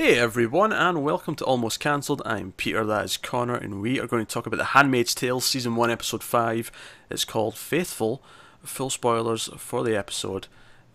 Hey 0.00 0.16
everyone, 0.16 0.72
and 0.72 1.02
welcome 1.02 1.34
to 1.34 1.44
Almost 1.44 1.80
Cancelled. 1.80 2.22
I'm 2.24 2.52
Peter, 2.52 2.84
that 2.86 3.04
is 3.04 3.16
Connor, 3.16 3.56
and 3.56 3.82
we 3.82 3.98
are 3.98 4.06
going 4.06 4.24
to 4.24 4.32
talk 4.32 4.46
about 4.46 4.58
The 4.58 4.66
Handmaid's 4.66 5.12
Tale, 5.12 5.40
Season 5.40 5.74
1, 5.74 5.90
Episode 5.90 6.22
5. 6.22 6.70
It's 7.10 7.24
called 7.24 7.56
Faithful. 7.56 8.22
Full 8.62 8.90
spoilers 8.90 9.48
for 9.56 9.82
the 9.82 9.96
episode, 9.98 10.46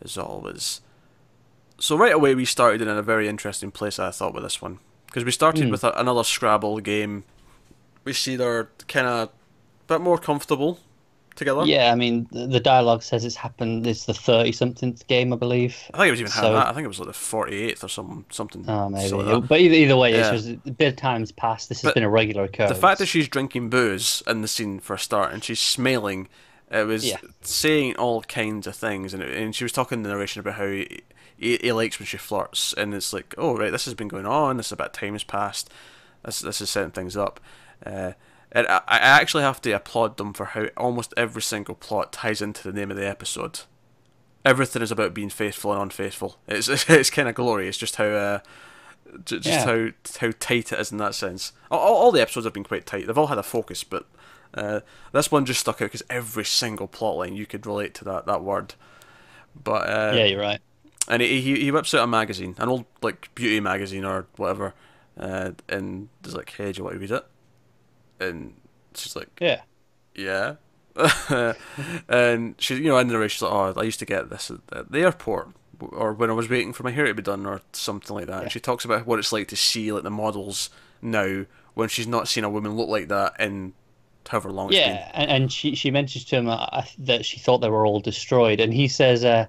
as 0.01 0.17
always. 0.17 0.79
So, 1.79 1.97
right 1.97 2.13
away, 2.13 2.33
we 2.33 2.45
started 2.45 2.81
in 2.81 2.87
a 2.87 3.01
very 3.01 3.27
interesting 3.27 3.71
place, 3.71 3.99
I 3.99 4.09
thought, 4.11 4.33
with 4.33 4.43
this 4.43 4.61
one. 4.61 4.79
Because 5.07 5.25
we 5.25 5.31
started 5.31 5.65
Mm. 5.67 5.71
with 5.71 5.83
a, 5.83 5.91
another 5.99 6.23
Scrabble 6.23 6.79
game. 6.79 7.25
We 8.05 8.13
see 8.13 8.37
they're 8.37 8.69
kind 8.87 9.05
of 9.07 9.27
a 9.27 9.31
bit 9.87 9.99
more 9.99 10.17
comfortable 10.17 10.79
together. 11.35 11.63
Yeah, 11.65 11.91
I 11.91 11.95
mean, 11.95 12.27
the, 12.31 12.59
dialogue 12.59 13.03
says 13.03 13.25
it's 13.25 13.35
happened. 13.35 13.85
It's 13.87 14.05
the 14.05 14.13
thirty 14.13 14.51
something 14.51 14.97
game, 15.07 15.33
I 15.33 15.35
believe. 15.35 15.75
I 15.93 15.97
think 15.97 16.07
it 16.07 16.11
was 16.11 16.19
even 16.21 16.31
So- 16.31 16.53
that. 16.53 16.67
I 16.67 16.73
think 16.73 16.85
it 16.85 16.87
was 16.87 16.99
like 16.99 17.07
the 17.07 17.13
48th 17.13 17.83
or 17.83 17.87
something. 17.89 18.25
something 18.29 18.65
Oh, 18.69 18.89
maybe. 18.89 19.11
like. 19.15 19.47
But 19.47 19.59
either, 19.59 19.75
either 19.75 19.97
way, 19.97 20.11
Yeah. 20.13 20.31
it's 20.33 20.43
just 20.45 20.57
a 20.67 20.71
bit 20.71 20.87
of 20.93 20.95
time's 20.95 21.31
passed. 21.31 21.69
This 21.69 21.81
has 21.81 21.89
But 21.89 21.95
been 21.95 22.03
a 22.03 22.09
regular 22.09 22.43
occurrence. 22.43 22.73
The 22.73 22.79
fact 22.81 22.99
that 22.99 23.07
she's 23.07 23.27
drinking 23.27 23.69
booze 23.69 24.21
in 24.27 24.41
the 24.41 24.47
scene 24.47 24.79
for 24.79 24.93
a 24.93 24.99
start 24.99 25.33
and 25.33 25.43
she's 25.43 25.59
smelling, 25.59 26.27
it 26.71 26.85
was 26.87 27.05
Yeah. 27.05 27.17
saying 27.41 27.95
all 27.97 28.21
kinds 28.23 28.65
of 28.67 28.75
things, 28.75 29.13
and, 29.13 29.21
it, 29.21 29.35
and 29.35 29.55
she 29.55 29.63
was 29.63 29.71
talking 29.71 29.99
in 29.99 30.03
the 30.03 30.09
narration 30.09 30.39
about 30.39 30.55
how 30.55 30.67
he, 30.67 31.01
he, 31.37 31.57
he 31.61 31.71
likes 31.71 31.99
when 31.99 32.05
she 32.05 32.17
flirts, 32.17 32.73
and 32.73 32.93
it's 32.93 33.11
like, 33.13 33.35
oh 33.37 33.57
right, 33.57 33.71
this 33.71 33.85
has 33.85 33.93
been 33.93 34.07
going 34.07 34.25
on. 34.25 34.57
This 34.57 34.67
is 34.67 34.71
about 34.71 34.93
time 34.93 35.13
has 35.13 35.23
passed. 35.23 35.69
This 36.25 36.39
this 36.39 36.61
is 36.61 36.69
setting 36.69 36.91
things 36.91 37.17
up. 37.17 37.39
Uh, 37.85 38.13
and 38.53 38.67
I, 38.67 38.81
I 38.87 38.97
actually 38.97 39.43
have 39.43 39.61
to 39.63 39.71
applaud 39.71 40.17
them 40.17 40.33
for 40.33 40.45
how 40.45 40.67
almost 40.77 41.13
every 41.17 41.41
single 41.41 41.75
plot 41.75 42.13
ties 42.13 42.41
into 42.41 42.63
the 42.63 42.77
name 42.77 42.91
of 42.91 42.97
the 42.97 43.07
episode. 43.07 43.61
Everything 44.45 44.81
is 44.81 44.91
about 44.91 45.13
being 45.13 45.29
faithful 45.29 45.71
and 45.73 45.81
unfaithful. 45.81 46.37
It's 46.47 46.67
it's, 46.89 47.09
kind 47.09 47.27
of 47.29 47.35
glorious 47.35 47.77
just 47.77 47.95
how 47.95 48.05
uh, 48.05 48.39
just 49.25 49.45
Yeah. 49.45 49.65
how 49.65 49.87
how 50.19 50.31
tight 50.39 50.71
it 50.71 50.79
is 50.79 50.91
in 50.91 50.97
that 50.99 51.15
sense. 51.15 51.53
All, 51.71 51.79
all 51.79 52.11
the 52.11 52.21
episodes 52.21 52.45
have 52.45 52.53
been 52.53 52.63
quite 52.63 52.85
tight. 52.85 53.07
They've 53.07 53.17
all 53.17 53.27
had 53.27 53.37
a 53.37 53.43
focus, 53.43 53.83
but 53.83 54.05
uh, 54.53 54.81
this 55.13 55.31
one 55.31 55.45
just 55.45 55.61
stuck 55.61 55.81
out 55.81 55.85
because 55.85 56.03
every 56.09 56.45
single 56.45 56.87
plot 56.87 57.17
line 57.17 57.35
you 57.35 57.45
could 57.45 57.65
relate 57.65 57.93
to 57.95 58.05
that 58.05 58.25
that 58.25 58.43
word. 58.43 58.75
But 59.61 59.89
uh, 59.89 60.13
yeah, 60.15 60.25
you're 60.25 60.41
right. 60.41 60.59
and 61.07 61.21
he, 61.21 61.41
he 61.41 61.59
he 61.61 61.71
whips 61.71 61.93
out 61.93 62.03
a 62.03 62.07
magazine, 62.07 62.55
an 62.57 62.69
old 62.69 62.85
like 63.01 63.33
beauty 63.35 63.59
magazine 63.59 64.03
or 64.03 64.27
whatever, 64.35 64.73
uh, 65.17 65.51
and 65.69 66.09
he's 66.23 66.35
like, 66.35 66.49
"Hey, 66.51 66.71
do 66.71 66.79
you 66.79 66.83
want 66.83 66.95
to 66.95 66.99
read 66.99 67.11
it?" 67.11 67.25
And 68.29 68.53
she's 68.95 69.15
like, 69.15 69.29
Yeah, 69.39 69.61
"Yeah." 70.15 70.55
and 72.07 72.55
she, 72.59 72.75
you 72.75 72.83
know, 72.89 72.97
in 72.97 73.07
the 73.07 73.17
race, 73.17 73.31
she's 73.31 73.41
like, 73.41 73.51
"Oh, 73.51 73.73
I 73.79 73.83
used 73.83 73.99
to 73.99 74.05
get 74.05 74.29
this 74.29 74.51
at 74.71 74.91
the 74.91 74.99
airport, 74.99 75.49
or 75.79 76.13
when 76.13 76.29
I 76.29 76.33
was 76.33 76.49
waiting 76.49 76.73
for 76.73 76.83
my 76.83 76.91
hair 76.91 77.05
to 77.05 77.13
be 77.13 77.21
done, 77.21 77.45
or 77.45 77.61
something 77.71 78.15
like 78.15 78.27
that." 78.27 78.35
Yeah. 78.37 78.41
And 78.43 78.51
she 78.51 78.59
talks 78.59 78.85
about 78.85 79.05
what 79.05 79.19
it's 79.19 79.31
like 79.33 79.47
to 79.49 79.55
see 79.55 79.91
like 79.91 80.03
the 80.03 80.11
models 80.11 80.69
now 81.01 81.45
when 81.73 81.89
she's 81.89 82.07
not 82.07 82.27
seen 82.27 82.43
a 82.43 82.49
woman 82.49 82.75
look 82.75 82.89
like 82.89 83.07
that 83.07 83.33
in 83.39 83.73
however 84.29 84.51
long 84.51 84.67
it's 84.67 84.77
been. 84.77 84.95
yeah, 84.95 85.11
and, 85.15 85.31
and 85.31 85.51
she 85.51 85.75
she 85.75 85.91
mentions 85.91 86.25
to 86.25 86.35
him 86.37 86.47
uh, 86.49 86.83
that 86.99 87.25
she 87.25 87.39
thought 87.39 87.57
they 87.59 87.69
were 87.69 87.85
all 87.85 87.99
destroyed, 87.99 88.59
and 88.59 88.73
he 88.73 88.87
says, 88.87 89.25
uh, 89.25 89.47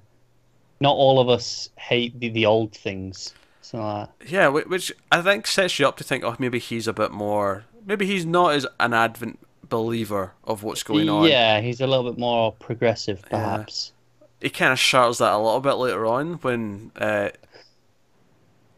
"Not 0.81 0.95
all 0.95 1.21
of 1.21 1.29
us 1.29 1.69
hate 1.77 2.19
the, 2.19 2.29
the 2.31 2.47
old 2.47 2.73
things." 2.73 3.35
So 3.61 3.81
uh, 3.81 4.07
Yeah, 4.27 4.49
whi- 4.49 4.65
which 4.67 4.93
I 5.13 5.21
think 5.23 5.47
sets 5.47 5.79
you 5.79 5.87
up 5.89 5.97
to 5.99 6.05
think, 6.05 6.23
oh, 6.23 6.37
maybe 6.39 6.59
he's 6.59 6.87
a 6.87 6.93
bit 6.93 7.11
more, 7.13 7.65
maybe 7.85 8.07
he's 8.07 8.25
not 8.27 8.55
as 8.55 8.67
an 8.81 8.93
advent 8.95 9.39
believer 9.69 10.33
of 10.45 10.63
what's 10.63 10.83
going 10.83 11.09
on. 11.09 11.29
yeah, 11.29 11.61
he's 11.61 11.81
a 11.81 11.87
little 11.87 12.11
bit 12.11 12.19
more 12.19 12.53
progressive, 12.53 13.23
perhaps. 13.31 13.93
He 14.41 14.51
kind 14.51 14.73
of 14.73 14.79
shatters 14.79 15.19
that 15.19 15.33
a 15.33 15.39
little 15.39 15.61
bit 15.61 15.75
later 15.75 16.05
on 16.07 16.35
when, 16.35 16.93
uh, 16.97 17.31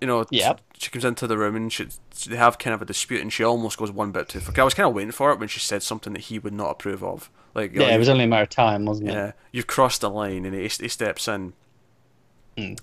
you 0.01 0.07
know, 0.07 0.25
Yep. 0.31 0.61
she 0.79 0.91
comes 0.91 1.05
into 1.05 1.27
the 1.27 1.37
room 1.39 1.57
and 1.57 1.73
she, 1.73 1.89
they 2.29 2.37
have 2.37 2.59
kind 2.59 2.73
of 2.75 2.83
a 2.83 2.85
dispute 2.85 3.21
and 3.23 3.33
she 3.33 3.43
almost 3.43 3.79
goes 3.79 3.91
one 3.91 4.13
bit 4.13 4.29
too 4.29 4.41
far. 4.41 4.55
I 4.61 4.65
was 4.65 4.75
kind 4.75 4.89
of 4.89 4.95
waiting 4.95 5.11
for 5.13 5.33
it 5.33 5.39
when 5.41 5.49
she 5.49 5.59
said 5.59 5.83
something 5.83 6.13
that 6.13 6.23
he 6.23 6.39
would 6.39 6.53
not 6.53 6.71
approve 6.71 7.03
of. 7.03 7.31
Like, 7.55 7.73
Yeah, 7.75 7.89
know, 7.89 7.95
it 7.95 7.99
was 7.99 8.09
only 8.09 8.25
a 8.25 8.27
matter 8.29 8.43
of 8.43 8.51
time, 8.51 8.85
wasn't 8.85 9.09
it? 9.09 9.13
yeah, 9.15 9.33
you've 9.51 9.67
crossed 9.67 10.03
the 10.03 10.11
line, 10.11 10.45
and 10.45 10.55
he, 10.55 10.63
he 10.63 10.89
steps 10.89 11.27
in. 11.27 11.55
Hmm. 12.57 12.75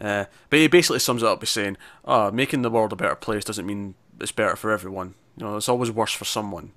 Uh, 0.00 0.26
but 0.50 0.58
he 0.60 0.68
basically 0.68 1.00
sums 1.00 1.22
it 1.22 1.28
up 1.28 1.40
by 1.40 1.46
saying, 1.46 1.76
"Oh, 2.04 2.30
making 2.30 2.62
the 2.62 2.70
world 2.70 2.92
a 2.92 2.96
better 2.96 3.14
place 3.16 3.42
doesn't 3.44 3.66
mean 3.66 3.94
it's 4.20 4.30
better 4.30 4.54
for 4.54 4.70
everyone. 4.70 5.14
You 5.38 5.46
know, 5.46 5.56
it's 5.56 5.68
always 5.68 5.90
worse 5.90 6.12
for 6.12 6.24
someone." 6.24 6.72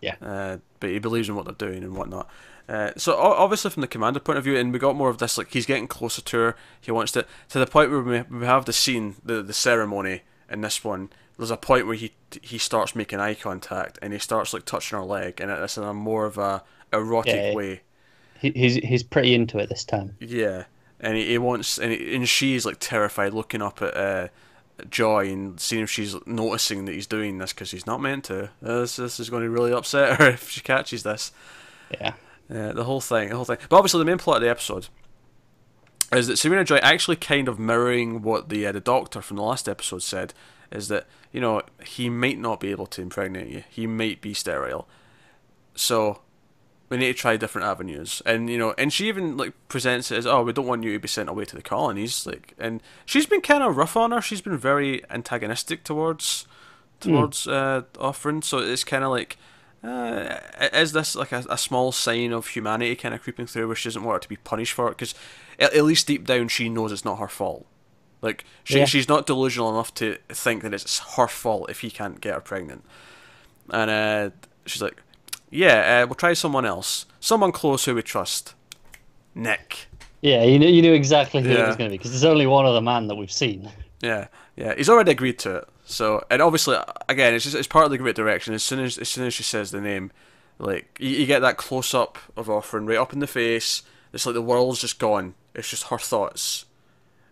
Yeah. 0.00 0.14
Uh, 0.22 0.58
but 0.80 0.90
he 0.90 0.98
believes 0.98 1.28
in 1.28 1.34
what 1.36 1.44
they're 1.44 1.68
doing 1.68 1.82
and 1.82 1.94
whatnot. 1.96 2.28
Uh, 2.68 2.92
so 2.96 3.16
obviously, 3.18 3.70
from 3.70 3.80
the 3.80 3.86
commander 3.88 4.20
point 4.20 4.38
of 4.38 4.44
view, 4.44 4.56
and 4.56 4.72
we 4.72 4.78
got 4.78 4.94
more 4.96 5.10
of 5.10 5.18
this. 5.18 5.36
Like 5.36 5.52
he's 5.52 5.66
getting 5.66 5.88
closer 5.88 6.22
to 6.22 6.36
her. 6.38 6.56
He 6.80 6.90
wants 6.90 7.12
to 7.12 7.26
to 7.50 7.58
the 7.58 7.66
point 7.66 7.90
where 7.90 8.00
we, 8.00 8.22
we 8.22 8.46
have 8.46 8.64
the 8.64 8.72
scene, 8.72 9.16
the 9.24 9.42
the 9.42 9.52
ceremony 9.52 10.22
in 10.50 10.60
this 10.60 10.82
one. 10.84 11.10
There's 11.36 11.50
a 11.50 11.56
point 11.56 11.86
where 11.86 11.96
he 11.96 12.12
he 12.42 12.58
starts 12.58 12.94
making 12.94 13.18
eye 13.18 13.34
contact 13.34 13.98
and 14.02 14.12
he 14.12 14.18
starts 14.18 14.52
like 14.54 14.64
touching 14.66 14.98
her 14.98 15.04
leg, 15.04 15.40
and 15.40 15.50
it's 15.50 15.76
in 15.76 15.84
a 15.84 15.92
more 15.94 16.26
of 16.26 16.38
a 16.38 16.62
erotic 16.92 17.34
Yeah. 17.34 17.54
way. 17.54 17.80
He, 18.40 18.50
he's 18.50 18.76
he's 18.76 19.02
pretty 19.02 19.34
into 19.34 19.58
it 19.58 19.68
this 19.68 19.84
time. 19.84 20.16
Yeah, 20.20 20.64
and 21.00 21.16
he, 21.16 21.26
he 21.26 21.38
wants, 21.38 21.78
and 21.78 21.92
he, 21.92 22.14
and 22.14 22.28
she's 22.28 22.64
like 22.64 22.76
terrified, 22.78 23.34
looking 23.34 23.62
up 23.62 23.82
at 23.82 23.96
uh, 23.96 24.28
Joy 24.88 25.30
and 25.30 25.58
seeing 25.60 25.82
if 25.82 25.90
she's 25.90 26.14
noticing 26.26 26.84
that 26.84 26.92
he's 26.92 27.06
doing 27.06 27.38
this 27.38 27.52
because 27.52 27.70
he's 27.70 27.86
not 27.86 28.00
meant 28.00 28.24
to. 28.24 28.50
This 28.62 28.96
this 28.96 29.20
is 29.20 29.30
going 29.30 29.42
to 29.42 29.50
really 29.50 29.72
upset 29.72 30.18
her 30.18 30.28
if 30.30 30.48
she 30.50 30.60
catches 30.60 31.02
this. 31.02 31.32
Yeah. 31.90 32.14
Uh, 32.50 32.72
the 32.72 32.84
whole 32.84 33.00
thing, 33.00 33.28
the 33.28 33.36
whole 33.36 33.44
thing. 33.44 33.58
But 33.68 33.76
obviously, 33.76 33.98
the 33.98 34.04
main 34.04 34.18
plot 34.18 34.38
of 34.38 34.42
the 34.42 34.50
episode 34.50 34.88
is 36.12 36.26
that 36.26 36.36
Serena 36.36 36.64
Joy 36.64 36.78
actually 36.78 37.16
kind 37.16 37.48
of 37.48 37.58
mirroring 37.58 38.22
what 38.22 38.48
the 38.48 38.66
uh, 38.66 38.72
the 38.72 38.80
doctor 38.80 39.22
from 39.22 39.36
the 39.36 39.42
last 39.42 39.68
episode 39.68 40.02
said 40.02 40.34
is 40.72 40.88
that 40.88 41.06
you 41.32 41.40
know 41.40 41.62
he 41.84 42.10
might 42.10 42.38
not 42.38 42.60
be 42.60 42.70
able 42.70 42.86
to 42.86 43.02
impregnate 43.02 43.48
you. 43.48 43.64
He 43.68 43.86
might 43.86 44.20
be 44.20 44.34
sterile. 44.34 44.88
So 45.74 46.22
we 46.90 46.96
need 46.98 47.06
to 47.06 47.14
try 47.14 47.36
different 47.38 47.66
avenues. 47.66 48.20
And 48.26 48.50
you 48.50 48.58
know, 48.58 48.74
and 48.76 48.92
she 48.92 49.08
even 49.08 49.36
like 49.38 49.52
presents 49.68 50.10
it 50.10 50.18
as, 50.18 50.26
"Oh, 50.26 50.42
we 50.42 50.52
don't 50.52 50.66
want 50.66 50.82
you 50.84 50.92
to 50.92 50.98
be 50.98 51.08
sent 51.08 51.28
away 51.30 51.44
to 51.46 51.56
the 51.56 51.62
colonies." 51.62 52.26
Like, 52.26 52.52
and 52.58 52.82
she's 53.06 53.24
been 53.26 53.40
kind 53.40 53.62
of 53.62 53.76
rough 53.76 53.96
on 53.96 54.10
her. 54.10 54.20
She's 54.20 54.42
been 54.42 54.58
very 54.58 55.02
antagonistic 55.10 55.84
towards 55.84 56.46
towards 57.00 57.46
uh, 57.46 57.82
Offred. 57.94 58.44
So 58.44 58.58
it's 58.58 58.84
kind 58.84 59.04
of 59.04 59.10
like, 59.10 59.38
uh, 59.82 60.36
is 60.72 60.92
this 60.92 61.16
like 61.16 61.32
a, 61.32 61.44
a 61.48 61.56
small 61.56 61.92
sign 61.92 62.32
of 62.32 62.48
humanity 62.48 62.94
kind 62.96 63.14
of 63.14 63.22
creeping 63.22 63.46
through, 63.46 63.68
where 63.68 63.76
she 63.76 63.88
doesn't 63.88 64.02
want 64.04 64.16
her 64.16 64.20
to 64.20 64.28
be 64.28 64.36
punished 64.36 64.74
for 64.74 64.88
it? 64.88 64.90
Because 64.98 65.14
at, 65.58 65.72
at 65.72 65.84
least 65.84 66.06
deep 66.06 66.26
down, 66.26 66.48
she 66.48 66.68
knows 66.68 66.92
it's 66.92 67.04
not 67.04 67.18
her 67.18 67.28
fault. 67.28 67.66
Like 68.20 68.44
she, 68.64 68.78
Yeah. 68.80 68.84
she's 68.84 69.08
not 69.08 69.26
delusional 69.26 69.70
enough 69.70 69.94
to 69.94 70.18
think 70.28 70.62
that 70.62 70.74
it's 70.74 70.98
her 71.16 71.26
fault 71.28 71.70
if 71.70 71.80
he 71.80 71.90
can't 71.90 72.20
get 72.20 72.34
her 72.34 72.40
pregnant. 72.40 72.84
And 73.70 73.90
uh, 73.90 74.30
she's 74.66 74.82
like, 74.82 75.00
"Yeah, 75.50 76.02
uh, 76.02 76.06
we'll 76.06 76.14
try 76.14 76.32
someone 76.32 76.64
else, 76.64 77.06
someone 77.20 77.52
close 77.52 77.84
who 77.84 77.94
we 77.94 78.02
trust." 78.02 78.54
Nick. 79.34 79.86
Yeah, 80.22 80.44
you 80.44 80.58
knew, 80.58 80.68
you 80.68 80.82
knew 80.82 80.92
exactly 80.92 81.42
who 81.42 81.50
it 81.50 81.66
was 81.66 81.76
going 81.76 81.88
to 81.88 81.94
be 81.94 81.98
because 81.98 82.10
there's 82.10 82.24
only 82.24 82.46
one 82.46 82.66
other 82.66 82.80
man 82.80 83.06
that 83.08 83.14
we've 83.14 83.32
seen. 83.32 83.70
Yeah, 84.02 84.28
yeah, 84.56 84.74
he's 84.74 84.88
already 84.88 85.12
agreed 85.12 85.38
to 85.40 85.56
it. 85.56 85.68
So, 85.84 86.24
and 86.30 86.40
obviously, 86.42 86.76
again, 87.08 87.34
it's 87.34 87.44
just 87.44 87.56
it's 87.56 87.66
part 87.66 87.84
of 87.84 87.90
the 87.90 87.98
great 87.98 88.16
direction. 88.16 88.54
As 88.54 88.62
soon 88.62 88.80
as 88.80 88.98
as 88.98 89.08
soon 89.08 89.26
as 89.26 89.34
she 89.34 89.42
says 89.42 89.70
the 89.70 89.80
name, 89.80 90.12
like 90.58 90.96
you, 91.00 91.10
you 91.10 91.26
get 91.26 91.40
that 91.40 91.56
close 91.56 91.94
up 91.94 92.18
of 92.36 92.46
Offred 92.48 92.86
right 92.88 92.98
up 92.98 93.12
in 93.12 93.18
the 93.18 93.26
face. 93.26 93.82
It's 94.12 94.26
like 94.26 94.34
the 94.34 94.42
world's 94.42 94.80
just 94.80 94.98
gone. 94.98 95.34
It's 95.54 95.70
just 95.70 95.84
her 95.84 95.98
thoughts. 95.98 96.66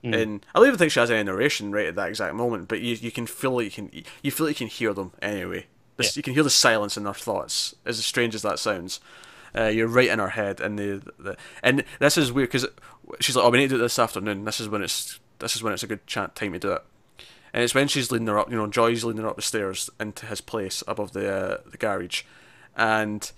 And 0.02 0.46
I 0.54 0.58
don't 0.58 0.68
even 0.68 0.78
think 0.78 0.92
she 0.92 1.00
has 1.00 1.10
any 1.10 1.24
narration 1.24 1.72
right 1.72 1.86
at 1.86 1.96
that 1.96 2.08
exact 2.08 2.34
moment, 2.34 2.68
but 2.68 2.80
you 2.80 2.94
you 2.94 3.10
can 3.10 3.26
feel 3.26 3.56
like 3.56 3.64
you 3.64 3.70
can 3.70 4.04
you 4.22 4.30
feel 4.30 4.46
like 4.46 4.60
you 4.60 4.66
can 4.66 4.74
hear 4.74 4.94
them 4.94 5.12
anyway. 5.20 5.66
This, 5.98 6.16
Yeah. 6.16 6.20
You 6.20 6.22
can 6.22 6.34
hear 6.34 6.42
the 6.42 6.50
silence 6.50 6.96
in 6.96 7.04
their 7.04 7.12
thoughts, 7.12 7.74
as 7.84 8.02
strange 8.04 8.34
as 8.34 8.42
that 8.42 8.58
sounds. 8.58 9.00
Uh, 9.56 9.64
you're 9.64 9.88
right 9.88 10.08
in 10.08 10.18
her 10.18 10.30
head, 10.30 10.60
and 10.60 10.78
the, 10.78 11.02
the 11.18 11.36
and 11.62 11.84
this 12.00 12.16
is 12.16 12.32
weird 12.32 12.48
because 12.48 12.66
she's 13.20 13.36
like, 13.36 13.44
"Oh, 13.44 13.50
we 13.50 13.58
need 13.58 13.70
to 13.70 13.76
do 13.76 13.80
it 13.80 13.82
this 13.82 13.98
afternoon. 13.98 14.44
This 14.44 14.60
is 14.60 14.68
when 14.68 14.82
it's 14.82 15.18
this 15.38 15.56
is 15.56 15.62
when 15.62 15.72
it's 15.72 15.82
a 15.82 15.86
good 15.88 16.06
chat 16.06 16.34
time 16.34 16.52
to 16.52 16.58
do 16.58 16.72
it." 16.72 16.82
And 17.52 17.64
it's 17.64 17.74
when 17.74 17.88
she's 17.88 18.10
leading 18.10 18.26
her 18.26 18.38
up, 18.38 18.50
you 18.50 18.56
know, 18.56 18.66
Joy's 18.66 19.04
leading 19.04 19.22
her 19.22 19.28
up 19.28 19.36
the 19.36 19.42
stairs 19.42 19.88
into 19.98 20.26
his 20.26 20.40
place 20.40 20.82
above 20.86 21.12
the 21.12 21.30
uh, 21.30 21.58
the 21.66 21.78
garage, 21.78 22.22
and 22.76 23.30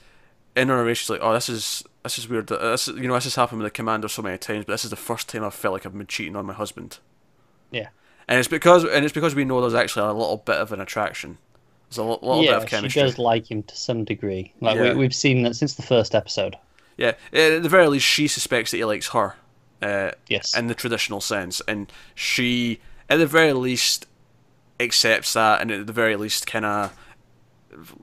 in 0.56 0.68
her 0.68 0.84
way 0.84 0.94
she's 0.94 1.10
like, 1.10 1.20
"Oh, 1.22 1.32
this 1.32 1.48
is 1.48 1.84
this 2.02 2.18
is 2.18 2.28
weird. 2.28 2.48
This 2.48 2.88
is, 2.88 2.96
you 2.96 3.08
know, 3.08 3.14
this 3.14 3.24
has 3.24 3.36
happened 3.36 3.62
with 3.62 3.72
the 3.72 3.76
commander 3.76 4.08
so 4.08 4.22
many 4.22 4.36
times, 4.36 4.64
but 4.64 4.72
this 4.72 4.84
is 4.84 4.90
the 4.90 4.96
first 4.96 5.28
time 5.28 5.44
I've 5.44 5.54
felt 5.54 5.74
like 5.74 5.86
I've 5.86 5.96
been 5.96 6.06
cheating 6.06 6.36
on 6.36 6.46
my 6.46 6.54
husband." 6.54 6.98
Yeah. 7.70 7.88
And 8.26 8.38
it's 8.38 8.48
because 8.48 8.84
and 8.84 9.04
it's 9.04 9.14
because 9.14 9.34
we 9.34 9.44
know 9.44 9.60
there's 9.60 9.74
actually 9.74 10.08
a 10.08 10.12
little 10.12 10.38
bit 10.38 10.56
of 10.56 10.72
an 10.72 10.80
attraction. 10.80 11.38
There's 11.90 11.98
a 11.98 12.04
little 12.04 12.40
bit 12.40 12.50
yeah, 12.50 12.56
of 12.56 12.62
she 12.62 12.68
chemistry. 12.68 13.02
does 13.02 13.18
like 13.18 13.50
him 13.50 13.62
to 13.64 13.76
some 13.76 14.04
degree. 14.04 14.52
Like 14.60 14.76
Yeah. 14.76 14.92
we, 14.92 15.00
we've 15.00 15.14
seen 15.14 15.42
that 15.42 15.54
since 15.56 15.74
the 15.74 15.82
first 15.82 16.14
episode. 16.14 16.56
Yeah, 16.96 17.12
at 17.32 17.62
the 17.62 17.68
very 17.68 17.88
least, 17.88 18.06
she 18.06 18.28
suspects 18.28 18.70
that 18.70 18.76
he 18.76 18.84
likes 18.84 19.08
her. 19.08 19.34
Uh, 19.82 20.10
Yes. 20.28 20.56
in 20.56 20.66
the 20.66 20.74
traditional 20.74 21.20
sense, 21.22 21.62
and 21.66 21.90
she, 22.14 22.78
at 23.08 23.18
the 23.18 23.26
very 23.26 23.54
least, 23.54 24.06
accepts 24.78 25.32
that, 25.32 25.60
and 25.62 25.70
at 25.70 25.86
the 25.86 25.92
very 25.92 26.16
least, 26.16 26.46
kind 26.46 26.64
of, 26.66 26.92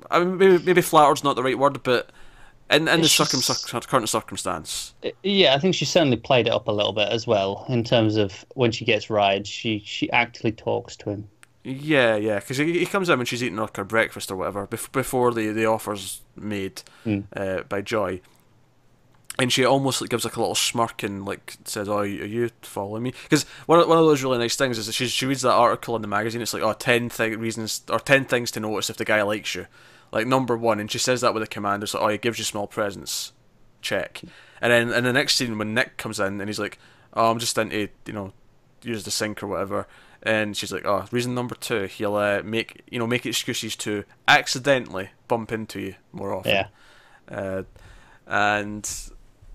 I 0.09 0.19
mean, 0.19 0.37
maybe 0.37 0.57
maybe 0.63 0.81
flattered's 0.81 1.23
not 1.23 1.35
the 1.35 1.43
right 1.43 1.57
word, 1.57 1.83
but 1.83 2.11
in 2.71 2.87
in 2.87 3.01
the 3.01 3.07
circum- 3.07 3.41
current 3.81 4.09
circumstance, 4.09 4.93
Yeah, 5.23 5.53
I 5.53 5.59
think 5.59 5.75
she 5.75 5.85
certainly 5.85 6.17
played 6.17 6.47
it 6.47 6.51
up 6.53 6.67
a 6.67 6.71
little 6.71 6.93
bit 6.93 7.09
as 7.09 7.27
well 7.27 7.65
in 7.69 7.83
terms 7.83 8.15
of 8.17 8.43
when 8.55 8.71
she 8.71 8.83
gets 8.83 9.09
rides, 9.09 9.47
she 9.47 9.81
she 9.85 10.09
actively 10.11 10.51
talks 10.53 10.95
to 10.97 11.11
him. 11.11 11.29
Yeah, 11.69 12.15
yeah, 12.15 12.39
because 12.39 12.57
he, 12.57 12.79
he 12.79 12.85
comes 12.85 13.09
in 13.09 13.19
when 13.19 13.25
she's 13.25 13.43
eating 13.43 13.57
like 13.57 13.75
her 13.75 13.83
breakfast 13.83 14.31
or 14.31 14.37
whatever 14.37 14.65
bef- 14.67 14.91
before 14.93 15.33
the 15.33 15.51
the 15.51 15.65
offer's 15.65 16.21
made 16.35 16.81
Mm. 17.05 17.25
uh, 17.35 17.63
by 17.63 17.81
Joy, 17.81 18.21
and 19.39 19.51
she 19.51 19.65
almost 19.65 19.99
like 19.99 20.09
gives 20.09 20.23
like 20.23 20.35
a 20.35 20.39
little 20.39 20.55
smirk 20.55 21.03
and 21.03 21.25
like 21.25 21.57
says, 21.65 21.89
"Oh, 21.89 21.97
are 21.99 22.05
you 22.05 22.49
following 22.61 23.03
me?" 23.03 23.13
Because 23.23 23.43
one 23.65 23.79
of, 23.79 23.87
one 23.87 23.97
of 23.97 24.05
those 24.05 24.23
really 24.23 24.37
nice 24.37 24.55
things 24.55 24.77
is 24.77 24.85
that 24.85 24.93
she 24.93 25.07
she 25.07 25.25
reads 25.25 25.41
that 25.41 25.51
article 25.51 25.95
in 25.95 26.01
the 26.01 26.07
magazine. 26.07 26.41
It's 26.41 26.53
like, 26.53 26.63
"Oh, 26.63 26.73
ten 26.73 27.09
th- 27.09 27.37
reasons 27.37 27.81
or 27.89 27.99
ten 27.99 28.23
things 28.25 28.49
to 28.51 28.59
notice 28.59 28.89
if 28.89 28.97
the 28.97 29.05
guy 29.05 29.21
likes 29.21 29.53
you." 29.53 29.67
Like 30.11 30.25
number 30.25 30.55
one, 30.55 30.79
and 30.79 30.89
she 30.89 30.99
says 30.99 31.19
that 31.21 31.33
with 31.33 31.43
a 31.43 31.47
command. 31.47 31.83
It's 31.83 31.93
like, 31.93 32.03
"Oh, 32.03 32.07
he 32.07 32.17
gives 32.17 32.39
you 32.39 32.45
small 32.45 32.67
presents." 32.67 33.33
Check. 33.81 34.21
And 34.61 34.71
then 34.71 34.91
in 34.93 35.03
the 35.03 35.13
next 35.13 35.35
scene 35.35 35.57
when 35.57 35.73
Nick 35.73 35.97
comes 35.97 36.19
in 36.19 36.39
and 36.39 36.47
he's 36.49 36.59
like, 36.59 36.79
"Oh, 37.13 37.29
I'm 37.29 37.39
just 37.39 37.57
into 37.57 37.89
you 38.05 38.13
know 38.13 38.31
use 38.83 39.03
the 39.03 39.11
sink 39.11 39.43
or 39.43 39.47
whatever." 39.47 39.85
And 40.23 40.57
she's 40.57 40.71
like, 40.71 40.85
"Oh, 40.85 41.05
reason 41.11 41.35
number 41.35 41.55
two, 41.55 41.83
he'll 41.83 42.15
uh, 42.15 42.41
make 42.43 42.81
you 42.89 42.99
know 42.99 43.07
make 43.07 43.25
excuses 43.25 43.75
to 43.77 44.03
accidentally 44.27 45.09
bump 45.27 45.51
into 45.51 45.79
you 45.79 45.95
more 46.11 46.33
often." 46.33 46.51
Yeah. 46.51 46.67
Uh, 47.29 47.63
and 48.25 48.89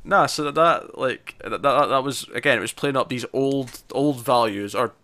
nah, 0.05 0.27
so 0.27 0.45
that, 0.45 0.55
that 0.55 0.99
like 0.99 1.37
that, 1.43 1.63
that 1.63 1.87
that 1.89 2.05
was 2.05 2.27
again, 2.35 2.59
it 2.59 2.63
was 2.63 2.73
playing 2.73 2.97
up 2.97 3.09
these 3.09 3.27
old 3.33 3.83
old 3.93 4.21
values, 4.21 4.75
or 4.75 4.95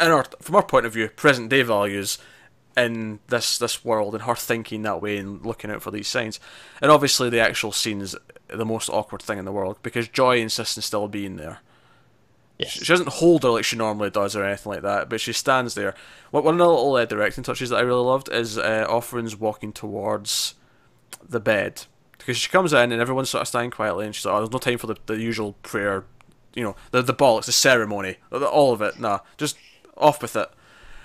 in 0.00 0.10
our 0.10 0.24
from 0.40 0.56
our 0.56 0.64
point 0.64 0.86
of 0.86 0.92
view, 0.92 1.08
present 1.08 1.48
day 1.48 1.62
values 1.62 2.18
in 2.76 3.20
this 3.28 3.58
this 3.58 3.84
world, 3.84 4.14
and 4.14 4.24
her 4.24 4.34
thinking 4.34 4.82
that 4.82 5.00
way 5.00 5.16
and 5.16 5.44
looking 5.44 5.70
out 5.70 5.82
for 5.82 5.90
these 5.90 6.08
signs. 6.08 6.38
And 6.82 6.90
obviously, 6.90 7.30
the 7.30 7.40
actual 7.40 7.72
scene 7.72 8.00
is 8.00 8.16
the 8.48 8.66
most 8.66 8.88
awkward 8.88 9.22
thing 9.22 9.38
in 9.38 9.44
the 9.44 9.52
world 9.52 9.78
because 9.82 10.08
Joy 10.08 10.38
insists 10.38 10.76
on 10.76 10.82
still 10.82 11.08
being 11.08 11.36
there. 11.36 11.60
Yes. 12.58 12.70
She 12.70 12.84
doesn't 12.84 13.08
hold 13.08 13.42
her 13.42 13.50
like 13.50 13.64
she 13.64 13.76
normally 13.76 14.10
does 14.10 14.34
or 14.34 14.44
anything 14.44 14.72
like 14.72 14.82
that, 14.82 15.10
but 15.10 15.20
she 15.20 15.32
stands 15.32 15.74
there. 15.74 15.94
One 16.30 16.44
one 16.44 16.54
of 16.54 16.58
the 16.58 16.68
little 16.68 16.94
uh, 16.94 17.04
directing 17.04 17.44
touches 17.44 17.70
that 17.70 17.76
I 17.76 17.82
really 17.82 18.02
loved 18.02 18.30
is 18.30 18.56
uh, 18.56 18.86
Offred's 18.88 19.36
walking 19.36 19.72
towards 19.72 20.54
the 21.28 21.40
bed 21.40 21.84
because 22.18 22.36
she 22.38 22.48
comes 22.48 22.72
in 22.72 22.92
and 22.92 23.00
everyone's 23.00 23.30
sort 23.30 23.42
of 23.42 23.48
standing 23.48 23.70
quietly, 23.70 24.06
and 24.06 24.14
she's 24.14 24.24
like, 24.24 24.34
"Oh, 24.34 24.38
there's 24.38 24.50
no 24.50 24.58
time 24.58 24.78
for 24.78 24.86
the, 24.86 24.96
the 25.04 25.20
usual 25.20 25.52
prayer, 25.62 26.04
you 26.54 26.62
know, 26.62 26.76
the 26.92 27.02
the 27.02 27.14
bollocks, 27.14 27.44
the 27.44 27.52
ceremony, 27.52 28.16
all 28.32 28.72
of 28.72 28.80
it. 28.80 28.98
Nah, 28.98 29.20
just 29.36 29.58
off 29.96 30.22
with 30.22 30.34
it." 30.34 30.48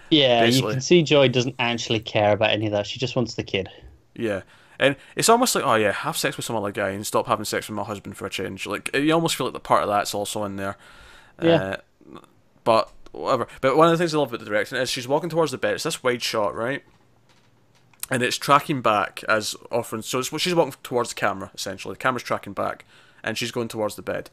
Yeah, 0.09 0.45
Basically. 0.45 0.69
you 0.69 0.73
can 0.75 0.81
see 0.81 1.03
Joy 1.03 1.29
doesn't 1.29 1.55
actually 1.57 1.99
care 1.99 2.33
about 2.33 2.51
any 2.51 2.65
of 2.67 2.73
that. 2.73 2.85
She 2.85 2.99
just 2.99 3.15
wants 3.15 3.35
the 3.35 3.43
kid. 3.43 3.69
Yeah. 4.13 4.41
And 4.77 4.95
it's 5.15 5.29
almost 5.29 5.55
like, 5.55 5.63
oh 5.63 5.75
yeah, 5.75 5.91
have 5.91 6.17
sex 6.17 6.35
with 6.35 6.45
some 6.45 6.55
other 6.55 6.71
guy 6.71 6.89
and 6.89 7.05
stop 7.07 7.27
having 7.27 7.45
sex 7.45 7.69
with 7.69 7.75
my 7.75 7.83
husband 7.83 8.17
for 8.17 8.25
a 8.25 8.29
change. 8.29 8.65
Like 8.65 8.93
you 8.95 9.13
almost 9.13 9.35
feel 9.35 9.47
like 9.47 9.53
the 9.53 9.59
part 9.59 9.83
of 9.83 9.89
that's 9.89 10.13
also 10.13 10.43
in 10.43 10.57
there. 10.57 10.75
Yeah. 11.41 11.77
Uh, 12.15 12.19
but 12.63 12.91
whatever. 13.11 13.47
But 13.61 13.77
one 13.77 13.87
of 13.87 13.91
the 13.91 13.97
things 13.97 14.13
I 14.13 14.17
love 14.17 14.29
about 14.29 14.39
the 14.39 14.49
direction 14.49 14.77
is 14.77 14.89
she's 14.89 15.07
walking 15.07 15.29
towards 15.29 15.51
the 15.51 15.57
bed. 15.57 15.75
It's 15.75 15.83
this 15.83 16.03
wide 16.03 16.21
shot, 16.21 16.55
right? 16.55 16.83
And 18.09 18.21
it's 18.23 18.37
tracking 18.37 18.81
back 18.81 19.23
as 19.29 19.55
Offred. 19.71 20.03
So 20.03 20.21
she's 20.37 20.55
walking 20.55 20.75
towards 20.83 21.09
the 21.09 21.15
camera 21.15 21.51
essentially. 21.53 21.93
The 21.93 21.99
camera's 21.99 22.23
tracking 22.23 22.53
back, 22.53 22.85
and 23.23 23.37
she's 23.37 23.51
going 23.51 23.67
towards 23.67 23.95
the 23.95 24.01
bed. 24.01 24.29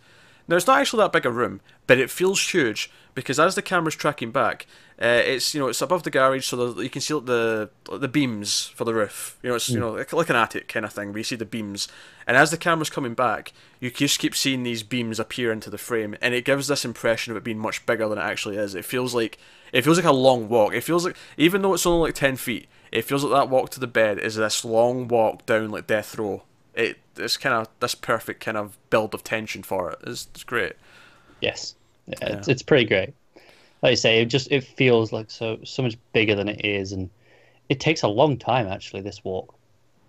Now 0.49 0.57
it's 0.57 0.67
not 0.67 0.81
actually 0.81 1.03
that 1.03 1.13
big 1.13 1.27
a 1.27 1.31
room, 1.31 1.61
but 1.87 1.99
it 1.99 2.11
feels 2.11 2.41
huge 2.53 2.91
because 3.15 3.39
as 3.39 3.55
the 3.55 3.63
camera's 3.63 3.95
tracking 3.95 4.31
back, 4.31 4.67
uh, 5.01 5.23
it's 5.25 5.55
you 5.55 5.61
know 5.61 5.69
it's 5.69 5.83
above 5.83 6.05
the 6.05 6.11
garage, 6.11 6.47
so 6.47 6.73
the, 6.73 6.83
you 6.83 6.89
can 6.89 7.03
see 7.03 7.15
like, 7.15 7.27
the 7.27 7.71
the 7.99 8.09
beams 8.09 8.67
for 8.75 8.85
the 8.85 8.95
roof. 8.95 9.39
You 9.43 9.51
know 9.51 9.57
it's 9.57 9.69
you 9.69 9.79
know 9.79 9.93
like, 9.93 10.13
like 10.13 10.31
an 10.31 10.37
attic 10.37 10.67
kind 10.67 10.87
of 10.87 10.93
thing, 10.93 11.09
where 11.09 11.19
you 11.19 11.25
see 11.25 11.37
the 11.37 11.45
beams, 11.45 11.87
and 12.27 12.37
as 12.37 12.51
the 12.51 12.57
camera's 12.57 12.91
coming 12.91 13.15
back, 13.15 13.53
you 13.79 13.91
just 13.91 14.19
keep 14.19 14.35
seeing 14.35 14.63
these 14.63 14.83
beams 14.83 15.21
appear 15.21 15.53
into 15.53 15.69
the 15.69 15.79
frame, 15.79 16.17
and 16.23 16.33
it 16.33 16.45
gives 16.45 16.69
this 16.69 16.85
impression 16.85 17.31
of 17.31 17.37
it 17.37 17.45
being 17.45 17.59
much 17.59 17.85
bigger 17.85 18.09
than 18.09 18.19
it 18.19 18.23
actually 18.23 18.57
is. 18.57 18.75
It 18.75 18.87
feels 18.87 19.15
like 19.15 19.37
it 19.73 19.83
feels 19.83 19.99
like 19.99 20.07
a 20.07 20.13
long 20.13 20.49
walk. 20.49 20.73
It 20.73 20.83
feels 20.83 21.05
like 21.05 21.17
even 21.37 21.61
though 21.61 21.75
it's 21.75 21.87
only 21.87 22.09
like 22.09 22.15
ten 22.15 22.37
feet, 22.37 22.69
it 22.91 23.03
feels 23.03 23.23
like 23.23 23.33
that 23.33 23.51
walk 23.51 23.71
to 23.71 23.81
the 23.81 23.87
bed 23.87 24.19
is 24.19 24.37
this 24.37 24.65
long 24.65 25.09
walk 25.09 25.45
down 25.45 25.71
like 25.71 25.87
death 25.87 26.19
row. 26.19 26.43
It 26.79 26.97
it's 27.17 27.37
kind 27.37 27.55
of 27.55 27.69
this 27.81 27.95
perfect 27.95 28.41
kind 28.45 28.57
of 28.57 28.77
build 28.91 29.13
of 29.15 29.25
tension 29.25 29.63
for 29.63 29.91
it. 29.91 29.99
It's, 30.07 30.29
it's 30.33 30.45
great. 30.45 30.75
Yes, 31.41 31.75
yeah, 32.07 32.15
It's, 32.23 32.49
it's 32.49 32.63
pretty 32.63 32.85
great. 32.87 33.15
Like 33.83 33.91
you 33.91 33.97
say, 33.97 34.23
it 34.23 34.27
just 34.27 34.51
it 34.51 34.65
feels 34.65 35.13
like 35.13 35.31
so 35.31 35.59
so 35.65 35.83
much 35.83 35.97
bigger 36.13 36.35
than 36.35 36.49
it 36.49 36.65
is, 36.65 36.93
and 36.93 37.11
it 37.69 37.81
takes 37.81 38.03
a 38.03 38.09
long 38.09 38.37
time 38.39 38.67
actually. 38.67 39.03
This 39.03 39.23
walk, 39.25 39.55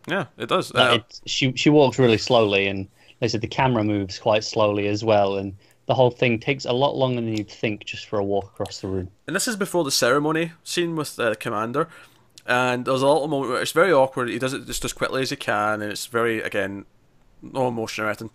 Yeah, 0.08 0.26
it 0.38 0.48
does. 0.50 0.74
like 0.74 0.92
Uh, 0.92 0.96
it, 0.96 1.20
she 1.26 1.54
she 1.56 1.70
walks 1.70 2.00
really 2.00 2.18
slowly, 2.18 2.68
and 2.68 2.80
like 3.22 3.24
I 3.24 3.28
said 3.28 3.42
the 3.42 3.48
camera 3.48 3.84
moves 3.84 4.18
quite 4.20 4.44
slowly 4.44 4.88
as 4.88 5.04
well, 5.04 5.38
and 5.38 5.56
the 5.88 5.94
whole 5.96 6.12
thing 6.12 6.40
takes 6.40 6.66
a 6.66 6.74
lot 6.74 6.96
longer 6.96 7.22
than 7.22 7.36
you'd 7.36 7.50
think 7.50 7.84
just 7.86 8.06
for 8.08 8.20
a 8.20 8.24
walk 8.24 8.46
across 8.46 8.80
the 8.82 8.88
room. 8.88 9.10
and 9.28 9.36
this 9.36 9.48
is 9.48 9.56
before 9.56 9.84
the 9.84 9.92
ceremony 9.92 10.52
scene 10.64 10.96
with 10.96 11.16
the 11.16 11.36
commander. 11.36 11.88
And 12.50 12.86
there's 12.86 13.04
a 13.04 13.08
little 13.08 13.28
moment 13.28 13.52
where 13.52 13.62
it's 13.62 13.72
very 13.72 13.94
awkward. 13.94 14.28
He 14.28 14.40
does 14.40 14.54
it 14.54 14.66
just 14.66 14.84
as 14.84 14.92
quickly 14.92 15.22
as 15.22 15.30
he 15.30 15.36
can, 15.36 15.82
and 15.82 15.92
it's 15.92 16.08
very 16.08 16.42
again, 16.42 16.86
no 17.44 17.68
emotion 17.68 18.04
or 18.04 18.08
anything. 18.08 18.32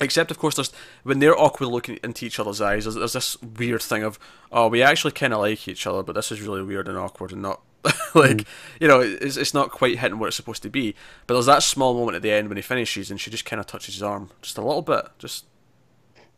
Except, 0.00 0.30
of 0.30 0.38
course, 0.38 0.54
there's 0.54 0.72
when 1.02 1.18
they're 1.18 1.38
awkward 1.38 1.66
looking 1.66 1.98
into 2.04 2.24
each 2.24 2.38
other's 2.38 2.60
eyes. 2.60 2.84
There's, 2.84 2.94
there's 2.94 3.12
this 3.12 3.40
weird 3.42 3.82
thing 3.82 4.04
of, 4.04 4.18
oh, 4.52 4.68
we 4.68 4.80
actually 4.80 5.12
kind 5.12 5.34
of 5.34 5.40
like 5.40 5.66
each 5.66 5.86
other, 5.88 6.04
but 6.04 6.14
this 6.14 6.30
is 6.30 6.40
really 6.40 6.62
weird 6.62 6.86
and 6.86 6.96
awkward 6.96 7.32
and 7.32 7.42
not 7.42 7.60
like 8.14 8.38
mm. 8.38 8.46
you 8.78 8.86
know, 8.86 9.00
it's 9.00 9.36
it's 9.36 9.54
not 9.54 9.72
quite 9.72 9.98
hitting 9.98 10.20
what 10.20 10.28
it's 10.28 10.36
supposed 10.36 10.62
to 10.62 10.70
be. 10.70 10.94
But 11.26 11.34
there's 11.34 11.46
that 11.46 11.64
small 11.64 11.94
moment 11.94 12.14
at 12.14 12.22
the 12.22 12.30
end 12.30 12.48
when 12.48 12.56
he 12.58 12.62
finishes, 12.62 13.10
and 13.10 13.20
she 13.20 13.30
just 13.30 13.44
kind 13.44 13.58
of 13.58 13.66
touches 13.66 13.94
his 13.94 14.04
arm, 14.04 14.30
just 14.40 14.56
a 14.56 14.62
little 14.62 14.82
bit, 14.82 15.06
just 15.18 15.46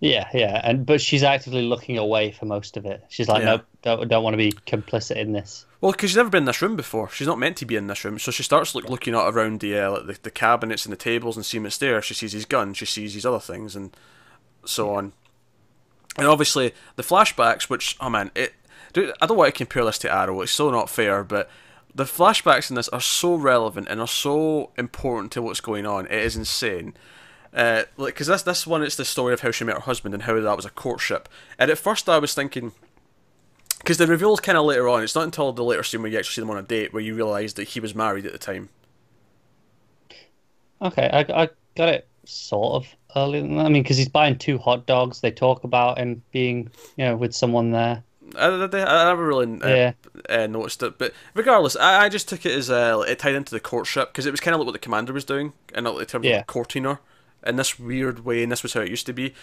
Yeah, 0.04 0.28
yeah, 0.34 0.60
and 0.62 0.84
but 0.84 1.00
she's 1.00 1.22
actively 1.22 1.62
looking 1.62 1.96
away 1.96 2.30
for 2.30 2.44
most 2.44 2.76
of 2.76 2.84
it. 2.84 3.02
She's 3.08 3.26
like, 3.26 3.40
Yeah. 3.40 3.52
nope, 3.52 3.64
don't 3.80 4.06
don't 4.06 4.22
want 4.22 4.34
to 4.34 4.38
be 4.38 4.52
complicit 4.66 5.16
in 5.16 5.32
this. 5.32 5.64
Well, 5.80 5.92
because 5.92 6.10
she's 6.10 6.16
never 6.18 6.28
been 6.28 6.42
in 6.42 6.46
this 6.46 6.60
room 6.60 6.76
before. 6.76 7.08
She's 7.08 7.26
not 7.26 7.38
meant 7.38 7.56
to 7.58 7.64
be 7.64 7.74
in 7.76 7.86
this 7.86 8.04
room. 8.04 8.18
So 8.18 8.30
she 8.30 8.42
starts 8.42 8.74
like 8.74 8.84
looking 8.84 9.14
out 9.14 9.32
around 9.32 9.60
the, 9.60 9.78
uh, 9.78 9.90
like 9.92 10.06
the 10.06 10.18
the 10.24 10.30
cabinets 10.30 10.84
and 10.84 10.92
the 10.92 10.98
tables 10.98 11.36
and 11.36 11.46
seeing 11.46 11.62
what's 11.62 11.78
there. 11.78 12.02
She 12.02 12.12
sees 12.12 12.32
his 12.32 12.44
gun. 12.44 12.74
She 12.74 12.84
sees 12.84 13.14
these 13.14 13.24
other 13.24 13.40
things 13.40 13.74
and 13.74 13.96
so 14.66 14.94
on. 14.94 15.14
And 16.18 16.26
obviously 16.26 16.74
the 16.96 17.02
flashbacks, 17.02 17.70
which 17.70 17.96
oh 17.98 18.10
man, 18.10 18.30
it. 18.34 18.52
Dude, 18.92 19.10
I 19.22 19.26
don't 19.26 19.38
want 19.38 19.54
to 19.54 19.58
compare 19.58 19.86
this 19.86 19.98
to 20.00 20.14
Arrow. 20.14 20.42
It's 20.42 20.52
so 20.52 20.70
not 20.70 20.90
fair, 20.90 21.24
but 21.24 21.48
the 21.94 22.04
flashbacks 22.04 22.68
in 22.68 22.76
this 22.76 22.90
are 22.90 23.00
so 23.00 23.36
relevant 23.36 23.88
and 23.88 24.00
are 24.00 24.06
so 24.06 24.70
important 24.76 25.32
to 25.32 25.40
what's 25.40 25.60
going 25.62 25.86
on. 25.86 26.04
It 26.06 26.12
is 26.12 26.36
insane. 26.36 26.94
Uh, 27.54 27.84
like, 27.96 28.14
because 28.14 28.26
this 28.26 28.42
this 28.42 28.66
one, 28.66 28.82
it's 28.82 28.96
the 28.96 29.04
story 29.04 29.32
of 29.32 29.40
how 29.40 29.50
she 29.52 29.64
met 29.64 29.76
her 29.76 29.80
husband 29.82 30.12
and 30.12 30.24
how 30.24 30.40
that 30.40 30.56
was 30.56 30.64
a 30.64 30.70
courtship. 30.70 31.28
And 31.58 31.70
at 31.70 31.78
first, 31.78 32.08
I 32.08 32.18
was 32.18 32.34
thinking, 32.34 32.72
because 33.78 33.98
the 33.98 34.06
reveal's 34.08 34.40
kind 34.40 34.58
of 34.58 34.64
later 34.64 34.88
on. 34.88 35.02
It's 35.04 35.14
not 35.14 35.24
until 35.24 35.52
the 35.52 35.62
later 35.62 35.84
scene 35.84 36.02
where 36.02 36.10
you 36.10 36.18
actually 36.18 36.34
see 36.34 36.40
them 36.40 36.50
on 36.50 36.58
a 36.58 36.62
date 36.62 36.92
where 36.92 37.02
you 37.02 37.14
realise 37.14 37.52
that 37.52 37.68
he 37.68 37.80
was 37.80 37.94
married 37.94 38.26
at 38.26 38.32
the 38.32 38.38
time. 38.38 38.70
Okay, 40.82 41.08
I 41.12 41.42
I 41.42 41.48
got 41.76 41.88
it 41.88 42.08
sort 42.24 42.74
of 42.74 42.86
earlier 43.16 43.42
than 43.42 43.56
that. 43.56 43.66
I 43.66 43.68
mean, 43.68 43.82
because 43.82 43.96
he's 43.96 44.08
buying 44.08 44.36
two 44.36 44.58
hot 44.58 44.86
dogs. 44.86 45.20
They 45.20 45.30
talk 45.30 45.64
about 45.64 45.98
him 45.98 46.22
being, 46.32 46.70
you 46.96 47.04
know, 47.04 47.16
with 47.16 47.34
someone 47.34 47.70
there. 47.70 48.02
I, 48.36 48.46
I, 48.46 48.64
I 48.64 49.04
never 49.04 49.26
really 49.26 49.60
uh, 49.60 49.68
Yeah. 49.68 49.92
uh, 50.28 50.46
noticed 50.46 50.82
it, 50.82 50.98
but 50.98 51.12
regardless, 51.34 51.76
I, 51.76 52.06
I 52.06 52.08
just 52.08 52.28
took 52.28 52.44
it 52.44 52.52
as 52.52 52.70
uh, 52.70 53.04
it 53.06 53.18
tied 53.20 53.34
into 53.34 53.52
the 53.54 53.60
courtship 53.60 54.08
because 54.12 54.26
it 54.26 54.30
was 54.32 54.40
kind 54.40 54.54
of 54.54 54.60
like 54.60 54.66
what 54.66 54.72
the 54.72 54.78
commander 54.78 55.12
was 55.12 55.24
doing, 55.24 55.52
and 55.74 55.86
in 55.86 56.06
terms 56.06 56.24
Yeah. 56.26 56.40
of 56.40 56.46
courting 56.46 56.84
her 56.84 56.98
in 57.46 57.56
this 57.56 57.78
weird 57.78 58.24
way, 58.24 58.42
and 58.42 58.50
this 58.50 58.62
was 58.62 58.72
how 58.72 58.80
it 58.80 58.88
used 58.90 59.06
to 59.06 59.12
be. 59.12 59.34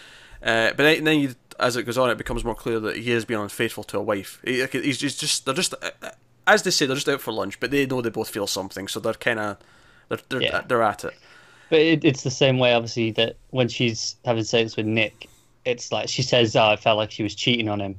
Uh, 0.43 0.70
but 0.75 1.03
then, 1.03 1.20
you, 1.20 1.36
as 1.60 1.75
it 1.75 1.84
goes 1.84 1.98
on, 1.98 2.10
it 2.10 2.17
becomes 2.17 2.43
more 2.43 2.55
clear 2.55 2.79
that 2.79 2.98
he 2.98 3.12
has 3.12 3.25
been 3.25 3.39
unfaithful 3.39 3.84
to 3.86 3.98
a 4.00 4.01
wife. 4.01 4.41
He, 4.43 4.65
he's 4.65 4.98
just, 4.98 5.46
they're 5.46 5.53
just 5.53 5.74
uh, 5.81 5.91
as 6.48 6.63
they 6.63 6.72
say 6.72 6.86
they're 6.86 6.96
just 6.96 7.08
out 7.10 7.22
for 7.22 7.31
lunch, 7.31 7.60
but 7.60 7.72
they 7.72 7.86
know 7.86 8.01
they 8.01 8.10
both 8.10 8.29
feel 8.29 8.48
something, 8.48 8.88
so 8.88 9.00
they're 9.00 9.13
kind 9.13 9.39
of 9.39 9.58
they're 10.10 10.20
they're, 10.29 10.41
Yeah. 10.41 10.62
they're 10.67 10.81
at 10.84 11.03
it. 11.05 11.13
But 11.70 11.79
it, 11.79 12.03
it's 12.03 12.24
the 12.24 12.31
same 12.31 12.58
way, 12.60 12.74
obviously, 12.74 13.12
that 13.12 13.38
when 13.51 13.70
she's 13.70 14.15
having 14.25 14.43
sex 14.43 14.75
with 14.75 14.86
Nick, 14.86 15.29
it's 15.63 15.91
like 15.91 16.10
she 16.10 16.22
says, 16.24 16.55
"Oh, 16.55 16.65
I 16.65 16.75
felt 16.75 16.98
like 16.98 17.12
she 17.12 17.24
was 17.24 17.36
cheating 17.36 17.70
on 17.70 17.79
him," 17.79 17.96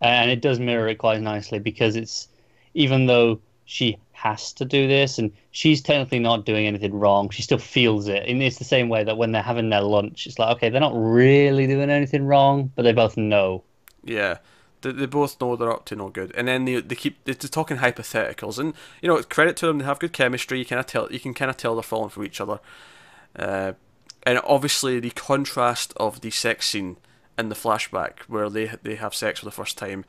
and 0.00 0.30
it 0.30 0.40
does 0.40 0.58
mirror 0.58 0.88
it 0.88 0.96
quite 0.96 1.20
nicely 1.20 1.58
because 1.58 1.96
it's 1.96 2.28
even 2.72 3.06
though 3.06 3.38
she 3.66 3.98
has 4.14 4.52
to 4.54 4.64
do 4.64 4.88
this 4.88 5.18
and 5.18 5.30
she's 5.50 5.82
technically 5.82 6.18
not 6.18 6.46
doing 6.46 6.66
anything 6.66 6.94
wrong, 6.94 7.28
she 7.30 7.42
still 7.42 7.58
feels 7.58 8.08
it. 8.08 8.26
And 8.26 8.42
it's 8.42 8.58
the 8.58 8.64
same 8.64 8.88
way 8.88 9.04
that 9.04 9.18
when 9.18 9.32
they're 9.32 9.42
having 9.42 9.68
their 9.70 9.82
lunch, 9.82 10.26
it's 10.26 10.38
like, 10.38 10.56
okay, 10.56 10.70
they're 10.70 10.80
not 10.80 10.94
really 10.94 11.66
doing 11.66 11.90
anything 11.90 12.26
wrong, 12.26 12.72
but 12.74 12.82
they 12.82 12.92
both 12.92 13.16
know. 13.16 13.64
Yeah, 14.04 14.38
they, 14.84 14.92
they 14.92 15.06
both 15.06 15.40
know 15.40 15.56
they're 15.56 15.72
up 15.72 15.84
to 15.86 15.96
no 15.96 16.08
good, 16.10 16.32
and 16.36 16.46
then 16.46 16.64
they 16.64 16.80
they 16.80 16.94
keep 16.94 17.24
they're 17.24 17.34
talking 17.34 17.78
hypotheticals, 17.78 18.58
and 18.58 18.74
you 19.02 19.08
know 19.08 19.16
it's 19.16 19.26
credit 19.26 19.56
to 19.58 19.66
them, 19.66 19.78
they 19.78 19.84
have 19.84 19.98
good 19.98 20.12
chemistry. 20.12 20.58
You 20.58 20.64
kind 20.64 20.80
of 20.80 20.86
tell 20.86 21.10
you 21.10 21.18
can 21.18 21.34
kind 21.34 21.50
of 21.50 21.56
tell 21.56 21.74
they're 21.74 21.82
falling 21.82 22.10
for 22.10 22.24
each 22.24 22.40
other, 22.40 22.60
uh, 23.36 23.72
and 24.22 24.40
obviously 24.44 25.00
the 25.00 25.10
contrast 25.10 25.92
of 25.96 26.20
the 26.20 26.30
sex 26.30 26.68
scene 26.68 26.98
in 27.38 27.48
the 27.48 27.54
flashback 27.54 28.20
where 28.28 28.48
they 28.48 28.70
they 28.82 28.94
have 28.94 29.14
sex 29.14 29.40
for 29.40 29.46
the 29.46 29.50
first 29.50 29.76
time. 29.76 30.04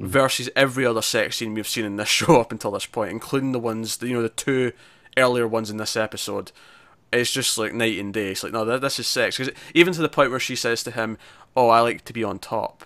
Versus 0.00 0.48
every 0.56 0.86
other 0.86 1.02
sex 1.02 1.36
scene 1.36 1.52
we've 1.54 1.68
seen 1.68 1.84
in 1.84 1.96
this 1.96 2.08
show 2.20 2.40
up 2.40 2.52
until 2.52 2.70
this 2.70 2.86
point, 2.86 3.10
including 3.10 3.52
the 3.52 3.58
ones, 3.58 3.98
you 4.00 4.14
know, 4.14 4.22
the 4.22 4.28
two 4.28 4.72
earlier 5.16 5.46
ones 5.46 5.70
in 5.70 5.76
this 5.76 5.96
episode, 5.96 6.52
it's 7.12 7.32
just 7.32 7.58
like 7.58 7.74
night 7.74 7.98
and 7.98 8.14
day. 8.14 8.30
It's 8.30 8.42
like 8.42 8.52
no, 8.52 8.64
th- 8.64 8.80
this 8.80 8.98
is 8.98 9.06
sex. 9.06 9.36
Because 9.36 9.54
even 9.74 9.92
to 9.94 10.02
the 10.02 10.08
point 10.08 10.30
where 10.30 10.40
she 10.40 10.56
says 10.56 10.82
to 10.84 10.90
him, 10.90 11.18
"Oh, 11.56 11.68
I 11.68 11.80
like 11.80 12.04
to 12.04 12.12
be 12.12 12.24
on 12.24 12.38
top. 12.38 12.84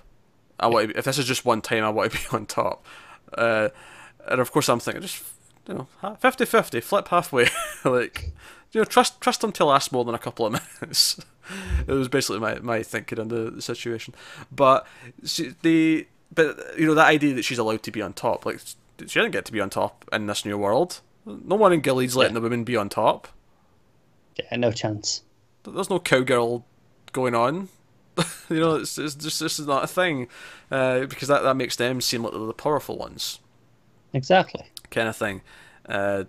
I 0.58 0.66
want 0.66 0.88
to 0.88 0.94
be, 0.94 0.98
if 0.98 1.04
this 1.04 1.18
is 1.18 1.26
just 1.26 1.44
one 1.44 1.60
time, 1.60 1.84
I 1.84 1.90
want 1.90 2.12
to 2.12 2.18
be 2.30 2.36
on 2.36 2.46
top." 2.46 2.84
Uh, 3.32 3.68
and 4.26 4.40
of 4.40 4.50
course 4.52 4.68
I'm 4.68 4.80
thinking 4.80 5.02
just 5.02 5.22
you 5.68 5.74
know 5.74 5.88
50-50, 6.02 6.82
flip 6.82 7.08
halfway, 7.08 7.48
like 7.84 8.32
you 8.72 8.80
know 8.80 8.84
trust 8.84 9.20
trust 9.20 9.40
them 9.40 9.52
to 9.52 9.64
last 9.64 9.92
more 9.92 10.04
than 10.04 10.14
a 10.14 10.18
couple 10.18 10.46
of 10.46 10.52
minutes. 10.80 11.20
it 11.86 11.92
was 11.92 12.08
basically 12.08 12.40
my, 12.40 12.58
my 12.60 12.82
thinking 12.82 13.18
on 13.18 13.28
the, 13.28 13.50
the 13.50 13.62
situation, 13.62 14.14
but 14.50 14.86
she, 15.24 15.54
the 15.62 16.06
but 16.34 16.78
you 16.78 16.86
know 16.86 16.94
that 16.94 17.06
idea 17.08 17.34
that 17.34 17.44
she's 17.44 17.58
allowed 17.58 17.82
to 17.84 17.90
be 17.90 18.02
on 18.02 18.12
top, 18.12 18.44
like 18.46 18.60
she 18.60 19.20
didn't 19.20 19.32
get 19.32 19.44
to 19.46 19.52
be 19.52 19.60
on 19.60 19.70
top 19.70 20.04
in 20.12 20.26
this 20.26 20.44
new 20.44 20.58
world. 20.58 21.00
No 21.26 21.56
one 21.56 21.72
in 21.72 21.80
Gilead's 21.80 22.16
letting 22.16 22.34
Yeah. 22.34 22.40
the 22.40 22.42
women 22.44 22.64
be 22.64 22.76
on 22.76 22.88
top. 22.88 23.28
Yeah, 24.36 24.56
no 24.56 24.72
chance. 24.72 25.22
There's 25.62 25.88
no 25.90 25.98
cowgirl 25.98 26.64
going 27.12 27.34
on. 27.34 27.68
you 28.50 28.60
know, 28.60 28.76
it's, 28.76 28.98
it's 28.98 29.14
just 29.14 29.40
this 29.40 29.58
is 29.58 29.66
not 29.66 29.84
a 29.84 29.86
thing 29.88 30.28
uh, 30.70 31.00
because 31.06 31.28
that, 31.28 31.42
that 31.42 31.56
makes 31.56 31.76
them 31.76 32.00
seem 32.00 32.22
like 32.22 32.32
they're 32.32 32.40
the 32.46 32.52
powerful 32.52 32.96
ones, 32.98 33.40
Exactly. 34.12 34.64
kind 34.90 35.08
of 35.08 35.16
thing. 35.16 35.42
Uh, 35.88 36.24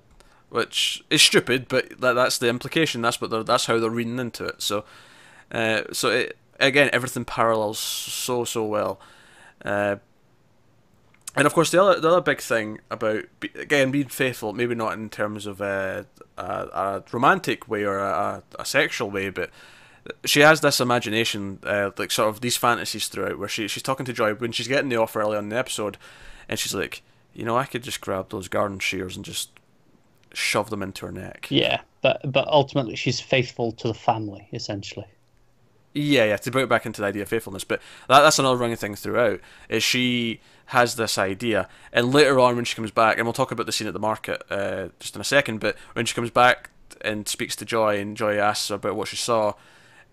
which 0.50 1.03
is 1.09 1.21
stupid, 1.21 1.67
but 1.67 2.00
that, 2.00 2.13
that's 2.13 2.38
the 2.38 2.47
implication. 2.47 3.01
That's 3.01 3.19
what 3.19 3.29
they're, 3.29 3.43
that's 3.43 3.65
how 3.65 3.79
they're 3.79 3.89
reading 3.89 4.19
into 4.19 4.45
it. 4.45 4.62
So, 4.62 4.85
uh, 5.51 5.83
so 5.91 6.09
it, 6.09 6.38
again, 6.59 6.89
everything 6.93 7.25
parallels 7.25 7.77
so 7.79 8.45
so 8.45 8.63
well. 8.65 9.00
Uh, 9.63 9.97
and 11.35 11.45
of 11.45 11.53
course, 11.53 11.71
the 11.71 11.81
other 11.81 12.00
the 12.00 12.09
other 12.09 12.21
big 12.21 12.39
thing 12.39 12.79
about 12.89 13.25
again 13.55 13.91
being 13.91 14.07
faithful, 14.07 14.53
maybe 14.53 14.75
not 14.75 14.93
in 14.93 15.09
terms 15.09 15.45
of 15.45 15.59
a, 15.59 16.05
a, 16.38 16.43
a 16.43 17.03
romantic 17.12 17.67
way 17.67 17.83
or 17.83 18.00
a, 18.00 18.41
a 18.57 18.65
sexual 18.65 19.12
way, 19.12 19.29
but 19.29 19.50
she 20.24 20.41
has 20.41 20.62
this 20.62 20.79
imagination, 20.79 21.59
uh, 21.63 21.91
like 21.97 22.12
sort 22.12 22.29
of 22.29 22.41
these 22.41 22.57
fantasies 22.57 23.07
throughout, 23.07 23.38
where 23.38 23.50
she 23.50 23.67
she's 23.67 23.83
talking 23.83 24.05
to 24.05 24.13
Joy 24.13 24.33
when 24.35 24.51
she's 24.51 24.67
getting 24.67 24.89
the 24.89 24.97
offer 24.97 25.21
early 25.21 25.38
on 25.38 25.45
in 25.45 25.50
the 25.50 25.57
episode, 25.57 25.97
and 26.47 26.57
she's 26.57 26.74
like, 26.75 27.01
you 27.33 27.43
know, 27.43 27.57
I 27.57 27.65
could 27.65 27.83
just 27.83 28.01
grab 28.01 28.29
those 28.29 28.47
garden 28.47 28.79
shears 28.79 29.15
and 29.15 29.25
just 29.25 29.50
shove 30.33 30.69
them 30.69 30.83
into 30.83 31.05
her 31.05 31.12
neck. 31.12 31.47
Yeah, 31.50 31.81
but 32.01 32.21
but 32.31 32.47
ultimately 32.47 32.95
she's 32.95 33.19
faithful 33.19 33.71
to 33.74 33.88
the 33.88 33.93
family 33.93 34.47
essentially. 34.53 35.07
Yeah, 35.97 36.25
yeah, 36.25 36.37
to 36.37 36.51
bring 36.51 36.65
it 36.65 36.69
back 36.69 36.85
into 36.85 36.99
the 36.99 37.07
idea 37.07 37.21
of 37.21 37.29
faithfulness. 37.29 37.63
But 37.63 37.81
that, 38.09 38.19
that's 38.19 38.37
another 38.37 38.57
running 38.57 38.75
thing 38.75 38.95
throughout, 38.95 39.39
is 39.69 39.81
she 39.81 40.41
has 40.67 40.95
this 40.95 41.17
idea. 41.17 41.69
And 41.93 42.13
later 42.13 42.37
on 42.37 42.57
when 42.57 42.65
she 42.65 42.75
comes 42.75 42.91
back, 42.91 43.17
and 43.17 43.25
we'll 43.25 43.33
talk 43.33 43.51
about 43.51 43.65
the 43.65 43.71
scene 43.71 43.87
at 43.87 43.93
the 43.93 43.99
market 43.99 44.43
uh, 44.49 44.89
just 44.99 45.15
in 45.15 45.21
a 45.21 45.23
second, 45.23 45.61
but 45.61 45.77
when 45.93 46.05
she 46.05 46.13
comes 46.13 46.31
back 46.31 46.69
and 46.99 47.27
speaks 47.29 47.55
to 47.55 47.65
Joy, 47.65 47.97
and 47.97 48.17
Joy 48.17 48.35
asks 48.35 48.67
her 48.67 48.75
about 48.75 48.97
what 48.97 49.07
she 49.07 49.15
saw, 49.15 49.53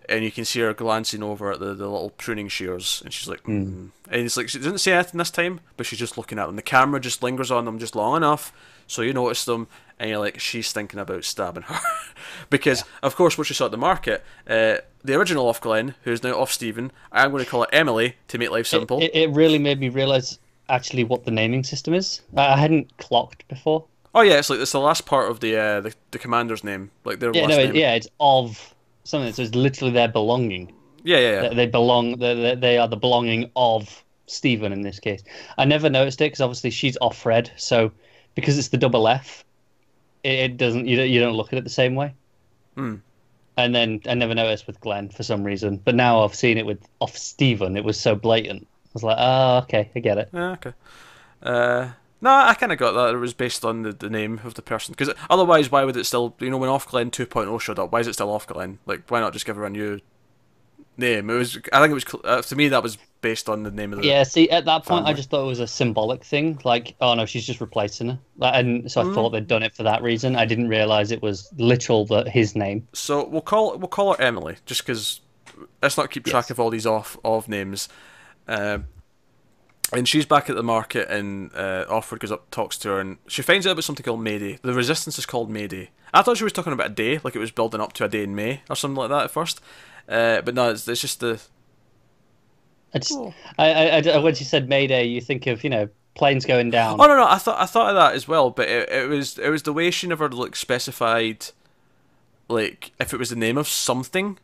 and 0.07 0.23
you 0.23 0.31
can 0.31 0.45
see 0.45 0.61
her 0.61 0.73
glancing 0.73 1.21
over 1.21 1.51
at 1.51 1.59
the, 1.59 1.73
the 1.73 1.87
little 1.87 2.11
pruning 2.11 2.47
shears, 2.47 3.01
and 3.03 3.13
she's 3.13 3.27
like, 3.27 3.43
mm. 3.43 3.89
and 4.09 4.21
it's 4.21 4.37
like, 4.37 4.47
she 4.47 4.59
doesn't 4.59 4.77
say 4.77 4.93
anything 4.93 5.17
this 5.17 5.31
time, 5.31 5.59
but 5.75 5.85
she's 5.85 5.99
just 5.99 6.17
looking 6.17 6.39
at 6.39 6.45
them. 6.45 6.55
The 6.55 6.61
camera 6.61 7.01
just 7.01 7.23
lingers 7.23 7.51
on 7.51 7.65
them 7.65 7.79
just 7.79 7.95
long 7.95 8.15
enough, 8.15 8.53
so 8.87 9.01
you 9.01 9.13
notice 9.13 9.45
them, 9.45 9.67
and 9.99 10.09
you're 10.09 10.19
like, 10.19 10.39
she's 10.39 10.71
thinking 10.71 10.99
about 10.99 11.23
stabbing 11.23 11.63
her. 11.63 11.79
because, 12.49 12.81
yeah. 12.81 12.85
of 13.03 13.15
course, 13.15 13.37
what 13.37 13.47
she 13.47 13.53
saw 13.53 13.65
at 13.65 13.71
the 13.71 13.77
market, 13.77 14.23
uh, 14.47 14.77
the 15.03 15.15
original 15.15 15.47
off 15.47 15.61
Glenn, 15.61 15.95
who's 16.03 16.23
now 16.23 16.33
off 16.33 16.51
Stephen, 16.51 16.91
I'm 17.11 17.31
going 17.31 17.43
to 17.43 17.49
call 17.49 17.63
it 17.63 17.69
Emily 17.71 18.17
to 18.27 18.37
make 18.37 18.51
life 18.51 18.67
simple. 18.67 18.99
It, 18.99 19.05
it, 19.05 19.15
it 19.15 19.29
really 19.31 19.59
made 19.59 19.79
me 19.79 19.89
realise 19.89 20.39
actually 20.69 21.03
what 21.03 21.25
the 21.25 21.31
naming 21.31 21.63
system 21.63 21.93
is. 21.93 22.21
I 22.35 22.57
hadn't 22.57 22.97
clocked 22.97 23.47
before. 23.47 23.85
Oh 24.15 24.21
yeah, 24.21 24.37
it's 24.37 24.49
like 24.49 24.59
it's 24.59 24.71
the 24.71 24.79
last 24.79 25.05
part 25.05 25.31
of 25.31 25.39
the 25.39 25.57
uh, 25.57 25.81
the, 25.81 25.93
the 26.11 26.19
commander's 26.19 26.63
name, 26.63 26.91
like 27.03 27.19
their 27.19 27.31
yeah, 27.33 27.41
last 27.43 27.49
no, 27.49 27.57
name. 27.57 27.69
It, 27.69 27.75
yeah, 27.75 27.93
it's 27.95 28.07
of 28.19 28.75
something. 29.03 29.33
So 29.33 29.41
it's 29.41 29.55
literally 29.55 29.91
their 29.91 30.07
belonging. 30.07 30.71
Yeah, 31.03 31.17
yeah, 31.17 31.31
yeah. 31.31 31.49
They, 31.49 31.55
they 31.55 31.65
belong. 31.67 32.19
They, 32.19 32.55
they 32.55 32.77
are 32.77 32.87
the 32.87 32.95
belonging 32.95 33.49
of 33.55 34.03
Stephen 34.27 34.71
in 34.71 34.83
this 34.83 34.99
case. 34.99 35.23
I 35.57 35.65
never 35.65 35.89
noticed 35.89 36.21
it 36.21 36.25
because 36.25 36.41
obviously 36.41 36.69
she's 36.69 36.97
Offred, 37.01 37.49
so 37.57 37.91
because 38.35 38.57
it's 38.57 38.69
the 38.69 38.77
double 38.77 39.07
F, 39.07 39.43
it, 40.23 40.39
it 40.39 40.57
doesn't. 40.57 40.87
You 40.87 40.97
don't, 40.97 41.09
you 41.09 41.19
don't 41.19 41.35
look 41.35 41.53
at 41.53 41.59
it 41.59 41.63
the 41.63 41.69
same 41.69 41.95
way. 41.95 42.13
Hmm. 42.75 42.95
And 43.55 43.75
then 43.75 44.01
I 44.07 44.15
never 44.15 44.33
noticed 44.33 44.65
with 44.65 44.81
Glenn 44.81 45.09
for 45.09 45.21
some 45.21 45.43
reason, 45.43 45.79
but 45.83 45.93
now 45.93 46.23
I've 46.23 46.33
seen 46.33 46.57
it 46.57 46.65
with 46.65 46.79
off 46.99 47.15
Stephen. 47.15 47.77
It 47.77 47.83
was 47.83 47.99
so 47.99 48.15
blatant. 48.15 48.67
I 48.85 48.89
was 48.93 49.03
like, 49.03 49.17
oh, 49.19 49.57
okay, 49.63 49.91
I 49.95 49.99
get 49.99 50.17
it. 50.17 50.29
Yeah, 50.33 50.51
okay. 50.53 50.73
Uh, 51.41 51.89
no, 52.21 52.31
I 52.31 52.55
kind 52.55 52.71
of 52.71 52.79
got 52.79 52.93
that 52.93 53.13
it 53.13 53.17
was 53.17 53.33
based 53.33 53.63
on 53.65 53.83
the, 53.83 53.91
the 53.91 54.09
name 54.09 54.39
of 54.43 54.53
the 54.55 54.61
person. 54.61 54.93
Because 54.93 55.13
otherwise, 55.29 55.69
why 55.69 55.83
would 55.83 55.97
it 55.97 56.05
still, 56.05 56.35
you 56.39 56.49
know, 56.49 56.57
when 56.57 56.69
Off 56.69 56.87
Glenn 56.87 57.11
2.0 57.11 57.59
showed 57.59 57.77
up, 57.77 57.91
why 57.91 57.99
is 57.99 58.07
it 58.07 58.13
still 58.13 58.31
Off 58.31 58.47
Glenn? 58.47 58.79
Like, 58.85 59.09
why 59.09 59.19
not 59.19 59.33
just 59.33 59.45
give 59.45 59.55
her 59.55 59.65
a 59.65 59.69
new 59.69 59.99
name? 60.97 61.29
It 61.29 61.33
was, 61.35 61.57
I 61.71 61.79
think 61.79 61.91
it 61.91 61.93
was, 62.13 62.21
uh, 62.23 62.41
to 62.41 62.55
me, 62.55 62.67
that 62.69 62.83
was 62.83 62.97
based 63.21 63.47
on 63.49 63.63
the 63.63 63.71
name 63.71 63.93
of 63.93 63.99
the. 64.01 64.05
Yeah, 64.07 64.23
see, 64.23 64.49
at 64.49 64.65
that 64.65 64.85
point, 64.85 65.05
family. 65.05 65.11
I 65.11 65.13
just 65.13 65.29
thought 65.29 65.43
it 65.43 65.47
was 65.47 65.59
a 65.59 65.67
symbolic 65.67 66.23
thing. 66.23 66.59
Like, 66.63 66.95
oh 67.01 67.13
no, 67.13 67.25
she's 67.25 67.45
just 67.45 67.61
replacing 67.61 68.09
her. 68.09 68.19
And 68.41 68.91
so 68.91 69.01
I 69.01 69.05
Mm. 69.05 69.13
thought 69.13 69.29
they'd 69.29 69.47
done 69.47 69.63
it 69.63 69.73
for 69.75 69.83
that 69.83 70.01
reason. 70.03 70.35
I 70.35 70.45
didn't 70.45 70.67
realize 70.67 71.11
it 71.11 71.21
was 71.21 71.49
literal 71.57 72.05
the, 72.05 72.29
his 72.29 72.55
name. 72.55 72.87
So 72.93 73.25
we'll 73.25 73.41
call 73.41 73.77
we'll 73.77 73.87
call 73.87 74.13
her 74.13 74.21
Emily, 74.21 74.57
just 74.65 74.85
because 74.85 75.21
let's 75.81 75.97
not 75.97 76.11
keep 76.11 76.25
track 76.25 76.45
Yes. 76.45 76.51
of 76.51 76.59
all 76.59 76.69
these 76.69 76.85
off 76.85 77.17
of 77.23 77.47
names. 77.47 77.87
Um, 78.47 78.85
and 79.91 80.07
she's 80.07 80.25
back 80.25 80.49
at 80.49 80.55
the 80.55 80.63
market, 80.63 81.07
and 81.09 81.51
uh, 81.53 81.85
Offred 81.87 82.19
goes 82.19 82.31
up, 82.31 82.49
talks 82.49 82.77
to 82.79 82.89
her, 82.89 82.99
and 82.99 83.17
she 83.27 83.41
finds 83.43 83.67
out 83.67 83.71
about 83.71 83.83
something 83.83 84.03
called 84.03 84.21
Mayday. 84.23 84.57
The 84.63 84.73
resistance 84.73 85.19
is 85.19 85.25
called 85.27 85.51
Mayday. 85.51 85.91
I 86.13 86.23
thought 86.23 86.37
she 86.37 86.43
was 86.43 86.53
talking 86.53 86.73
about 86.73 86.87
a 86.87 86.93
day, 86.93 87.19
like 87.23 87.35
it 87.35 87.39
was 87.39 87.51
building 87.51 87.79
up 87.79 87.93
to 87.93 88.05
a 88.05 88.09
day 88.09 88.23
in 88.23 88.35
May 88.35 88.61
or 88.69 88.75
something 88.75 88.95
like 88.97 89.09
that 89.09 89.25
at 89.25 89.31
first. 89.31 89.61
Uh, 90.07 90.41
but 90.41 90.53
no, 90.53 90.71
it's, 90.71 90.87
it's 90.87 91.01
just 91.01 91.19
the 91.19 91.39
I 92.93 92.99
just, 92.99 93.13
Oh. 93.13 93.33
I, 93.57 93.71
I, 93.89 94.01
I, 94.01 94.17
when 94.19 94.35
she 94.35 94.43
said 94.43 94.69
Mayday, 94.69 95.05
you 95.05 95.21
think 95.21 95.47
of 95.47 95.63
you 95.63 95.69
know 95.69 95.89
planes 96.15 96.45
going 96.45 96.69
down. 96.69 96.99
Oh 97.01 97.05
no, 97.07 97.17
no, 97.17 97.25
I 97.27 97.37
thought 97.37 97.59
I 97.59 97.65
thought 97.65 97.89
of 97.89 97.95
that 97.95 98.13
as 98.13 98.27
well, 98.27 98.49
but 98.49 98.67
it, 98.67 98.89
it 98.89 99.09
was 99.09 99.37
it 99.39 99.49
was 99.49 99.63
the 99.63 99.73
way 99.73 99.89
she 99.91 100.07
never 100.07 100.29
like 100.29 100.55
specified, 100.55 101.47
like 102.47 102.91
if 102.99 103.13
it 103.13 103.17
was 103.17 103.29
the 103.29 103.35
name 103.35 103.57
of 103.57 103.67
something. 103.67 104.37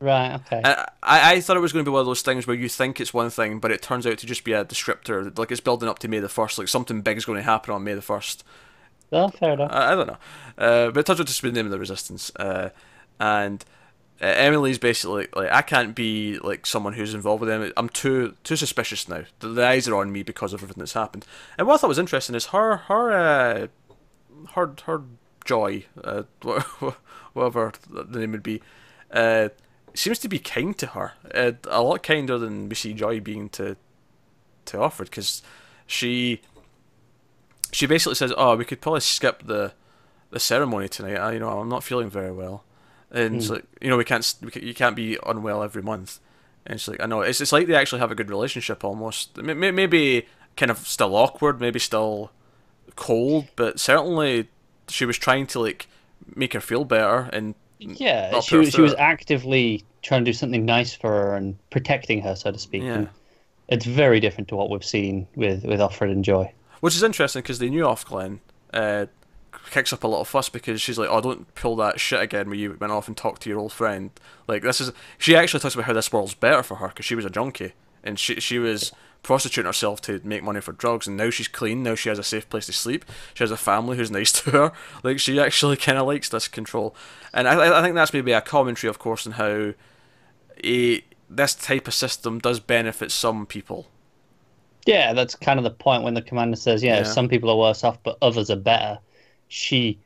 Right. 0.00 0.34
Okay. 0.36 0.62
I, 0.64 0.86
I 1.02 1.32
I 1.32 1.40
thought 1.40 1.56
it 1.56 1.60
was 1.60 1.72
going 1.72 1.84
to 1.84 1.90
be 1.90 1.92
one 1.92 2.00
of 2.00 2.06
those 2.06 2.22
things 2.22 2.46
where 2.46 2.56
you 2.56 2.68
think 2.68 3.00
it's 3.00 3.12
one 3.12 3.30
thing, 3.30 3.58
but 3.58 3.70
it 3.70 3.82
turns 3.82 4.06
out 4.06 4.16
to 4.18 4.26
just 4.26 4.44
be 4.44 4.52
a 4.52 4.64
descriptor. 4.64 5.36
Like 5.36 5.50
it's 5.50 5.60
building 5.60 5.88
up 5.88 5.98
to 6.00 6.08
May 6.08 6.20
the 6.20 6.28
first. 6.28 6.58
Like 6.58 6.68
something 6.68 7.02
big 7.02 7.18
is 7.18 7.24
going 7.24 7.38
to 7.38 7.42
happen 7.42 7.74
on 7.74 7.84
May 7.84 7.94
the 7.94 8.02
first. 8.02 8.44
oh, 9.12 9.28
fair 9.28 9.52
enough. 9.54 9.72
I, 9.72 9.92
I 9.92 9.94
don't 9.94 10.06
know, 10.06 10.18
uh, 10.56 10.90
but 10.90 11.00
it 11.00 11.06
turns 11.06 11.20
out 11.20 11.26
to 11.26 11.32
just 11.32 11.42
be 11.42 11.50
the 11.50 11.54
name 11.56 11.66
of 11.66 11.72
the 11.72 11.78
resistance. 11.78 12.30
Uh, 12.36 12.70
and 13.20 13.64
uh, 14.20 14.26
Emily's 14.26 14.78
basically 14.78 15.28
like 15.34 15.50
I 15.52 15.62
can't 15.62 15.94
be 15.94 16.38
like 16.38 16.66
someone 16.66 16.94
who's 16.94 17.14
involved 17.14 17.40
with 17.40 17.48
them. 17.48 17.72
I'm 17.76 17.88
too 17.88 18.34
too 18.42 18.56
suspicious 18.56 19.08
now. 19.08 19.24
The, 19.40 19.48
the 19.48 19.66
eyes 19.66 19.86
are 19.86 19.96
on 19.96 20.10
me 20.10 20.22
because 20.22 20.52
of 20.52 20.62
everything 20.62 20.80
that's 20.80 20.94
happened. 20.94 21.24
And 21.56 21.66
what 21.66 21.74
I 21.74 21.76
thought 21.78 21.88
was 21.88 21.98
interesting 21.98 22.34
is 22.34 22.46
her 22.46 22.76
her 22.76 23.12
uh, 23.12 23.66
her 24.54 24.74
her 24.84 25.02
joy, 25.44 25.84
uh, 26.02 26.22
whatever 27.32 27.72
the 27.88 28.18
name 28.18 28.32
would 28.32 28.42
be, 28.42 28.60
uh, 29.12 29.50
seems 29.94 30.18
to 30.20 30.28
be 30.28 30.38
kind 30.38 30.76
to 30.78 30.88
her. 30.88 31.12
Uh, 31.32 31.52
a 31.68 31.82
lot 31.82 32.02
kinder 32.02 32.38
than 32.38 32.68
we 32.68 32.74
see 32.74 32.94
Joy 32.94 33.20
being 33.20 33.48
to 33.50 33.76
to 34.66 34.76
Offred 34.76 35.04
because 35.04 35.42
she 35.86 36.40
she 37.72 37.86
basically 37.86 38.16
says, 38.16 38.32
"Oh, 38.36 38.56
we 38.56 38.64
could 38.64 38.80
probably 38.80 39.00
skip 39.00 39.44
the 39.44 39.74
the 40.30 40.40
ceremony 40.40 40.88
tonight. 40.88 41.16
I, 41.16 41.32
you 41.32 41.38
know, 41.38 41.60
I'm 41.60 41.68
not 41.68 41.84
feeling 41.84 42.10
very 42.10 42.32
well." 42.32 42.64
And 43.10 43.36
it's 43.36 43.48
like, 43.50 43.64
you 43.80 43.88
know, 43.88 43.96
we 43.96 44.04
can't, 44.04 44.34
we 44.42 44.50
can, 44.50 44.62
you 44.66 44.74
can't 44.74 44.94
be 44.96 45.18
unwell 45.26 45.62
every 45.62 45.82
month. 45.82 46.20
And 46.66 46.74
it's 46.76 46.86
like, 46.88 47.00
I 47.00 47.06
know, 47.06 47.22
it's, 47.22 47.40
it's 47.40 47.52
like 47.52 47.66
they 47.66 47.74
actually 47.74 48.00
have 48.00 48.10
a 48.10 48.14
good 48.14 48.28
relationship 48.28 48.84
almost. 48.84 49.36
May- 49.36 49.54
may- 49.54 49.70
Maybe 49.70 50.26
kind 50.56 50.70
of 50.70 50.78
still 50.78 51.14
awkward, 51.16 51.60
maybe 51.60 51.78
still 51.78 52.30
cold, 52.96 53.46
but 53.56 53.78
certainly 53.80 54.48
she 54.88 55.04
was 55.04 55.16
trying 55.16 55.46
to 55.46 55.60
like 55.60 55.86
make 56.34 56.52
her 56.52 56.60
feel 56.60 56.84
better 56.84 57.30
and 57.32 57.54
yeah, 57.78 58.40
she 58.40 58.56
her 58.56 58.60
was 58.60 58.70
she 58.72 58.80
was 58.80 58.94
actively 58.94 59.84
trying 60.02 60.24
to 60.24 60.30
do 60.30 60.32
something 60.32 60.64
nice 60.64 60.92
for 60.94 61.10
her 61.10 61.34
and 61.36 61.56
protecting 61.70 62.20
her, 62.22 62.34
so 62.34 62.50
to 62.50 62.58
speak. 62.58 62.82
Yeah. 62.82 62.94
And 62.94 63.08
it's 63.68 63.86
very 63.86 64.18
different 64.18 64.48
to 64.48 64.56
what 64.56 64.68
we've 64.68 64.84
seen 64.84 65.28
with 65.36 65.64
with 65.64 65.78
Offred 65.78 66.10
and 66.10 66.24
Joy. 66.24 66.52
Which 66.80 66.96
is 66.96 67.02
interesting 67.04 67.42
because 67.42 67.60
they 67.60 67.70
knew 67.70 67.86
off 67.86 68.04
Glenn 68.04 68.40
uh, 68.74 69.06
kicks 69.70 69.92
up 69.92 70.04
a 70.04 70.08
lot 70.08 70.20
of 70.20 70.28
fuss 70.28 70.48
because 70.48 70.80
she's 70.80 70.98
like, 70.98 71.08
"Oh, 71.10 71.20
don't 71.20 71.54
pull 71.54 71.76
that 71.76 72.00
shit 72.00 72.20
again 72.20 72.46
where 72.48 72.56
you 72.58 72.76
went 72.80 72.92
off 72.92 73.08
and 73.08 73.16
talked 73.16 73.42
to 73.42 73.50
your 73.50 73.58
old 73.58 73.72
friend." 73.72 74.10
Like 74.46 74.62
this 74.62 74.80
is 74.80 74.92
she 75.18 75.34
actually 75.36 75.60
talks 75.60 75.74
about 75.74 75.86
how 75.86 75.92
this 75.92 76.12
world's 76.12 76.34
better 76.34 76.62
for 76.62 76.76
her 76.76 76.88
because 76.88 77.06
she 77.06 77.14
was 77.14 77.24
a 77.24 77.30
junkie 77.30 77.72
and 78.04 78.18
she 78.18 78.40
she 78.40 78.58
was 78.58 78.92
prostituting 79.22 79.66
herself 79.66 80.00
to 80.00 80.20
make 80.22 80.44
money 80.44 80.60
for 80.60 80.70
drugs 80.72 81.06
and 81.08 81.16
now 81.16 81.28
she's 81.30 81.48
clean. 81.48 81.82
Now 81.82 81.94
she 81.96 82.08
has 82.08 82.18
a 82.20 82.22
safe 82.22 82.48
place 82.48 82.66
to 82.66 82.72
sleep. 82.72 83.04
She 83.34 83.42
has 83.42 83.50
a 83.50 83.56
family 83.56 83.96
who's 83.96 84.10
nice 84.12 84.30
to 84.42 84.50
her. 84.52 84.72
Like 85.02 85.18
she 85.18 85.40
actually 85.40 85.76
kind 85.86 85.98
of 85.98 86.06
likes 86.06 86.28
this 86.28 86.48
control, 86.48 86.94
and 87.34 87.48
I 87.48 87.78
I 87.78 87.82
think 87.82 87.94
that's 87.94 88.12
maybe 88.12 88.32
a 88.32 88.40
commentary, 88.40 88.88
of 88.88 88.98
course, 88.98 89.26
on 89.26 89.32
how 89.34 89.72
a 90.64 91.04
this 91.30 91.54
type 91.54 91.86
of 91.86 91.94
system 91.94 92.38
does 92.38 92.58
benefit 92.60 93.10
some 93.10 93.44
people. 93.46 93.86
Yeah, 94.86 95.12
that's 95.12 95.34
kind 95.34 95.58
of 95.58 95.64
the 95.64 95.70
point 95.70 96.02
when 96.02 96.14
the 96.14 96.22
commander 96.22 96.56
says, 96.56 96.82
yeah, 96.82 96.98
Yeah. 96.98 97.02
some 97.02 97.28
people 97.28 97.50
are 97.50 97.56
worse 97.56 97.84
off, 97.84 98.02
but 98.02 98.16
others 98.22 98.50
are 98.50 98.56
better. 98.56 98.98
She, 99.48 99.98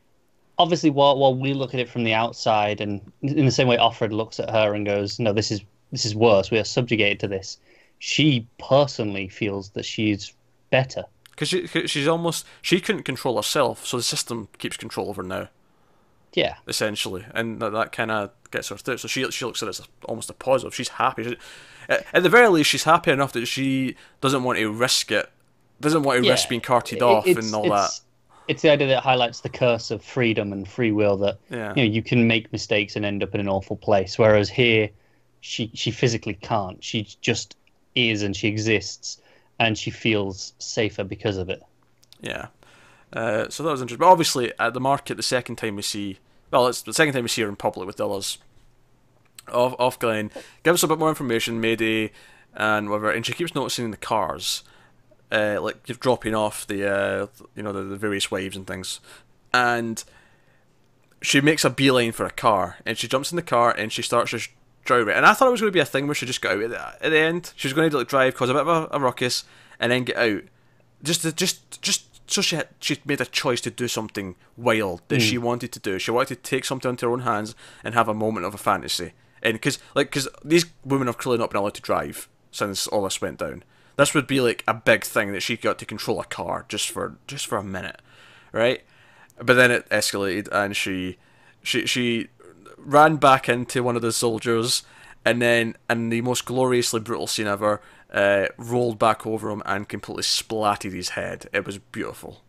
obviously, 0.57 0.89
while, 0.89 1.17
while 1.17 1.35
we 1.35 1.53
look 1.53 1.73
at 1.73 1.79
it 1.79 1.89
from 1.89 2.03
the 2.03 2.13
outside, 2.13 2.81
and 2.81 3.01
in 3.21 3.45
the 3.45 3.51
same 3.51 3.67
way 3.67 3.77
Offred 3.77 4.11
looks 4.11 4.39
at 4.39 4.49
her 4.49 4.73
and 4.73 4.85
goes, 4.85 5.19
no, 5.19 5.33
this 5.33 5.51
is 5.51 5.61
this 5.91 6.05
is 6.05 6.15
worse. 6.15 6.49
We 6.49 6.57
are 6.59 6.63
subjugated 6.63 7.19
to 7.19 7.27
this. 7.27 7.59
She 7.99 8.47
personally 8.57 9.27
feels 9.29 9.69
that 9.71 9.85
she's 9.85 10.33
better. 10.71 11.03
because 11.31 11.49
she, 11.49 11.67
she's 11.87 12.07
almost 12.07 12.45
she 12.61 12.79
couldn't 12.81 13.03
control 13.03 13.35
herself, 13.37 13.85
so 13.85 13.97
the 13.97 14.03
system 14.03 14.47
keeps 14.57 14.75
control 14.75 15.09
of 15.11 15.17
her 15.17 15.23
now, 15.23 15.49
Yeah. 16.33 16.55
essentially, 16.67 17.25
and 17.33 17.59
that, 17.61 17.71
that 17.73 17.91
kind 17.91 18.09
of 18.11 18.31
gets 18.51 18.69
her 18.69 18.77
through. 18.77 18.97
So 18.97 19.07
she 19.07 19.29
she 19.31 19.45
looks 19.45 19.61
at 19.61 19.67
it 19.67 19.79
as 19.79 19.87
almost 20.05 20.29
a 20.29 20.33
positive. 20.33 20.73
She's 20.73 20.89
happy. 20.89 21.23
She, 21.23 21.37
at, 21.89 22.23
the 22.23 22.29
very 22.29 22.47
least, 22.47 22.69
she's 22.69 22.83
happy 22.85 23.11
enough 23.11 23.33
that 23.33 23.45
she 23.45 23.95
doesn't 24.21 24.43
want 24.43 24.57
to 24.57 24.71
risk 24.71 25.11
it, 25.11 25.29
doesn't 25.81 26.01
want 26.03 26.23
to 26.23 26.29
risk 26.29 26.49
being 26.49 26.61
carted 26.61 26.97
It- 26.99 27.03
off 27.03 27.25
and 27.27 27.53
all 27.53 27.69
that. 27.69 27.91
It's, 28.47 28.61
the 28.61 28.69
idea 28.69 28.87
that 28.87 29.03
highlights 29.03 29.41
the 29.41 29.49
curse 29.49 29.91
of 29.91 30.03
freedom 30.03 30.51
and 30.53 30.67
free 30.67 30.91
will 30.91 31.17
that 31.17 31.39
Yeah. 31.49 31.73
you 31.75 31.83
know 31.83 31.91
you 31.91 32.03
can 32.03 32.27
make 32.27 32.51
mistakes 32.51 32.95
and 32.95 33.05
end 33.05 33.23
up 33.23 33.33
in 33.33 33.39
an 33.39 33.47
awful 33.47 33.75
place. 33.75 34.17
Whereas 34.17 34.49
here, 34.49 34.89
she 35.41 35.71
she 35.73 35.91
physically 35.91 36.33
can't. 36.35 36.83
She 36.83 37.07
just 37.21 37.55
is 37.95 38.21
and 38.23 38.35
she 38.35 38.47
exists, 38.47 39.19
and 39.59 39.77
she 39.77 39.91
feels 39.91 40.53
safer 40.59 41.03
because 41.03 41.37
of 41.37 41.49
it. 41.49 41.61
Yeah. 42.21 42.47
Uh, 43.11 43.47
so 43.49 43.63
that 43.63 43.71
was 43.71 43.81
interesting. 43.81 43.99
But 43.99 44.11
obviously, 44.11 44.51
at 44.59 44.73
the 44.73 44.79
market, 44.79 45.15
the 45.17 45.23
second 45.23 45.57
time 45.57 45.75
we 45.75 45.83
see, 45.83 46.17
well, 46.49 46.67
it's 46.67 46.81
the 46.81 46.93
second 46.93 47.13
time 47.13 47.23
we 47.23 47.29
see 47.29 47.43
her 47.43 47.49
in 47.49 47.55
public 47.55 47.85
with 47.85 47.95
dollars 47.95 48.39
off, 49.51 49.75
off 49.77 49.99
Glen, 49.99 50.31
give 50.63 50.73
us 50.73 50.83
a 50.83 50.87
bit 50.87 50.97
more 50.97 51.09
information, 51.09 51.61
Mayday, 51.61 52.11
and 52.55 52.89
whatever. 52.89 53.11
And 53.11 53.25
she 53.25 53.33
keeps 53.33 53.53
noticing 53.53 53.91
the 53.91 53.97
cars, 53.97 54.63
uh, 55.33 55.59
like 55.59 55.83
dropping 55.99 56.35
off 56.35 56.65
the, 56.67 56.89
uh, 56.89 57.27
you 57.55 57.63
know, 57.63 57.73
the, 57.73 57.81
the 57.81 57.97
various 57.97 58.31
waves 58.31 58.55
and 58.55 58.65
things, 58.65 59.01
and 59.53 60.03
she 61.21 61.41
makes 61.41 61.65
a 61.65 61.69
beeline 61.69 62.11
for 62.11 62.25
a 62.25 62.31
car, 62.31 62.77
and 62.85 62.97
she 62.97 63.07
jumps 63.07 63.31
in 63.31 63.37
the 63.37 63.41
car 63.41 63.73
and 63.75 63.91
she 63.91 64.01
starts 64.01 64.31
just 64.31 64.49
driving. 64.83 65.15
And 65.15 65.25
I 65.25 65.33
thought 65.33 65.47
it 65.47 65.51
was 65.51 65.61
going 65.61 65.71
to 65.71 65.73
be 65.73 65.79
a 65.79 65.85
thing 65.85 66.05
where 66.05 66.15
she 66.15 66.25
just 66.25 66.41
got 66.41 66.57
out 66.57 66.63
at 66.63 66.69
the, 66.69 67.05
at 67.05 67.09
the 67.11 67.19
end. 67.19 67.53
She 67.55 67.67
was 67.67 67.73
going 67.73 67.89
to 67.89 67.97
like 67.97 68.07
drive, 68.07 68.35
cause 68.35 68.49
a 68.49 68.53
bit 68.53 68.63
of 68.63 68.67
a, 68.67 68.87
a 68.91 68.99
ruckus, 68.99 69.45
and 69.79 69.91
then 69.91 70.03
get 70.03 70.17
out. 70.17 70.43
Just, 71.01 71.21
to, 71.21 71.31
just, 71.31 71.81
just 71.81 72.05
so 72.27 72.41
she 72.41 72.57
had, 72.57 72.67
she 72.79 72.97
made 73.05 73.21
a 73.21 73.25
choice 73.25 73.61
to 73.61 73.71
do 73.71 73.87
something 73.87 74.35
wild 74.57 75.01
that 75.07 75.21
she 75.21 75.37
wanted 75.37 75.71
to 75.71 75.79
do. 75.79 75.99
She 75.99 76.11
wanted 76.11 76.35
to 76.35 76.49
take 76.49 76.65
something 76.65 76.89
into 76.89 77.05
her 77.05 77.11
own 77.11 77.21
hands 77.21 77.55
and 77.83 77.93
have 77.93 78.09
a 78.09 78.13
moment 78.13 78.45
of 78.45 78.53
a 78.53 78.57
fantasy. 78.57 79.13
And 79.41 79.53
because, 79.53 79.79
like, 79.95 80.07
because 80.07 80.27
these 80.43 80.65
women 80.85 81.07
have 81.07 81.17
clearly 81.17 81.39
not 81.39 81.49
been 81.49 81.59
allowed 81.59 81.75
to 81.75 81.81
drive 81.81 82.29
since 82.51 82.87
all 82.87 83.03
this 83.03 83.21
went 83.21 83.39
down. 83.39 83.63
This 83.95 84.13
would 84.13 84.27
be 84.27 84.41
like 84.41 84.63
a 84.67 84.73
big 84.73 85.03
thing 85.03 85.33
that 85.33 85.41
she 85.41 85.55
got 85.55 85.77
to 85.79 85.85
control 85.85 86.19
a 86.19 86.25
car 86.25 86.65
just 86.67 86.89
for 86.89 87.17
just 87.27 87.45
for 87.45 87.57
a 87.57 87.63
minute, 87.63 88.01
right? 88.51 88.83
But 89.37 89.55
then 89.55 89.71
it 89.71 89.89
escalated, 89.89 90.47
and 90.51 90.75
she, 90.75 91.17
she, 91.63 91.85
she 91.85 92.27
ran 92.77 93.17
back 93.17 93.49
into 93.49 93.83
one 93.83 93.95
of 93.95 94.01
the 94.01 94.11
soldiers, 94.11 94.83
and 95.25 95.41
then, 95.41 95.75
in 95.89 96.09
the 96.09 96.21
most 96.21 96.45
gloriously 96.45 96.99
brutal 96.99 97.27
scene 97.27 97.47
ever, 97.47 97.81
uh, 98.13 98.47
rolled 98.57 98.99
back 98.99 99.25
over 99.25 99.49
him 99.49 99.63
and 99.65 99.89
completely 99.89 100.23
splatted 100.23 100.93
his 100.93 101.09
head. 101.09 101.47
It 101.51 101.65
was 101.65 101.77
beautiful. 101.77 102.41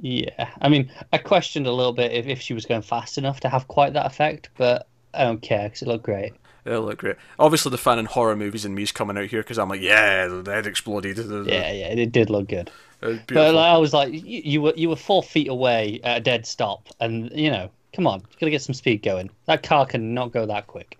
Yeah, 0.00 0.50
I 0.60 0.68
mean, 0.68 0.92
I 1.12 1.18
questioned 1.18 1.66
a 1.66 1.72
little 1.72 1.92
bit 1.92 2.12
if, 2.12 2.26
if 2.26 2.40
she 2.40 2.54
was 2.54 2.66
going 2.66 2.82
fast 2.82 3.18
enough 3.18 3.40
to 3.40 3.48
have 3.48 3.66
quite 3.66 3.94
that 3.94 4.06
effect, 4.06 4.50
but 4.56 4.86
I 5.12 5.24
don't 5.24 5.42
care 5.42 5.64
because 5.64 5.82
it 5.82 5.88
looked 5.88 6.04
great. 6.04 6.34
It 6.64 6.76
looked 6.78 6.98
great. 6.98 7.16
Obviously, 7.38 7.70
the 7.70 7.78
fan 7.78 7.98
in 7.98 8.06
horror 8.06 8.36
movies 8.36 8.64
and 8.64 8.74
me's 8.74 8.92
coming 8.92 9.16
out 9.16 9.26
here 9.26 9.42
because 9.42 9.58
I'm 9.58 9.68
like, 9.68 9.80
yeah, 9.80 10.26
the 10.26 10.52
head 10.52 10.66
exploded. 10.66 11.18
Yeah, 11.46 11.72
yeah, 11.72 11.88
it 11.88 12.12
did 12.12 12.30
look 12.30 12.48
good. 12.48 12.70
Was 13.00 13.18
But 13.28 13.54
like, 13.54 13.66
I 13.66 13.76
was 13.78 13.92
like, 13.92 14.12
you, 14.12 14.20
you 14.44 14.62
were 14.62 14.74
you 14.76 14.88
were 14.88 14.96
four 14.96 15.22
feet 15.22 15.48
away 15.48 16.00
at 16.02 16.18
a 16.18 16.20
dead 16.20 16.46
stop, 16.46 16.88
and 17.00 17.30
you 17.32 17.50
know, 17.50 17.70
come 17.92 18.06
on, 18.06 18.20
you 18.20 18.36
gotta 18.40 18.50
get 18.50 18.62
some 18.62 18.74
speed 18.74 19.02
going. 19.02 19.30
That 19.46 19.62
car 19.62 19.86
cannot 19.86 20.32
go 20.32 20.46
that 20.46 20.66
quick. 20.66 20.98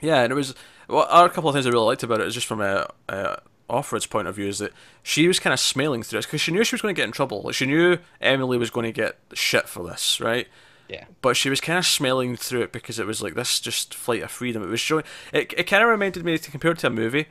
Yeah, 0.00 0.22
and 0.22 0.30
it 0.32 0.36
was 0.36 0.54
well, 0.88 1.06
a 1.10 1.28
couple 1.28 1.48
of 1.48 1.54
things 1.54 1.66
I 1.66 1.70
really 1.70 1.84
liked 1.86 2.02
about 2.02 2.20
it 2.20 2.26
is 2.26 2.34
just 2.34 2.46
from 2.46 2.60
a, 2.60 2.88
a 3.08 3.40
Offred's 3.68 4.06
point 4.06 4.28
of 4.28 4.36
view 4.36 4.46
is 4.46 4.58
that 4.58 4.72
she 5.02 5.26
was 5.26 5.40
kind 5.40 5.52
of 5.52 5.58
smiling 5.60 6.02
through 6.02 6.20
it 6.20 6.26
because 6.26 6.40
she 6.40 6.52
knew 6.52 6.62
she 6.64 6.74
was 6.74 6.82
going 6.82 6.94
to 6.94 6.98
get 6.98 7.06
in 7.06 7.12
trouble. 7.12 7.42
Like 7.42 7.54
she 7.54 7.66
knew 7.66 7.98
Emily 8.20 8.58
was 8.58 8.70
going 8.70 8.84
to 8.84 8.92
get 8.92 9.18
shit 9.34 9.68
for 9.68 9.84
this, 9.84 10.20
right? 10.20 10.46
Yeah. 10.88 11.04
But 11.22 11.36
she 11.36 11.50
was 11.50 11.60
kind 11.60 11.78
of 11.78 11.86
smelling 11.86 12.36
through 12.36 12.62
it 12.62 12.72
because 12.72 12.98
it 12.98 13.06
was 13.06 13.22
like 13.22 13.34
this 13.34 13.60
just 13.60 13.94
flight 13.94 14.22
of 14.22 14.30
freedom. 14.30 14.62
It 14.62 14.68
was 14.68 14.80
showing. 14.80 15.04
It, 15.32 15.52
it 15.56 15.64
kind 15.64 15.82
of 15.82 15.88
reminded 15.88 16.24
me 16.24 16.38
to 16.38 16.50
compare 16.50 16.72
it 16.72 16.78
to 16.78 16.88
a 16.88 16.90
movie, 16.90 17.26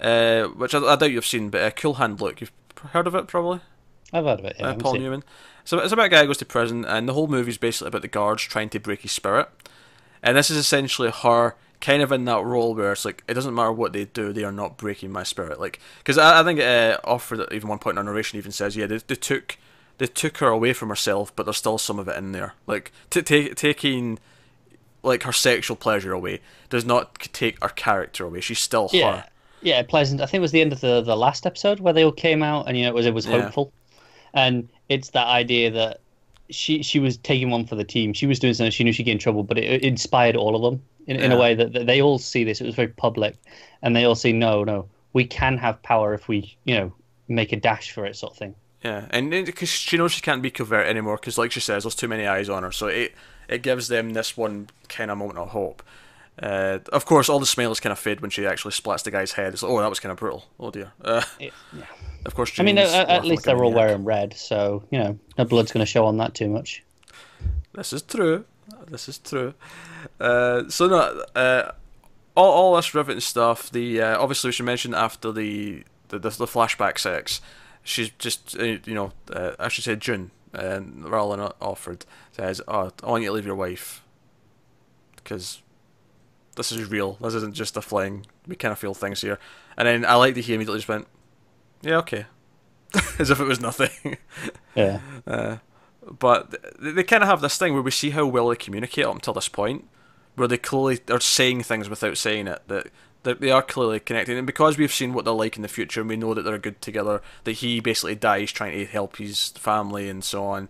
uh, 0.00 0.44
which 0.44 0.74
I, 0.74 0.78
I 0.78 0.96
doubt 0.96 1.12
you've 1.12 1.26
seen, 1.26 1.50
but 1.50 1.62
uh, 1.62 1.70
Cool 1.70 1.94
Hand 1.94 2.20
Luke. 2.20 2.40
You've 2.40 2.52
heard 2.90 3.06
of 3.06 3.14
it 3.14 3.26
probably. 3.26 3.60
I've 4.12 4.24
heard 4.24 4.40
of 4.40 4.44
it. 4.44 4.56
Yeah, 4.58 4.68
uh, 4.68 4.76
Paul 4.76 4.94
Newman. 4.94 5.24
So 5.64 5.78
it's 5.78 5.92
about 5.92 6.06
a 6.06 6.08
guy 6.08 6.20
who 6.22 6.28
goes 6.28 6.38
to 6.38 6.46
prison, 6.46 6.84
and 6.84 7.08
the 7.08 7.12
whole 7.12 7.26
movie's 7.26 7.58
basically 7.58 7.88
about 7.88 8.02
the 8.02 8.08
guards 8.08 8.42
trying 8.42 8.70
to 8.70 8.80
break 8.80 9.02
his 9.02 9.12
spirit. 9.12 9.48
And 10.22 10.36
this 10.36 10.50
is 10.50 10.56
essentially 10.56 11.10
her 11.10 11.56
kind 11.80 12.02
of 12.02 12.10
in 12.10 12.24
that 12.24 12.44
role 12.44 12.74
where 12.74 12.92
it's 12.92 13.04
like 13.04 13.22
it 13.28 13.34
doesn't 13.34 13.54
matter 13.54 13.72
what 13.72 13.92
they 13.92 14.04
do, 14.04 14.32
they 14.32 14.44
are 14.44 14.52
not 14.52 14.76
breaking 14.76 15.12
my 15.12 15.22
spirit. 15.22 15.60
Like 15.60 15.78
because 15.98 16.18
I, 16.18 16.40
I 16.40 16.44
think 16.44 16.60
uh, 16.60 16.98
Offred 17.04 17.42
at 17.42 17.52
even 17.52 17.68
one 17.68 17.78
point 17.78 17.94
in 17.94 17.98
our 17.98 18.04
narration 18.04 18.38
even 18.38 18.52
says 18.52 18.76
yeah 18.76 18.86
they, 18.86 18.98
they 18.98 19.14
took 19.14 19.56
they 19.98 20.06
took 20.06 20.38
her 20.38 20.48
away 20.48 20.72
from 20.72 20.88
herself, 20.88 21.34
but 21.34 21.44
there's 21.44 21.56
still 21.56 21.78
some 21.78 21.98
of 21.98 22.08
it 22.08 22.16
in 22.16 22.32
there. 22.32 22.54
Like 22.66 22.92
t- 23.10 23.22
ta- 23.22 23.52
taking 23.54 24.18
like 25.02 25.22
her 25.24 25.32
sexual 25.32 25.76
pleasure 25.76 26.12
away 26.12 26.40
does 26.70 26.84
not 26.84 27.14
take 27.32 27.62
her 27.62 27.68
character 27.68 28.24
away. 28.24 28.40
She's 28.40 28.58
still 28.58 28.88
Yeah, 28.92 29.16
her. 29.18 29.24
yeah, 29.62 29.82
pleasant. 29.82 30.20
I 30.20 30.26
think 30.26 30.38
it 30.38 30.42
was 30.42 30.52
the 30.52 30.60
end 30.60 30.72
of 30.72 30.80
the 30.80 31.00
the 31.02 31.16
last 31.16 31.46
episode 31.46 31.80
where 31.80 31.92
they 31.92 32.04
all 32.04 32.12
came 32.12 32.42
out, 32.42 32.66
and 32.68 32.76
you 32.76 32.84
know, 32.84 32.90
it 32.90 32.94
was 32.94 33.06
it 33.06 33.14
was 33.14 33.26
Yeah. 33.26 33.42
hopeful, 33.42 33.72
and 34.34 34.68
it's 34.88 35.10
that 35.10 35.26
idea 35.26 35.70
that 35.70 36.00
she 36.50 36.82
she 36.82 36.98
was 36.98 37.16
taking 37.18 37.50
one 37.50 37.66
for 37.66 37.74
the 37.76 37.84
team. 37.84 38.12
She 38.12 38.26
was 38.26 38.38
doing 38.38 38.54
something. 38.54 38.70
She 38.70 38.84
knew 38.84 38.92
she'd 38.92 39.02
get 39.04 39.12
in 39.12 39.18
trouble, 39.18 39.42
but 39.42 39.58
it, 39.58 39.64
it 39.64 39.82
inspired 39.84 40.34
all 40.36 40.56
of 40.56 40.62
them 40.62 40.82
in, 41.06 41.16
in 41.20 41.30
a 41.32 41.36
way 41.38 41.54
that, 41.54 41.72
that 41.74 41.86
they 41.86 42.00
all 42.02 42.18
see 42.18 42.42
this. 42.44 42.60
It 42.60 42.66
was 42.66 42.74
very 42.74 42.88
public, 42.88 43.36
and 43.82 43.94
they 43.94 44.04
all 44.04 44.14
see 44.14 44.32
no, 44.32 44.64
no, 44.64 44.86
we 45.12 45.24
can 45.24 45.58
have 45.58 45.82
power 45.82 46.14
if 46.14 46.26
we, 46.28 46.56
you 46.64 46.74
know, 46.74 46.92
make 47.28 47.52
a 47.52 47.56
dash 47.56 47.92
for 47.92 48.04
it, 48.06 48.16
sort 48.16 48.32
of 48.32 48.38
thing. 48.38 48.54
Yeah, 48.84 49.06
and 49.10 49.30
because 49.30 49.68
she 49.68 49.96
knows 49.96 50.12
she 50.12 50.20
can't 50.20 50.40
be 50.42 50.50
covert 50.50 50.86
anymore, 50.86 51.16
because 51.16 51.36
like 51.38 51.50
she 51.52 51.60
says, 51.60 51.82
there's 51.84 51.94
too 51.96 52.08
many 52.08 52.26
eyes 52.26 52.48
on 52.48 52.62
her. 52.62 52.72
So 52.72 52.86
it 52.86 53.14
it 53.48 53.62
gives 53.62 53.88
them 53.88 54.10
this 54.12 54.36
one 54.36 54.68
kind 54.88 55.10
of 55.10 55.18
moment 55.18 55.38
of 55.38 55.48
hope. 55.48 55.82
Uh, 56.40 56.78
of 56.92 57.04
course, 57.04 57.28
all 57.28 57.40
the 57.40 57.46
smiles 57.46 57.80
kind 57.80 57.90
of 57.92 57.98
fade 57.98 58.20
when 58.20 58.30
she 58.30 58.46
actually 58.46 58.70
splats 58.70 59.02
the 59.02 59.10
guy's 59.10 59.32
head. 59.32 59.52
It's 59.52 59.62
like, 59.64 59.72
oh, 59.72 59.80
that 59.80 59.88
was 59.90 59.98
kind 59.98 60.12
of 60.12 60.18
brutal. 60.18 60.44
Oh 60.60 60.70
dear. 60.70 60.92
Uh, 61.02 61.22
Yeah. 61.40 61.50
of 62.24 62.34
course, 62.36 62.52
I 62.60 62.62
mean, 62.62 62.78
at, 62.78 62.88
at 63.08 63.24
least 63.24 63.38
like 63.38 63.44
they're 63.46 63.56
all 63.56 63.70
maniac. 63.72 63.88
wearing 63.88 64.04
red, 64.04 64.34
so 64.34 64.84
you 64.90 64.98
know, 65.00 65.18
no 65.36 65.44
blood's 65.44 65.72
going 65.72 65.84
to 65.84 65.90
show 65.90 66.04
on 66.06 66.18
that 66.18 66.34
too 66.34 66.48
much. 66.48 66.84
This 67.74 67.92
is 67.92 68.02
true. 68.02 68.44
This 68.86 69.08
is 69.08 69.18
true. 69.18 69.54
Uh, 70.20 70.68
so 70.68 70.86
no, 70.86 71.24
uh, 71.34 71.72
all 72.36 72.50
all 72.52 72.76
this 72.76 72.94
riveting 72.94 73.20
stuff. 73.20 73.70
The 73.70 74.00
uh, 74.02 74.18
obviously 74.20 74.48
we 74.48 74.52
should 74.52 74.66
mention 74.66 74.94
after 74.94 75.32
the 75.32 75.82
the, 76.08 76.18
the, 76.20 76.30
the 76.30 76.46
flashback 76.46 76.98
sex, 76.98 77.40
she's 77.88 78.10
just 78.10 78.56
uh, 78.58 78.64
you 78.84 78.94
know 78.94 79.12
uh, 79.32 79.52
I 79.58 79.68
should 79.68 79.84
say 79.84 79.96
June 79.96 80.30
uh, 80.54 80.80
rather 80.82 81.36
than 81.36 81.48
Offred 81.60 82.02
says, 82.32 82.60
"Oh, 82.68 82.90
I 83.02 83.06
want 83.06 83.22
you 83.22 83.30
to 83.30 83.34
leave 83.34 83.46
your 83.46 83.54
wife 83.54 84.02
because 85.16 85.62
this 86.56 86.70
is 86.70 86.90
real. 86.90 87.14
This 87.20 87.34
isn't 87.34 87.54
just 87.54 87.76
a 87.76 87.82
fling. 87.82 88.26
We 88.46 88.56
kind 88.56 88.72
of 88.72 88.78
feel 88.78 88.94
things 88.94 89.22
here." 89.22 89.38
And 89.76 89.88
then 89.88 90.04
I 90.04 90.14
like 90.14 90.34
that 90.34 90.44
he 90.44 90.54
immediately 90.54 90.78
just 90.78 90.88
went, 90.88 91.06
"Yeah, 91.82 91.98
okay," 91.98 92.26
as 93.18 93.30
if 93.30 93.40
it 93.40 93.44
was 93.44 93.60
nothing. 93.60 94.18
Yeah. 94.74 95.00
but 96.18 96.54
they, 96.80 96.92
they 96.92 97.02
kind 97.02 97.22
of 97.22 97.28
have 97.28 97.40
this 97.40 97.56
thing 97.56 97.72
where 97.72 97.82
we 97.82 97.90
see 97.90 98.10
how 98.10 98.26
well 98.26 98.48
they 98.48 98.56
communicate 98.56 99.06
up 99.06 99.14
until 99.14 99.34
this 99.34 99.48
point, 99.48 99.88
where 100.36 100.48
they 100.48 100.58
clearly 100.58 101.00
are 101.10 101.20
saying 101.20 101.62
things 101.62 101.88
without 101.88 102.16
saying 102.18 102.48
it. 102.48 102.62
That 102.68 102.88
that 103.28 103.40
they 103.40 103.50
are 103.50 103.62
clearly 103.62 104.00
connected, 104.00 104.36
and 104.36 104.46
because 104.46 104.78
we've 104.78 104.92
seen 104.92 105.12
what 105.14 105.24
they're 105.24 105.34
like 105.34 105.56
in 105.56 105.62
the 105.62 105.68
future, 105.68 106.00
and 106.00 106.08
we 106.10 106.16
know 106.16 106.34
that 106.34 106.42
they're 106.42 106.58
good 106.58 106.80
together. 106.82 107.22
That 107.44 107.52
he 107.52 107.80
basically 107.80 108.14
dies 108.16 108.52
trying 108.52 108.78
to 108.78 108.86
help 108.86 109.16
his 109.16 109.50
family 109.50 110.08
and 110.08 110.24
so 110.24 110.44
on. 110.44 110.68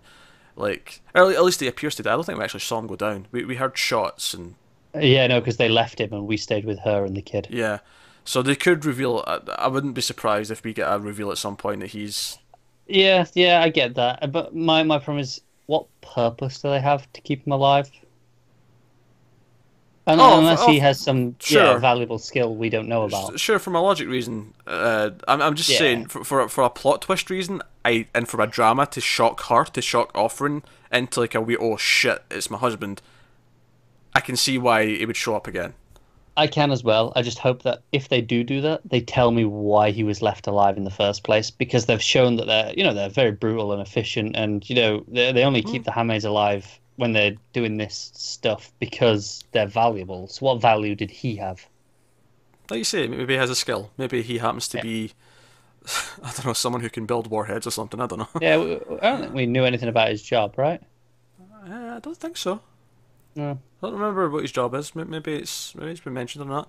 Like, 0.57 1.03
or 1.15 1.31
at 1.33 1.45
least 1.45 1.61
he 1.61 1.69
appears 1.69 1.95
to 1.97 2.03
die. 2.03 2.13
I 2.13 2.17
don't 2.17 2.25
think 2.25 2.39
we 2.39 2.45
actually 2.45 2.61
saw 2.61 2.79
him 2.81 2.87
go 2.89 2.97
down. 2.97 3.29
We 3.33 3.45
we 3.45 3.57
heard 3.57 3.79
shots 3.79 4.35
and 4.35 4.57
Yeah, 4.95 5.27
no, 5.29 5.41
because 5.41 5.57
they 5.57 5.71
left 5.71 5.99
him 5.99 6.13
and 6.13 6.27
we 6.27 6.37
stayed 6.37 6.67
with 6.67 6.81
her 6.81 7.07
and 7.07 7.17
the 7.17 7.23
kid. 7.23 7.49
yeah. 7.49 7.81
So 8.25 8.43
they 8.43 8.57
could 8.57 8.85
reveal. 8.85 9.25
I, 9.27 9.41
I 9.57 9.69
wouldn't 9.69 9.95
be 9.95 10.03
surprised 10.03 10.51
if 10.51 10.63
we 10.65 10.73
get 10.75 10.93
a 10.93 10.99
reveal 10.99 11.31
at 11.31 11.39
some 11.39 11.57
point 11.57 11.81
that 11.81 11.91
he's 11.91 12.39
Yeah, 12.89 13.25
yeah, 13.35 13.61
I 13.63 13.69
get 13.69 13.95
that. 13.95 14.33
But 14.33 14.55
my 14.55 14.83
my 14.83 14.99
problem 14.99 15.21
is, 15.21 15.41
what 15.67 15.87
purpose 16.01 16.61
do 16.61 16.71
they 16.71 16.81
have 16.81 17.11
to 17.13 17.21
keep 17.21 17.47
him 17.47 17.53
alive? 17.53 17.91
Oh, 20.09 20.39
unless 20.39 20.63
oh, 20.63 20.71
he 20.71 20.79
has 20.79 20.99
some 20.99 21.37
sure. 21.39 21.63
yeah, 21.63 21.79
valuable 21.79 22.19
skill 22.19 22.55
we 22.57 22.71
don't 22.71 22.89
know 22.89 23.03
about. 23.03 23.39
Sure, 23.39 23.59
from 23.59 23.75
a 23.75 23.83
logic 23.83 24.09
reason, 24.09 24.55
uh, 24.67 25.11
I'm, 25.27 25.43
I'm 25.43 25.55
just 25.55 25.69
Yeah. 25.69 25.79
saying 25.79 26.07
for, 26.07 26.25
for 26.25 26.41
a- 26.41 26.49
for 26.49 26.65
a 26.65 26.71
plot 26.71 27.03
twist 27.03 27.29
reason, 27.31 27.61
I 27.85 28.07
and 28.15 28.27
for 28.29 28.41
a 28.41 28.47
drama 28.47 28.87
to 28.87 29.01
shock 29.01 29.43
her, 29.49 29.65
to 29.65 29.83
shock 29.83 30.13
Offred 30.15 30.63
into 30.91 31.21
like 31.21 31.35
a 31.35 31.41
wee 31.41 31.57
oh 31.57 31.77
shit, 31.77 32.23
it's 32.31 32.49
my 32.51 32.59
husband. 32.59 33.03
I 34.15 34.21
can 34.21 34.37
see 34.37 34.57
why 34.59 34.87
he 34.87 35.05
would 35.05 35.17
show 35.17 35.37
up 35.37 35.47
again. 35.47 35.75
I 36.37 36.47
can 36.47 36.71
as 36.71 36.85
well. 36.85 37.13
I 37.17 37.23
just 37.23 37.41
hope 37.41 37.63
that 37.65 37.83
if 37.91 38.09
they 38.09 38.21
do 38.21 38.45
do 38.45 38.61
that, 38.61 38.81
they 38.85 39.01
tell 39.01 39.33
me 39.33 39.45
why 39.45 39.91
he 39.91 40.05
was 40.05 40.23
left 40.23 40.47
alive 40.47 40.77
in 40.77 40.85
the 40.85 40.91
first 40.91 41.25
place 41.25 41.51
because 41.51 41.87
they've 41.87 42.01
shown 42.03 42.37
that 42.37 42.47
they're 42.47 42.73
you 42.77 42.85
know 42.85 42.95
they're 42.95 43.09
very 43.11 43.33
brutal 43.33 43.73
and 43.73 43.83
efficient 43.83 44.37
and 44.37 44.69
you 44.71 44.77
know 44.77 45.05
they 45.09 45.33
they 45.33 45.43
only 45.45 45.63
keep 45.63 45.85
the 45.85 45.91
handmaids 45.93 46.25
alive 46.25 46.79
when 46.99 47.13
they're 47.13 47.37
doing 47.53 47.77
this 47.77 48.11
stuff 48.15 48.73
because 48.81 49.45
they're 49.53 49.67
valuable. 49.69 50.27
So 50.29 50.45
what 50.47 50.61
value 50.61 50.95
did 50.95 51.11
he 51.11 51.37
have? 51.37 51.67
Like 52.71 52.79
you 52.79 52.85
say, 52.85 53.07
maybe 53.07 53.35
he 53.35 53.39
has 53.39 53.51
a 53.51 53.55
skill. 53.55 53.91
Maybe 53.97 54.21
he 54.21 54.39
happens 54.39 54.69
to 54.69 54.79
Yeah. 54.79 54.83
be 54.83 55.13
I 56.23 56.33
don't 56.33 56.45
know, 56.45 56.53
someone 56.53 56.83
who 56.83 56.91
can 56.91 57.07
build 57.07 57.29
warheads 57.31 57.67
or 57.67 57.71
something. 57.71 58.01
I 58.01 58.07
don't 58.07 58.19
know. 58.19 58.29
Yeah, 58.43 58.59
we, 58.59 58.75
I 59.01 59.11
don't 59.11 59.21
think 59.21 59.33
we 59.35 59.47
knew 59.47 59.65
anything 59.65 59.89
about 59.89 60.09
his 60.09 60.23
job, 60.23 60.59
right? 60.59 60.83
Uh, 61.67 61.97
I 61.97 62.01
don't 62.01 62.17
think 62.17 62.37
so. 62.37 62.61
No. 63.37 63.53
I 63.83 63.87
don't 63.87 63.93
remember 63.95 64.29
what 64.29 64.43
his 64.43 64.53
job 64.53 64.75
is. 64.75 64.95
Maybe 64.95 65.35
it's 65.35 65.75
maybe 65.75 65.93
it's 65.93 66.01
been 66.01 66.13
mentioned 66.15 66.45
or 66.45 66.49
not. 66.49 66.69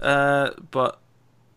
Uh, 0.00 0.50
but 0.70 1.00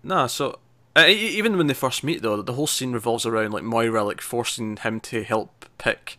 no. 0.04 0.28
So 0.28 0.60
uh, 0.96 1.06
even 1.08 1.58
when 1.58 1.68
they 1.68 1.74
first 1.74 2.04
meet, 2.04 2.22
though, 2.22 2.42
the 2.42 2.54
whole 2.54 2.68
scene 2.68 2.94
revolves 2.94 3.26
around 3.26 3.52
like 3.52 3.64
Moira 3.64 4.04
like 4.04 4.22
forcing 4.22 4.78
him 4.78 5.00
to 5.02 5.24
help 5.24 5.66
pick 5.78 6.18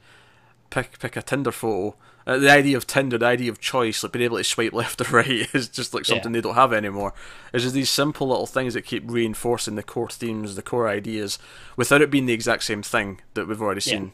pick 0.71 0.99
pick 0.99 1.17
a 1.17 1.23
Tinder 1.23 1.53
photo. 1.53 1.97
Uh, 2.27 2.37
the 2.39 2.51
idea 2.51 2.77
of 2.77 2.87
Tinder, 2.87 3.17
the 3.19 3.27
idea 3.27 3.51
of 3.51 3.59
choice, 3.61 4.03
like 4.03 4.13
being 4.13 4.25
able 4.27 4.37
to 4.37 4.45
swipe 4.45 4.73
left 4.83 5.01
or 5.01 5.05
right, 5.05 5.49
is 5.55 5.69
just 5.69 5.95
like 5.95 6.05
something 6.05 6.33
Yeah. 6.33 6.41
they 6.41 6.49
don't 6.49 6.55
have 6.55 6.73
anymore. 6.73 7.13
It's 7.53 7.63
just 7.65 7.75
these 7.75 7.91
simple 7.91 8.29
little 8.29 8.47
things 8.47 8.75
that 8.75 8.83
keep 8.83 9.05
reinforcing 9.07 9.75
the 9.75 9.83
core 9.83 10.11
themes, 10.11 10.55
the 10.55 10.63
core 10.63 10.89
ideas, 10.89 11.39
without 11.77 12.03
it 12.03 12.11
being 12.11 12.27
the 12.27 12.33
exact 12.35 12.63
same 12.65 12.83
thing 12.83 13.21
that 13.35 13.49
we've 13.49 13.61
already 13.61 13.81
Yeah. 13.85 13.93
seen. 13.93 14.13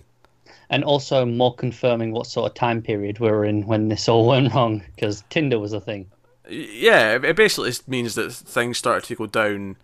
And 0.71 0.83
also 0.85 1.25
more 1.27 1.55
confirming 1.55 2.12
what 2.12 2.27
sort 2.27 2.51
of 2.51 2.55
time 2.55 2.81
period 2.83 3.19
we 3.19 3.31
were 3.31 3.45
in 3.45 3.66
when 3.66 3.88
this 3.88 4.09
all 4.09 4.27
went 4.29 4.55
wrong, 4.55 4.83
because 4.95 5.23
Tinder 5.29 5.59
was 5.59 5.73
a 5.73 5.81
thing. 5.81 6.07
Yeah, 6.49 7.19
it- 7.23 7.37
basically 7.37 7.73
means 7.88 8.14
that 8.14 8.33
things 8.33 8.79
started 8.79 9.05
to 9.09 9.16
go 9.16 9.27
down 9.27 9.77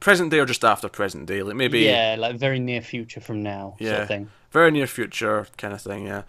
present 0.00 0.30
day 0.30 0.38
or 0.38 0.46
just 0.46 0.64
after 0.64 0.88
present 0.88 1.26
day. 1.26 1.42
Like 1.42 1.56
maybe 1.56 1.80
Yeah, 1.80 2.16
like 2.18 2.36
very 2.36 2.58
near 2.58 2.82
future 2.82 3.20
from 3.20 3.42
now, 3.42 3.70
sort 3.78 3.80
Yeah. 3.80 4.02
of 4.02 4.08
thing. 4.08 4.30
Very 4.56 4.70
near 4.70 4.86
future 4.86 5.46
kind 5.58 5.74
of 5.74 5.82
thing. 5.82 6.06
Yeah. 6.06 6.22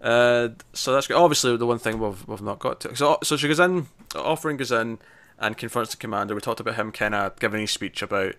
Uh, 0.00 0.48
so 0.72 0.92
that's 0.92 1.06
great. 1.06 1.14
Obviously, 1.14 1.56
the 1.56 1.66
one 1.66 1.78
thing 1.78 2.00
we've 2.00 2.26
we've 2.26 2.42
not 2.42 2.58
got 2.58 2.80
to. 2.80 2.96
So 2.96 3.18
so 3.22 3.36
she 3.36 3.46
goes 3.46 3.60
in, 3.60 3.86
Offred 4.08 4.58
goes 4.58 4.72
in, 4.72 4.98
and 5.38 5.56
confronts 5.56 5.92
the 5.92 5.96
commander. 5.96 6.34
We 6.34 6.40
talked 6.40 6.58
about 6.58 6.74
him 6.74 6.90
kind 6.90 7.14
of 7.14 7.38
giving 7.38 7.60
his 7.60 7.70
speech 7.70 8.02
about, 8.02 8.34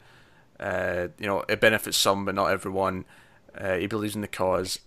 uh, 0.59 1.07
you 1.17 1.27
know, 1.27 1.45
it 1.47 1.61
benefits 1.61 1.95
some 1.95 2.25
but 2.25 2.35
not 2.35 2.51
everyone. 2.51 3.05
Uh, 3.57 3.75
he 3.75 3.87
believes 3.87 4.15
in 4.15 4.21
the 4.21 4.27
cause. 4.27 4.79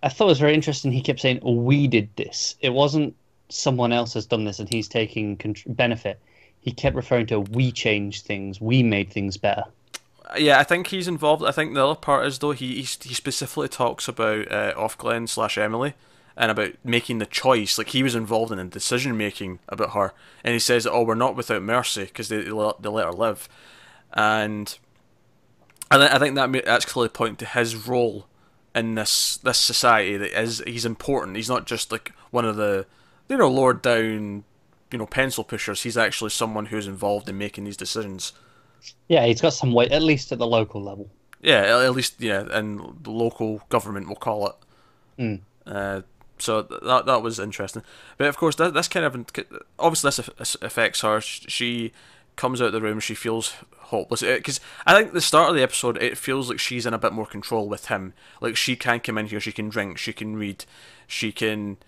I 0.00 0.10
thought 0.10 0.26
it 0.26 0.28
was 0.28 0.38
very 0.38 0.54
interesting. 0.54 0.92
He 0.92 1.02
kept 1.02 1.18
saying, 1.18 1.40
"We 1.42 1.88
did 1.88 2.08
this." 2.14 2.54
It 2.60 2.72
wasn't 2.72 3.16
someone 3.48 3.92
else 3.92 4.14
has 4.14 4.26
done 4.26 4.44
this 4.44 4.60
and 4.60 4.68
he's 4.68 4.86
taking 4.86 5.40
benefit. 5.66 6.20
He 6.60 6.70
kept 6.70 6.94
referring 6.94 7.26
to, 7.26 7.40
"We 7.40 7.72
changed 7.72 8.26
things. 8.26 8.60
We 8.60 8.84
made 8.84 9.10
things 9.10 9.36
better." 9.36 9.64
Yeah, 10.36 10.58
I 10.58 10.64
think 10.64 10.88
he's 10.88 11.06
involved. 11.08 11.44
I 11.44 11.52
think 11.52 11.74
the 11.74 11.84
other 11.84 11.94
part 11.98 12.26
is 12.26 12.38
though 12.38 12.52
he 12.52 12.76
he, 12.82 13.14
specifically 13.14 13.68
talks 13.68 14.08
about 14.08 14.50
uh, 14.50 14.74
off 14.76 14.98
Glenn 14.98 15.26
slash 15.26 15.56
Emily 15.56 15.94
and 16.36 16.50
about 16.50 16.72
making 16.82 17.18
the 17.18 17.26
choice. 17.26 17.78
Like 17.78 17.90
he 17.90 18.02
was 18.02 18.14
involved 18.14 18.50
in 18.50 18.58
the 18.58 18.64
decision 18.64 19.16
making 19.16 19.60
about 19.68 19.92
her, 19.92 20.12
and 20.42 20.52
he 20.52 20.58
says 20.58 20.86
oh 20.86 21.02
we're 21.02 21.14
not 21.14 21.36
without 21.36 21.62
mercy 21.62 22.04
because 22.04 22.28
they 22.28 22.42
they 22.42 22.50
let, 22.50 22.82
her 22.82 23.12
live, 23.12 23.48
and 24.14 24.76
I 25.90 25.98
thi- 25.98 26.14
I 26.14 26.18
think 26.18 26.34
that 26.34 26.64
that's 26.64 26.84
clearly 26.84 27.36
to 27.36 27.46
his 27.46 27.76
role 27.76 28.26
in 28.74 28.94
this 28.94 29.36
this 29.38 29.58
society 29.58 30.16
that 30.16 30.38
is 30.38 30.62
he's 30.66 30.84
important. 30.84 31.36
He's 31.36 31.48
not 31.48 31.66
just 31.66 31.92
like 31.92 32.12
one 32.30 32.44
of 32.44 32.56
the 32.56 32.86
you 33.28 33.36
know 33.36 33.50
lowered 33.50 33.80
down 33.82 34.44
you 34.90 34.98
know 34.98 35.06
pencil 35.06 35.44
pushers. 35.44 35.82
He's 35.82 35.96
actually 35.96 36.30
someone 36.30 36.66
who's 36.66 36.88
involved 36.88 37.28
in 37.28 37.38
making 37.38 37.64
these 37.64 37.76
decisions. 37.76 38.32
Yeah, 39.08 39.24
he's 39.26 39.40
got 39.40 39.52
some 39.52 39.72
weight, 39.72 39.92
at 39.92 40.02
least 40.02 40.32
at 40.32 40.38
the 40.38 40.46
local 40.46 40.82
level. 40.82 41.10
Yeah, 41.40 41.82
at 41.82 41.92
least 41.92 42.14
yeah, 42.18 42.44
and 42.50 42.80
the 43.02 43.10
local 43.10 43.62
government 43.68 44.08
will 44.08 44.16
call 44.16 44.48
it. 44.48 44.54
Mm. 45.18 45.40
Uh, 45.66 46.02
so 46.38 46.62
that 46.62 47.06
that 47.06 47.22
was 47.22 47.38
interesting, 47.38 47.82
but 48.18 48.26
of 48.26 48.36
course 48.36 48.56
that 48.56 48.74
this 48.74 48.88
kind 48.88 49.06
of 49.06 49.26
obviously 49.78 50.24
this 50.38 50.56
affects 50.60 51.00
her. 51.00 51.20
She 51.20 51.92
comes 52.36 52.60
out 52.60 52.68
of 52.68 52.72
the 52.72 52.80
room, 52.80 53.00
she 53.00 53.14
feels 53.14 53.54
hopeless 53.78 54.20
because 54.20 54.60
I 54.84 54.94
think 54.94 55.12
the 55.12 55.20
start 55.20 55.50
of 55.50 55.56
the 55.56 55.62
episode 55.62 55.96
it 56.02 56.18
feels 56.18 56.50
like 56.50 56.58
she's 56.58 56.84
in 56.84 56.92
a 56.92 56.98
bit 56.98 57.12
more 57.12 57.26
control 57.26 57.68
with 57.68 57.86
him. 57.86 58.12
Like 58.40 58.56
she 58.56 58.76
can 58.76 59.00
come 59.00 59.18
in 59.18 59.26
here, 59.26 59.40
she 59.40 59.52
can 59.52 59.68
drink, 59.68 59.98
she 59.98 60.12
can 60.12 60.36
read, 60.36 60.64
she 61.06 61.32
can 61.32 61.78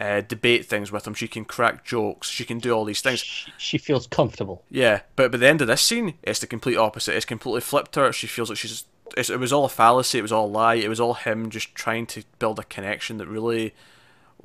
uh, 0.00 0.22
debate 0.22 0.64
things 0.64 0.90
with 0.90 1.06
him, 1.06 1.14
she 1.14 1.28
can 1.28 1.44
crack 1.44 1.84
jokes, 1.84 2.28
she 2.28 2.44
can 2.44 2.58
do 2.58 2.72
all 2.72 2.86
these 2.86 3.02
things. 3.02 3.20
She, 3.20 3.52
she 3.58 3.78
feels 3.78 4.06
comfortable. 4.06 4.64
Yeah, 4.70 5.02
but 5.14 5.30
by 5.30 5.38
the 5.38 5.46
end 5.46 5.60
of 5.60 5.68
this 5.68 5.82
scene, 5.82 6.14
it's 6.22 6.40
the 6.40 6.46
complete 6.46 6.76
opposite. 6.76 7.14
It's 7.14 7.26
completely 7.26 7.60
flipped 7.60 7.94
her. 7.96 8.12
She 8.12 8.26
feels 8.26 8.48
like 8.48 8.58
she's. 8.58 8.84
It's, 9.16 9.28
it 9.28 9.38
was 9.38 9.52
all 9.52 9.64
a 9.64 9.68
fallacy. 9.68 10.18
It 10.18 10.22
was 10.22 10.32
all 10.32 10.46
a 10.46 10.48
lie. 10.48 10.76
It 10.76 10.88
was 10.88 11.00
all 11.00 11.14
him 11.14 11.50
just 11.50 11.74
trying 11.74 12.06
to 12.06 12.22
build 12.38 12.58
a 12.58 12.64
connection 12.64 13.18
that 13.18 13.26
really 13.26 13.74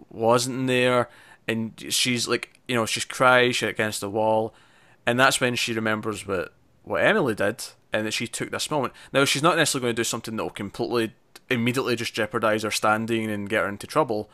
wasn't 0.09 0.67
there. 0.67 1.09
And 1.47 1.73
she's 1.89 2.27
like, 2.27 2.59
you 2.67 2.75
know, 2.75 2.85
she's 2.85 3.05
crying, 3.05 3.51
she's 3.51 3.69
against 3.69 4.01
the 4.01 4.09
wall, 4.09 4.53
and 5.05 5.19
that's 5.19 5.39
when 5.39 5.55
she 5.55 5.73
remembers 5.73 6.27
what 6.27 6.53
what 6.83 7.03
Emily 7.03 7.33
did, 7.33 7.63
and 7.93 8.05
that 8.05 8.13
she 8.13 8.27
took 8.27 8.51
this 8.51 8.69
moment. 8.69 8.93
Now 9.13 9.23
she's 9.25 9.43
not 9.43 9.55
necessarily 9.55 9.85
going 9.85 9.95
to 9.95 9.99
do 9.99 10.03
something 10.03 10.35
that 10.35 10.43
will 10.43 10.49
completely, 10.49 11.13
immediately 11.49 11.95
just 11.95 12.13
jeopardize 12.13 12.63
her 12.63 12.71
standing 12.71 13.29
and 13.31 13.49
get 13.49 13.63
her 13.63 13.69
into 13.69 13.87
trouble, 13.87 14.29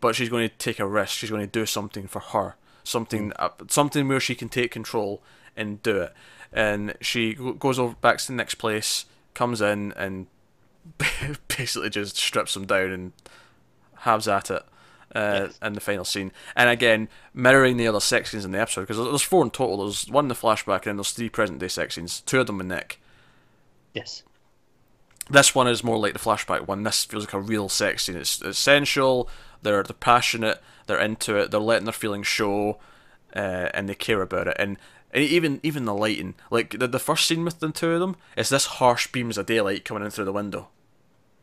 but 0.00 0.14
she's 0.14 0.28
going 0.28 0.48
to 0.48 0.54
take 0.56 0.78
a 0.78 0.86
risk. 0.86 1.18
She's 1.18 1.30
going 1.30 1.42
to 1.44 1.50
do 1.50 1.66
something 1.66 2.06
for 2.06 2.20
her, 2.20 2.56
something 2.84 3.32
uh, 3.36 3.50
something 3.68 4.08
where 4.08 4.20
she 4.20 4.34
can 4.34 4.48
take 4.48 4.70
control 4.70 5.22
and 5.56 5.82
do 5.82 6.02
it. 6.02 6.12
And 6.52 6.94
she 7.00 7.34
goes 7.34 7.78
over 7.78 7.94
back 7.96 8.18
to 8.18 8.26
the 8.28 8.32
Nick's 8.32 8.54
place, 8.54 9.04
comes 9.34 9.60
in 9.60 9.92
and 9.96 10.26
basically 11.48 11.90
just 11.90 12.16
strips 12.16 12.56
him 12.56 12.66
down 12.66 12.90
and 12.90 13.12
halves 13.98 14.28
at 14.28 14.50
it. 14.50 14.62
Uh, 15.14 15.46
Yes. 15.46 15.58
in 15.62 15.72
the 15.72 15.80
final 15.80 16.04
scene, 16.04 16.30
and 16.54 16.68
again 16.68 17.08
mirroring 17.32 17.78
the 17.78 17.88
other 17.88 17.98
sex 17.98 18.30
scenes 18.30 18.44
in 18.44 18.50
the 18.52 18.60
episode 18.60 18.82
because 18.82 18.98
there's 18.98 19.22
four 19.22 19.42
in 19.42 19.50
total. 19.50 19.78
There's 19.78 20.06
one 20.06 20.26
in 20.26 20.28
the 20.28 20.34
flashback, 20.34 20.80
and 20.80 20.84
then 20.84 20.96
there's 20.98 21.12
three 21.12 21.30
present 21.30 21.60
day 21.60 21.68
sex 21.68 21.94
scenes. 21.94 22.20
Two 22.20 22.40
of 22.40 22.46
them 22.46 22.58
with 22.58 22.66
Nick. 22.66 23.00
Yes. 23.94 24.22
This 25.30 25.54
one 25.54 25.66
is 25.66 25.82
more 25.82 25.96
like 25.98 26.12
the 26.12 26.18
flashback 26.18 26.66
one. 26.68 26.82
This 26.82 27.06
feels 27.06 27.24
like 27.24 27.32
a 27.32 27.40
real 27.40 27.70
sex 27.70 28.04
scene. 28.04 28.16
It's 28.16 28.42
essential. 28.42 29.30
They're 29.62 29.82
they're 29.82 29.94
passionate. 29.94 30.60
They're 30.86 31.00
into 31.00 31.36
it. 31.36 31.50
They're 31.50 31.60
letting 31.60 31.84
their 31.84 31.92
feelings 31.92 32.26
show, 32.26 32.78
uh, 33.34 33.68
and 33.74 33.88
they 33.88 33.94
care 33.94 34.22
about 34.22 34.48
it. 34.48 34.56
And, 34.58 34.78
and 35.12 35.22
even 35.24 35.60
even 35.62 35.84
the 35.84 35.94
lighting, 35.94 36.34
like 36.50 36.78
the 36.78 36.86
the 36.86 36.98
first 36.98 37.26
scene 37.26 37.44
with 37.44 37.60
the 37.60 37.70
two 37.70 37.92
of 37.92 38.00
them, 38.00 38.16
is 38.36 38.48
this 38.48 38.66
harsh 38.66 39.06
beams 39.08 39.38
of 39.38 39.46
daylight 39.46 39.84
coming 39.84 40.04
in 40.04 40.10
through 40.10 40.26
the 40.26 40.32
window. 40.32 40.68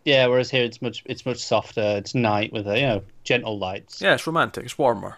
Yeah, 0.03 0.27
whereas 0.27 0.51
here 0.51 0.63
it's 0.63 0.81
much 0.81 1.03
it's 1.05 1.25
much 1.25 1.39
softer. 1.39 1.95
It's 1.97 2.13
night 2.13 2.53
with 2.53 2.67
a 2.67 2.79
you 2.79 2.85
know 2.85 3.03
gentle 3.23 3.57
lights. 3.57 4.01
Yeah, 4.01 4.13
it's 4.13 4.27
romantic. 4.27 4.65
It's 4.65 4.77
warmer. 4.77 5.17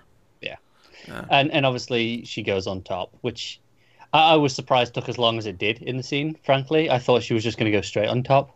Yeah. 1.07 1.25
And 1.29 1.51
and 1.51 1.65
obviously 1.65 2.25
she 2.25 2.43
goes 2.43 2.67
on 2.67 2.81
top, 2.81 3.13
which 3.21 3.59
I, 4.13 4.33
I 4.33 4.35
was 4.35 4.53
surprised 4.53 4.93
took 4.93 5.09
as 5.09 5.17
long 5.17 5.37
as 5.37 5.45
it 5.45 5.57
did 5.57 5.81
in 5.81 5.97
the 5.97 6.03
scene. 6.03 6.37
Frankly, 6.43 6.89
I 6.89 6.99
thought 6.99 7.23
she 7.23 7.33
was 7.33 7.43
just 7.43 7.57
going 7.57 7.71
to 7.71 7.77
go 7.77 7.81
straight 7.81 8.09
on 8.09 8.23
top. 8.23 8.55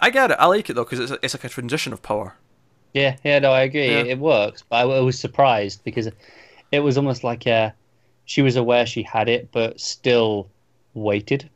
I 0.00 0.10
get 0.10 0.30
it. 0.30 0.36
I 0.38 0.46
like 0.46 0.68
it 0.70 0.74
though 0.74 0.84
because 0.84 0.98
it's 1.00 1.12
it's 1.22 1.34
like 1.34 1.44
a 1.44 1.48
transition 1.48 1.92
of 1.92 2.02
power. 2.02 2.34
Yeah, 2.92 3.16
yeah, 3.24 3.38
no, 3.38 3.52
I 3.52 3.62
agree. 3.62 3.88
Yeah. 3.90 4.00
It, 4.00 4.06
it 4.06 4.18
works, 4.18 4.64
but 4.68 4.76
I, 4.76 4.80
I 4.82 5.00
was 5.00 5.18
surprised 5.18 5.84
because 5.84 6.08
it 6.72 6.80
was 6.80 6.96
almost 6.96 7.24
like 7.24 7.46
uh, 7.46 7.70
she 8.24 8.42
was 8.42 8.56
aware 8.56 8.86
she 8.86 9.02
had 9.02 9.28
it, 9.28 9.50
but 9.52 9.80
still 9.80 10.48
waited. 10.94 11.50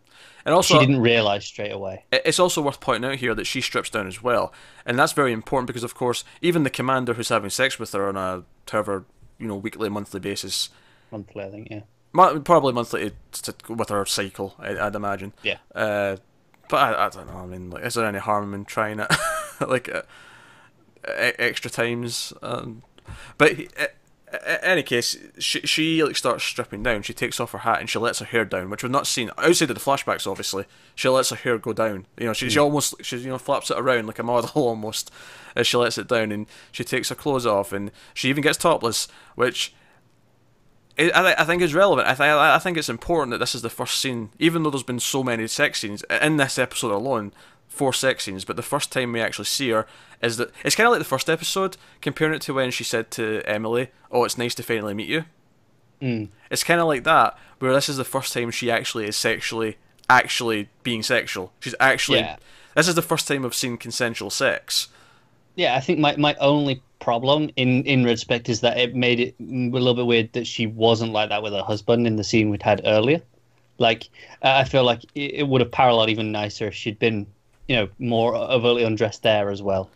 And 0.44 0.55
also, 0.55 0.74
she 0.74 0.81
didn't 0.81 1.00
realize 1.00 1.44
straight 1.44 1.72
away. 1.72 2.05
It's 2.12 2.38
also 2.38 2.62
worth 2.62 2.81
pointing 2.81 3.11
out 3.11 3.18
here 3.18 3.35
that 3.35 3.46
she 3.46 3.61
strips 3.61 3.90
down 3.90 4.07
as 4.07 4.22
well, 4.22 4.53
and 4.87 4.98
that's 4.98 5.12
very 5.12 5.33
important 5.33 5.66
because, 5.66 5.85
of 5.85 5.94
course, 5.94 6.24
even 6.40 6.62
the 6.62 6.70
commander 6.70 7.14
who's 7.14 7.29
having 7.29 7.50
sex 7.50 7.79
with 7.79 7.92
her 7.92 8.09
on 8.09 8.16
a 8.16 8.44
however 8.70 9.05
you 9.38 9.46
know 9.46 9.57
weekly, 9.57 9.88
monthly 9.88 10.20
basis, 10.20 10.70
Monthly, 11.11 11.44
I 11.44 11.50
think. 11.50 11.68
Yeah. 11.70 11.81
probably 12.12 12.72
monthly 12.72 13.12
to, 13.33 13.53
to, 13.53 13.72
with 13.72 13.88
her 13.88 14.05
cycle, 14.07 14.55
I, 14.59 14.79
I'd 14.79 14.94
imagine. 14.94 15.33
Yeah. 15.42 15.59
Uh, 15.74 16.16
but 16.70 16.76
I, 16.96 17.06
I 17.06 17.09
don't 17.09 17.26
know. 17.26 17.38
I 17.38 17.46
mean, 17.46 17.70
like, 17.70 17.85
is 17.85 17.94
there 17.94 18.06
any 18.06 18.18
harm 18.18 18.54
in 18.54 18.64
trying 18.64 19.00
it, 19.00 19.11
like 19.66 19.88
uh, 19.92 20.02
extra 21.04 21.70
times? 21.70 22.33
Um, 22.42 22.83
but 23.38 23.54
he- 23.56 23.68
uh, 23.80 23.87
any 24.62 24.85
case, 24.85 25.16
she 25.40 25.61
she 25.62 26.04
like 26.04 26.16
starts 26.16 26.44
stripping 26.44 26.85
down. 26.85 27.02
She 27.02 27.12
takes 27.12 27.40
off 27.40 27.50
her 27.50 27.59
hat 27.59 27.80
and 27.80 27.90
she 27.90 27.98
lets 27.98 28.20
her 28.20 28.24
hair 28.24 28.44
down, 28.44 28.70
which 28.70 28.85
we've 28.85 28.92
not 28.92 29.09
seen 29.09 29.28
outside 29.37 29.70
of 29.70 29.74
the 29.76 29.80
flashbacks. 29.83 30.24
Obviously, 30.30 30.66
she 30.94 31.09
lets 31.09 31.30
her 31.30 31.37
hair 31.37 31.59
go 31.59 31.72
down. 31.72 32.06
You 32.16 32.26
know, 32.26 32.33
she 32.33 32.48
she 32.48 32.59
almost 32.61 32.94
she 33.02 33.16
you 33.16 33.30
know 33.30 33.38
flaps 33.38 33.72
it 33.72 33.78
around 33.78 34.06
like 34.06 34.20
a 34.20 34.22
model 34.22 34.50
almost 34.54 35.11
as 35.56 35.66
she 35.66 35.76
lets 35.76 35.98
it 35.98 36.06
down, 36.06 36.30
and 36.30 36.46
she 36.70 36.85
takes 36.85 37.09
her 37.09 37.16
clothes 37.16 37.44
off, 37.44 37.72
and 37.72 37.90
she 38.14 38.28
even 38.28 38.42
gets 38.42 38.59
topless, 38.59 39.09
which. 39.35 39.74
I, 41.00 41.10
I 41.10 41.42
I 41.42 41.44
think 41.44 41.62
is 41.62 41.74
relevant. 41.74 42.08
I 42.08 42.14
think 42.14 42.28
I 42.28 42.58
think 42.58 42.76
it's 42.76 42.88
important 42.88 43.30
that 43.32 43.38
this 43.38 43.54
is 43.54 43.62
the 43.62 43.70
first 43.70 44.00
scene, 44.00 44.30
even 44.38 44.62
though 44.62 44.70
there's 44.70 44.82
been 44.82 45.00
so 45.00 45.22
many 45.22 45.46
sex 45.46 45.80
scenes 45.80 46.04
in 46.22 46.36
this 46.36 46.58
episode 46.58 46.92
alone, 46.92 47.32
four 47.68 47.92
sex 47.92 48.24
scenes. 48.24 48.44
But 48.44 48.56
the 48.56 48.62
first 48.62 48.92
time 48.92 49.12
we 49.12 49.20
actually 49.20 49.46
see 49.46 49.70
her 49.70 49.86
is 50.22 50.36
that 50.36 50.50
it's 50.64 50.76
kind 50.76 50.86
of 50.86 50.92
like 50.92 51.00
the 51.00 51.04
first 51.04 51.30
episode, 51.30 51.76
comparing 52.00 52.34
it 52.34 52.42
to 52.42 52.54
when 52.54 52.70
she 52.70 52.84
said 52.84 53.10
to 53.12 53.42
Emily, 53.46 53.90
"Oh, 54.10 54.24
it's 54.24 54.38
nice 54.38 54.54
to 54.56 54.62
finally 54.62 54.94
meet 54.94 55.08
you." 55.08 55.24
Mm. 56.02 56.28
It's 56.50 56.64
kind 56.64 56.80
of 56.80 56.86
like 56.86 57.04
that, 57.04 57.36
where 57.58 57.72
this 57.72 57.88
is 57.88 57.96
the 57.96 58.04
first 58.04 58.32
time 58.32 58.50
she 58.50 58.70
actually 58.70 59.06
is 59.06 59.16
sexually, 59.16 59.78
actually 60.08 60.68
being 60.82 61.02
sexual. 61.02 61.52
She's 61.60 61.74
actually. 61.80 62.20
Yeah. 62.20 62.36
This 62.74 62.88
is 62.88 62.94
the 62.94 63.02
first 63.02 63.26
time 63.26 63.44
I've 63.44 63.54
seen 63.54 63.76
consensual 63.76 64.30
sex. 64.30 64.88
Yeah, 65.56 65.74
I 65.74 65.80
think 65.80 65.98
my, 65.98 66.16
my 66.16 66.34
only 66.36 66.82
problem 67.00 67.50
in, 67.56 67.82
in 67.84 68.04
respect 68.04 68.48
is 68.48 68.60
that 68.60 68.78
it 68.78 68.94
made 68.94 69.20
it 69.20 69.34
a 69.40 69.42
little 69.42 69.94
bit 69.94 70.06
weird 70.06 70.32
that 70.34 70.46
she 70.46 70.66
wasn't 70.66 71.12
like 71.12 71.30
that 71.30 71.42
with 71.42 71.52
her 71.52 71.62
husband 71.62 72.06
in 72.06 72.16
the 72.16 72.24
scene 72.24 72.50
we'd 72.50 72.62
had 72.62 72.82
earlier. 72.84 73.20
Like 73.78 74.08
I 74.42 74.64
feel 74.64 74.84
like 74.84 75.00
it, 75.14 75.48
would 75.48 75.62
have 75.62 75.72
paralleled 75.72 76.10
even 76.10 76.32
nicer 76.32 76.68
if 76.68 76.74
she'd 76.74 76.98
been, 76.98 77.26
you 77.66 77.76
know, 77.76 77.88
more 77.98 78.36
overtly 78.36 78.84
undressed 78.84 79.22
there 79.22 79.50
as 79.50 79.62
well. 79.62 79.90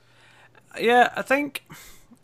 Yeah, 0.81 1.13
I 1.15 1.23
think, 1.23 1.65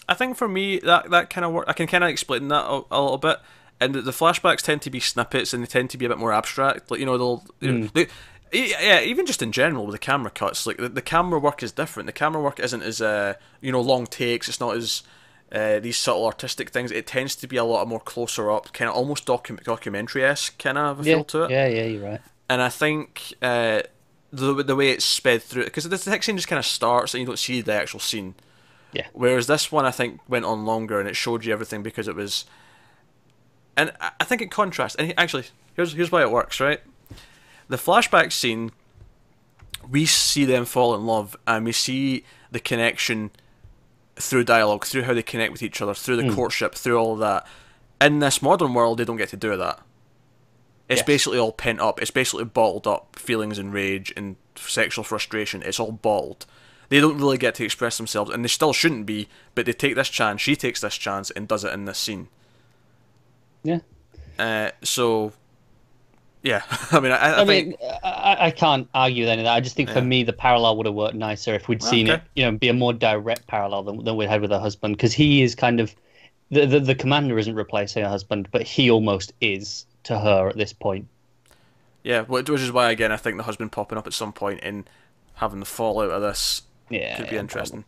I 0.08 0.14
think 0.14 0.36
for 0.36 0.48
me 0.48 0.78
that 0.80 1.10
that 1.10 1.30
kind 1.30 1.44
of 1.44 1.52
work. 1.52 1.66
I 1.68 1.74
can 1.74 1.86
kind 1.86 2.02
of 2.02 2.10
explain 2.10 2.48
that 2.48 2.64
a, 2.64 2.82
a 2.90 3.00
little 3.00 3.18
bit. 3.18 3.38
And 3.78 3.94
the, 3.94 4.02
the 4.02 4.10
flashbacks 4.10 4.60
tend 4.60 4.82
to 4.82 4.90
be 4.90 5.00
snippets, 5.00 5.54
and 5.54 5.62
they 5.62 5.66
tend 5.66 5.90
to 5.90 5.98
be 5.98 6.04
a 6.04 6.08
bit 6.08 6.18
more 6.18 6.32
abstract. 6.32 6.90
Like 6.90 6.98
you 7.00 7.06
know, 7.06 7.16
they'll. 7.16 7.44
Know, 7.60 7.72
mm. 7.72 7.92
they, 7.92 8.08
yeah, 8.52 9.00
even 9.00 9.26
just 9.26 9.42
in 9.42 9.52
general 9.52 9.86
with 9.86 9.94
the 9.94 9.98
camera 9.98 10.30
cuts, 10.30 10.66
like 10.66 10.76
the, 10.78 10.88
the 10.88 11.02
camera 11.02 11.38
work 11.38 11.62
is 11.62 11.72
different. 11.72 12.06
The 12.06 12.12
camera 12.12 12.42
work 12.42 12.58
isn't 12.60 12.82
as 12.82 13.00
uh, 13.00 13.34
you 13.60 13.72
know 13.72 13.80
long 13.80 14.06
takes. 14.06 14.48
It's 14.48 14.60
not 14.60 14.76
as 14.76 15.02
uh, 15.52 15.80
these 15.80 15.96
subtle 15.98 16.26
artistic 16.26 16.70
things. 16.70 16.90
It 16.90 17.06
tends 17.06 17.34
to 17.36 17.46
be 17.46 17.56
a 17.56 17.64
lot 17.64 17.86
more 17.88 18.00
closer 18.00 18.50
up, 18.50 18.72
kind 18.72 18.88
of 18.88 18.96
almost 18.96 19.26
docu- 19.26 19.62
documentary 19.62 20.24
esque 20.24 20.58
kind 20.58 20.78
of 20.78 21.00
a 21.00 21.02
Yeah, 21.04 21.14
feel 21.16 21.24
to 21.24 21.42
it. 21.44 21.50
yeah, 21.50 21.66
yeah, 21.68 21.84
you're 21.84 22.04
right. 22.10 22.20
And 22.48 22.60
I 22.60 22.68
think 22.68 23.34
uh, 23.42 23.82
the 24.32 24.62
the 24.62 24.74
way 24.76 24.90
it's 24.90 25.04
sped 25.04 25.42
through, 25.42 25.64
because 25.64 25.84
the 25.88 25.98
text 25.98 26.26
scene 26.26 26.36
just 26.36 26.48
kind 26.48 26.58
of 26.58 26.66
starts 26.66 27.14
and 27.14 27.20
you 27.20 27.26
don't 27.26 27.38
see 27.38 27.60
the 27.60 27.74
actual 27.74 28.00
scene. 28.00 28.34
Yeah. 28.92 29.06
Whereas 29.12 29.46
this 29.46 29.70
one, 29.70 29.86
I 29.86 29.92
think, 29.92 30.20
went 30.28 30.44
on 30.44 30.64
longer 30.66 30.98
and 30.98 31.08
it 31.08 31.14
showed 31.14 31.44
you 31.44 31.52
everything 31.52 31.82
because 31.84 32.08
it 32.08 32.16
was. 32.16 32.44
And 33.76 33.92
I 34.00 34.10
I 34.20 34.24
think 34.24 34.42
it 34.42 34.50
contrasts. 34.50 34.96
And 34.96 35.14
actually, 35.16 35.44
here's 35.74 35.92
here's 35.92 36.10
why 36.10 36.22
it 36.22 36.30
works, 36.30 36.58
right? 36.60 36.80
The 37.70 37.76
flashback 37.76 38.32
scene, 38.32 38.72
we 39.88 40.04
see 40.04 40.44
them 40.44 40.64
fall 40.64 40.92
in 40.94 41.06
love, 41.06 41.36
and 41.46 41.64
we 41.64 41.70
see 41.72 42.24
the 42.50 42.58
connection 42.58 43.30
through 44.16 44.42
dialogue, 44.44 44.84
through 44.84 45.04
how 45.04 45.14
they 45.14 45.22
connect 45.22 45.52
with 45.52 45.62
each 45.62 45.80
other, 45.80 45.94
through 45.94 46.16
the 46.16 46.34
courtship, 46.34 46.74
through 46.74 46.98
all 46.98 47.12
of 47.14 47.20
that. 47.20 47.46
In 48.00 48.18
this 48.18 48.42
modern 48.42 48.74
world, 48.74 48.98
they 48.98 49.04
don't 49.04 49.16
get 49.16 49.28
to 49.28 49.36
do 49.36 49.56
that. 49.56 49.80
It's 50.88 50.98
Yes. 50.98 51.06
basically 51.06 51.38
all 51.38 51.52
pent 51.52 51.78
up. 51.80 52.02
It's 52.02 52.10
basically 52.10 52.44
bottled 52.44 52.88
up 52.88 53.14
feelings 53.16 53.56
and 53.56 53.72
rage 53.72 54.12
and 54.16 54.34
sexual 54.56 55.04
frustration. 55.04 55.62
It's 55.62 55.78
all 55.78 55.92
bottled. 55.92 56.46
They 56.88 56.98
don't 56.98 57.18
really 57.18 57.38
get 57.38 57.54
to 57.54 57.64
express 57.64 57.96
themselves, 57.98 58.32
and 58.32 58.42
they 58.44 58.48
still 58.48 58.72
shouldn't 58.72 59.06
be. 59.06 59.28
But 59.54 59.66
they 59.66 59.72
take 59.72 59.94
this 59.94 60.08
chance. 60.08 60.40
She 60.40 60.56
takes 60.56 60.80
this 60.80 60.96
chance 60.96 61.30
and 61.30 61.46
does 61.46 61.62
it 61.62 61.72
in 61.72 61.84
this 61.84 61.98
scene. 61.98 62.26
Yeah. 63.62 63.78
Uh, 64.40 64.72
so, 64.82 65.32
yeah. 66.42 66.62
I 66.92 67.00
mean, 67.00 67.12
I, 67.12 67.16
I, 67.16 67.40
I 67.40 67.44
think 67.44 67.68
mean, 67.68 67.76
I, 68.02 68.36
I 68.46 68.50
can't 68.50 68.88
argue 68.94 69.24
with 69.24 69.30
any 69.30 69.42
of 69.42 69.44
that. 69.44 69.54
I 69.54 69.60
just 69.60 69.76
think 69.76 69.90
for 69.90 70.00
me, 70.02 70.22
the 70.22 70.32
parallel 70.32 70.76
would 70.76 70.86
have 70.86 70.94
worked 70.94 71.14
nicer 71.14 71.54
if 71.54 71.68
we'd 71.68 71.82
seen 71.82 72.06
Okay. 72.06 72.20
it, 72.20 72.22
you 72.34 72.44
know, 72.44 72.52
be 72.58 72.68
a 72.68 72.72
more 72.74 72.92
direct 72.92 73.46
parallel 73.46 73.82
than, 73.84 74.04
than 74.04 74.16
we 74.16 74.26
had 74.26 74.40
with 74.40 74.50
her 74.50 74.58
husband, 74.60 74.96
because 74.96 75.12
he 75.12 75.42
is 75.42 75.54
kind 75.54 75.80
of 75.80 75.94
the, 76.50 76.66
the 76.66 76.80
the 76.80 76.94
commander 76.96 77.38
isn't 77.38 77.54
replacing 77.56 78.02
her 78.04 78.08
husband, 78.10 78.48
but 78.52 78.62
he 78.62 78.90
almost 78.90 79.32
is 79.40 79.86
to 80.04 80.18
her 80.18 80.48
at 80.48 80.56
this 80.56 80.72
point. 80.72 81.08
yeah, 82.02 82.22
which 82.22 82.48
is 82.48 82.72
why 82.72 82.90
again 82.90 83.12
I 83.12 83.16
think 83.16 83.36
the 83.36 83.42
husband 83.44 83.72
popping 83.72 83.98
up 83.98 84.06
at 84.06 84.12
some 84.12 84.32
point 84.32 84.60
and 84.62 84.88
having 85.34 85.60
the 85.60 85.66
fallout 85.66 86.10
of 86.10 86.22
this 86.22 86.62
Yeah, 86.88 86.98
could 87.14 87.28
be 87.28 87.36
yeah, 87.36 87.38
interesting. 87.38 87.84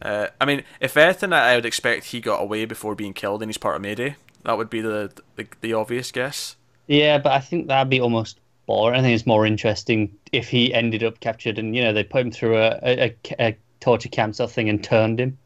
Uh, 0.00 0.28
I 0.40 0.44
mean, 0.44 0.62
if 0.80 0.96
anything, 0.96 1.32
I 1.32 1.52
I 1.52 1.54
would 1.56 1.66
expect 1.66 2.06
he 2.06 2.20
got 2.20 2.42
away 2.42 2.64
before 2.64 2.94
being 2.94 3.14
killed, 3.14 3.42
and 3.42 3.48
he's 3.48 3.58
part 3.58 3.76
of 3.76 3.82
Mayday. 3.82 4.16
That 4.44 4.56
would 4.58 4.70
be 4.70 4.80
the 4.80 5.12
the, 5.36 5.46
the 5.60 5.72
obvious 5.72 6.12
guess. 6.12 6.56
Yeah, 6.86 7.18
but 7.18 7.32
I 7.32 7.40
think 7.40 7.68
that'd 7.68 7.90
be 7.90 8.00
almost 8.00 8.38
boring. 8.66 8.98
I 8.98 9.02
think 9.02 9.14
it's 9.14 9.26
more 9.26 9.46
interesting 9.46 10.16
if 10.32 10.48
he 10.48 10.72
ended 10.74 11.02
up 11.02 11.20
captured 11.20 11.58
and 11.58 11.74
you 11.74 11.82
know 11.82 11.92
they 11.92 12.04
put 12.04 12.20
him 12.22 12.30
through 12.30 12.56
a, 12.58 12.78
a, 12.82 13.16
a, 13.38 13.56
torture 13.80 14.08
camp 14.08 14.34
sort 14.34 14.50
of 14.50 14.54
thing 14.54 14.68
and 14.68 14.82
turned 14.82 15.20
him, 15.20 15.36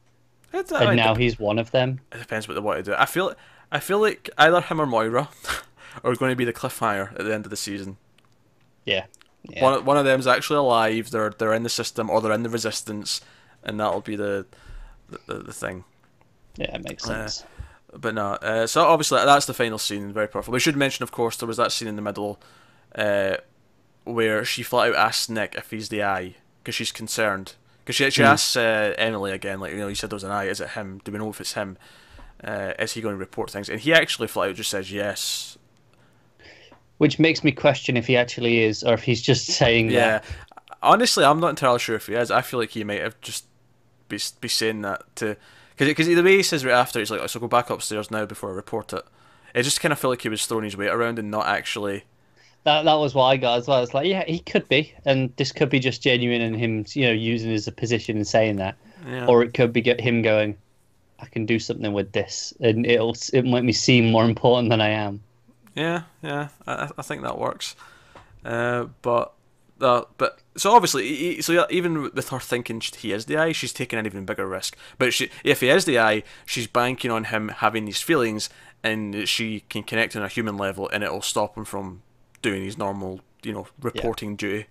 and 0.53 0.73
I- 0.73 0.95
now 0.95 1.15
he's 1.15 1.39
one 1.39 1.59
of 1.59 1.71
them. 1.71 2.01
it 2.13 2.19
depends 2.19 2.47
what 2.49 2.55
they 2.55 2.61
want 2.61 2.79
to 2.85 2.91
do. 2.91 2.95
I 2.97 3.07
feel 3.07 3.35
I 3.73 3.81
feel 3.81 4.01
like 4.01 4.31
either 4.39 4.61
him 4.61 4.81
or 4.81 4.87
Moira 4.87 5.29
are 6.05 6.15
going 6.15 6.31
to 6.31 6.37
be 6.37 6.45
the 6.45 6.53
cliffhanger 6.53 7.13
at 7.19 7.25
the 7.25 7.35
end 7.35 7.47
of 7.47 7.51
the 7.51 7.57
season. 7.57 7.97
Yeah, 8.85 9.07
yeah. 9.43 9.63
One 9.63 9.85
one 9.85 9.97
of 9.97 10.05
them's 10.05 10.27
actually 10.27 10.59
alive. 10.59 11.11
They're 11.11 11.31
they're 11.31 11.55
in 11.55 11.63
the 11.63 11.69
system 11.69 12.09
or 12.11 12.21
they're 12.21 12.33
in 12.33 12.43
the 12.43 12.49
resistance, 12.51 13.21
and 13.65 13.79
that'll 13.81 14.01
be 14.01 14.17
the 14.17 14.47
the, 15.09 15.19
the, 15.27 15.35
the 15.45 15.53
thing. 15.53 15.85
yeah, 16.57 16.75
it 16.77 16.85
makes 16.85 17.05
Uh, 17.09 17.29
sense. 17.29 17.45
But 17.93 18.15
no, 18.15 18.35
uh, 18.35 18.67
so 18.67 18.85
obviously 18.85 19.19
that's 19.25 19.47
the 19.47 19.55
final 19.55 19.79
scene, 19.79 20.13
very 20.13 20.29
powerful. 20.29 20.53
We 20.53 20.61
should 20.61 20.77
mention, 20.77 21.03
of 21.03 21.11
course, 21.11 21.37
there 21.37 21.49
was 21.49 21.57
that 21.57 21.73
scene 21.73 21.89
in 21.89 21.97
the 21.97 22.03
middle 22.03 22.41
uh, 22.95 23.39
where 24.05 24.45
she 24.45 24.63
flat 24.63 24.91
out 24.91 24.95
asks 24.97 25.29
Nick 25.29 25.55
if 25.57 25.71
he's 25.71 25.89
the 25.89 26.03
eye 26.03 26.37
because 26.63 26.75
she's 26.77 26.93
concerned. 26.93 27.55
Because 27.85 27.97
she, 27.97 28.11
she 28.11 28.23
Hmm. 28.23 28.29
asks 28.29 28.57
uh, 28.57 28.95
Emily 28.97 29.33
again, 29.33 29.59
like, 29.59 29.73
you 29.73 29.79
know, 29.79 29.89
you 29.89 29.95
said 29.97 30.11
there 30.11 30.17
was 30.17 30.25
an 30.25 30.31
eye, 30.31 30.45
is 30.45 30.61
it 30.61 30.71
him? 30.71 31.01
Do 31.05 31.11
we 31.11 31.19
know 31.19 31.31
if 31.31 31.41
it's 31.41 31.55
him? 31.55 31.77
Uh, 32.45 32.75
is 32.79 32.93
he 32.93 33.01
going 33.01 33.15
to 33.15 33.19
report 33.19 33.51
things? 33.51 33.69
And 33.69 33.81
he 33.81 33.93
actually 33.93 34.29
flat 34.29 34.51
out 34.51 34.55
just 34.55 34.71
says 34.71 34.93
yes. 34.93 35.59
Which 36.99 37.19
makes 37.19 37.43
me 37.43 37.51
question 37.51 37.97
if 37.97 38.07
he 38.07 38.17
actually 38.17 38.61
is, 38.63 38.85
or 38.85 38.95
if 38.95 39.03
he's 39.03 39.23
just 39.23 39.47
saying 39.47 39.91
Yeah. 39.91 40.19
that. 40.19 40.25
Honestly, 40.83 41.25
I'm 41.25 41.41
not 41.41 41.49
entirely 41.51 41.79
sure 41.79 41.97
if 41.97 42.07
he 42.07 42.15
is. 42.15 42.31
I 42.31 42.43
feel 42.43 42.61
like 42.61 42.71
he 42.71 42.85
might 42.85 43.01
have 43.01 43.21
just 43.21 43.47
be, 44.09 44.19
be 44.41 44.49
saying 44.49 44.83
that 44.83 45.03
to. 45.17 45.37
Because 45.89 46.07
the 46.07 46.23
way 46.23 46.37
he 46.37 46.43
says 46.43 46.65
right 46.65 46.75
after, 46.75 46.99
he's 46.99 47.11
like, 47.11 47.29
so 47.29 47.41
go 47.41 47.49
back 47.49 47.71
upstairs 47.71 48.11
now 48.11 48.25
before 48.27 48.51
I 48.51 48.55
report 48.55 48.93
it. 48.93 49.05
It 49.55 49.63
just 49.65 49.81
kind 49.81 49.93
of 49.93 49.99
felt 49.99 50.11
like 50.13 50.23
he 50.23 50.29
was 50.29 50.47
throwing 50.47 50.65
his 50.65 50.77
weight 50.77 50.91
around 50.91 51.19
and 51.19 51.31
not 51.31 51.47
actually. 51.47 52.05
That 52.65 52.85
that 52.85 52.95
was 52.95 53.15
what 53.15 53.25
I 53.25 53.37
got 53.39 53.59
as 53.59 53.67
well. 53.67 53.83
It's 53.83 53.95
like, 53.95 54.07
yeah, 54.07 54.25
he 54.27 54.39
could 54.41 54.69
be, 54.69 54.95
and 55.07 55.33
this 55.37 55.51
could 55.51 55.71
be 55.71 55.79
just 55.81 56.03
genuine 56.03 56.43
and 56.43 56.55
him, 56.55 56.85
you 56.91 57.07
know, 57.07 57.13
using 57.13 57.51
his 57.51 57.69
position 57.71 58.17
and 58.17 58.27
saying 58.27 58.57
that, 58.57 58.77
Yeah. 59.07 59.27
or 59.27 59.43
it 59.43 59.55
could 59.55 59.73
be 59.73 59.81
get 59.81 60.01
him 60.01 60.21
going. 60.23 60.57
I 61.19 61.27
can 61.27 61.47
do 61.47 61.59
something 61.59 61.93
with 61.95 62.13
this, 62.13 62.53
and 62.61 62.85
it'll 62.87 63.17
it 63.33 63.45
make 63.47 63.65
me 63.65 63.73
seem 63.73 64.11
more 64.11 64.25
important 64.27 64.69
than 64.71 64.81
I 64.81 64.89
am. 64.91 65.21
Yeah, 65.75 66.03
yeah, 66.23 66.49
I, 66.67 66.91
I 66.99 67.03
think 67.03 67.23
that 67.23 67.39
works. 67.39 67.77
Uh, 68.45 68.87
but 69.03 69.33
uh, 69.81 70.03
but 70.19 70.40
so 70.57 70.73
obviously, 70.73 71.41
so 71.43 71.67
even 71.71 72.11
with 72.15 72.29
her 72.31 72.41
thinking 72.41 72.81
he 72.81 73.13
is 73.13 73.27
the 73.27 73.37
eye, 73.37 73.53
she's 73.53 73.73
taking 73.73 73.99
an 73.99 74.07
even 74.07 74.25
bigger 74.25 74.47
risk. 74.47 74.77
But 74.99 75.15
she, 75.15 75.31
if 75.45 75.61
he 75.61 75.69
is 75.69 75.85
the 75.85 75.99
eye, 75.99 76.23
she's 76.45 76.67
banking 76.67 77.11
on 77.11 77.25
him 77.25 77.49
having 77.49 77.85
these 77.85 78.01
feelings, 78.01 78.51
and 78.83 79.29
she 79.29 79.61
can 79.69 79.83
connect 79.83 80.17
on 80.17 80.23
a 80.23 80.29
human 80.29 80.57
level, 80.57 80.89
and 80.89 81.05
it'll 81.05 81.23
stop 81.23 81.57
him 81.57 81.65
from 81.65 82.03
doing 82.43 82.65
his 82.65 82.77
normal, 82.77 83.21
you 83.43 83.53
know, 83.53 83.69
reporting 83.81 84.37
duty. 84.37 84.67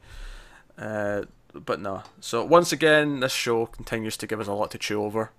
Uh, 0.77 1.23
but 1.53 1.79
no. 1.79 2.03
So 2.19 2.43
once 2.43 2.71
again, 2.71 3.21
this 3.21 3.31
show 3.31 3.65
continues 3.65 4.17
to 4.17 4.27
give 4.27 4.39
us 4.39 4.47
a 4.47 4.53
lot 4.53 4.71
to 4.71 4.77
chew 4.77 5.03
over. 5.03 5.31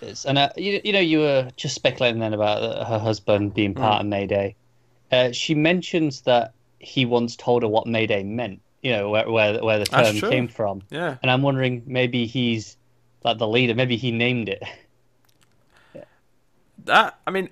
It's, 0.00 0.26
and 0.26 0.36
uh, 0.36 0.50
you, 0.56 0.80
you 0.84 0.92
know, 0.92 1.00
you 1.00 1.20
were 1.20 1.50
just 1.56 1.74
speculating 1.74 2.20
then 2.20 2.34
about 2.34 2.86
her 2.86 2.98
husband 2.98 3.54
being 3.54 3.74
part 3.74 4.00
of 4.00 4.06
Mayday. 4.06 4.54
Uh, 5.10 5.32
she 5.32 5.54
mentions 5.54 6.22
that 6.22 6.52
he 6.78 7.06
once 7.06 7.36
told 7.36 7.62
her 7.62 7.68
what 7.68 7.86
Mayday 7.86 8.22
meant. 8.22 8.60
You 8.82 8.92
know, 8.92 9.10
where 9.10 9.28
where, 9.30 9.62
where 9.64 9.78
the 9.78 9.84
term 9.86 10.20
came 10.20 10.48
from. 10.48 10.82
Yeah. 10.90 11.16
And 11.22 11.30
I'm 11.30 11.42
wondering, 11.42 11.82
maybe 11.86 12.26
he's 12.26 12.76
like 13.24 13.38
the 13.38 13.48
leader. 13.48 13.74
Maybe 13.74 13.96
he 13.96 14.12
named 14.12 14.48
it. 14.48 14.62
That 16.84 17.18
I 17.26 17.30
mean, 17.30 17.48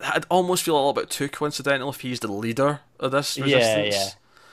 I'd 0.00 0.24
almost 0.30 0.62
feel 0.62 0.76
a 0.76 0.78
little 0.78 0.92
bit 0.92 1.10
too 1.10 1.28
coincidental 1.28 1.90
if 1.90 2.00
he's 2.00 2.20
the 2.20 2.32
leader 2.32 2.80
of 2.98 3.10
this 3.10 3.38
resistance. 3.38 3.94
Yeah, 3.94 4.00
yeah. 4.00 4.08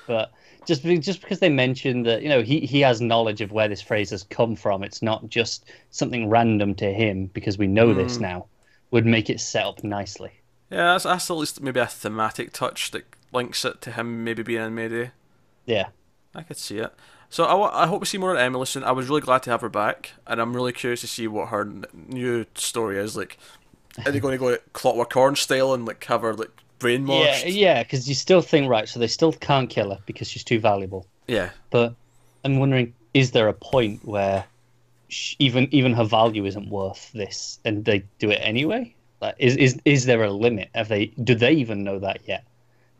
But 0.07 0.31
just 0.65 0.83
be- 0.83 0.97
just 0.97 1.21
because 1.21 1.39
they 1.39 1.49
mentioned 1.49 2.05
that, 2.05 2.21
you 2.21 2.29
know, 2.29 2.41
he 2.41 2.61
he 2.61 2.81
has 2.81 2.99
knowledge 2.99 3.39
of 3.39 3.51
where 3.51 3.67
this 3.69 3.81
phrase 3.81 4.09
has 4.09 4.23
come 4.23 4.55
from. 4.55 4.83
It's 4.83 5.01
not 5.01 5.29
just 5.29 5.65
something 5.91 6.27
random 6.29 6.75
to 6.75 6.91
him 6.91 7.27
because 7.27 7.57
we 7.57 7.67
know 7.67 7.93
this 7.93 8.17
Hmm. 8.17 8.23
now. 8.23 8.45
Would 8.91 9.05
make 9.05 9.29
it 9.29 9.39
set 9.39 9.65
up 9.65 9.83
nicely. 9.83 10.31
Yeah, 10.69 10.91
that's, 10.93 11.03
that's 11.05 11.29
at 11.29 11.33
least 11.37 11.61
maybe 11.61 11.79
a 11.79 11.87
thematic 11.87 12.51
touch 12.53 12.91
that 12.91 13.05
links 13.31 13.63
it 13.65 13.81
to 13.81 13.91
him 13.91 14.23
maybe 14.23 14.43
being 14.43 14.61
in 14.61 14.75
Mayday. 14.75 15.11
Yeah. 15.65 15.87
I 16.35 16.43
could 16.43 16.57
see 16.57 16.77
it. 16.79 16.93
So 17.29 17.45
I, 17.45 17.83
I 17.83 17.87
hope 17.87 18.01
we 18.01 18.05
see 18.05 18.17
more 18.17 18.31
of 18.31 18.37
Emily 18.37 18.65
soon. 18.65 18.83
I 18.83 18.91
was 18.91 19.07
really 19.09 19.21
glad 19.21 19.43
to 19.43 19.49
have 19.49 19.61
her 19.61 19.69
back, 19.69 20.11
and 20.27 20.39
I'm 20.39 20.55
really 20.55 20.71
curious 20.71 21.01
to 21.01 21.07
see 21.07 21.27
what 21.27 21.49
her 21.49 21.67
new 21.93 22.45
story 22.55 22.97
is. 22.97 23.17
Like, 23.17 23.37
are 24.05 24.11
they 24.11 24.19
going 24.25 24.33
to 24.33 24.37
go 24.37 24.57
Clockwork 24.73 25.15
Orange 25.15 25.41
style 25.41 25.73
and 25.73 25.85
like 25.85 26.03
have 26.05 26.21
her 26.21 26.33
like 26.35 26.51
brainwashed? 26.79 27.43
Yeah, 27.43 27.47
yeah, 27.47 27.83
because 27.83 28.07
you 28.07 28.15
still 28.15 28.41
think 28.41 28.69
right, 28.69 28.87
so 28.87 28.99
they 28.99 29.07
still 29.07 29.33
can't 29.33 29.69
kill 29.69 29.91
her 29.91 29.99
because 30.05 30.27
she's 30.29 30.43
too 30.43 30.59
valuable. 30.59 31.07
yeah. 31.27 31.49
But 31.71 31.95
I'm 32.43 32.59
wondering, 32.59 32.93
is 33.13 33.31
there 33.31 33.47
a 33.47 33.53
point 33.53 34.05
where 34.05 34.45
sh 35.09 35.35
even 35.39 35.67
even 35.71 35.93
her 35.93 36.03
value 36.03 36.45
isn't 36.45 36.69
worth 36.69 37.11
this, 37.13 37.59
and 37.65 37.85
they 37.85 38.03
do 38.19 38.29
it 38.29 38.39
anyway? 38.43 38.93
Like, 39.21 39.35
is 39.39 39.55
is 39.57 39.79
is 39.85 40.05
there 40.05 40.23
a 40.23 40.31
limit? 40.31 40.69
Have 40.75 40.87
they 40.87 41.07
do 41.07 41.33
they 41.33 41.53
even 41.53 41.83
know 41.83 41.97
that 41.99 42.21
yet? 42.27 42.43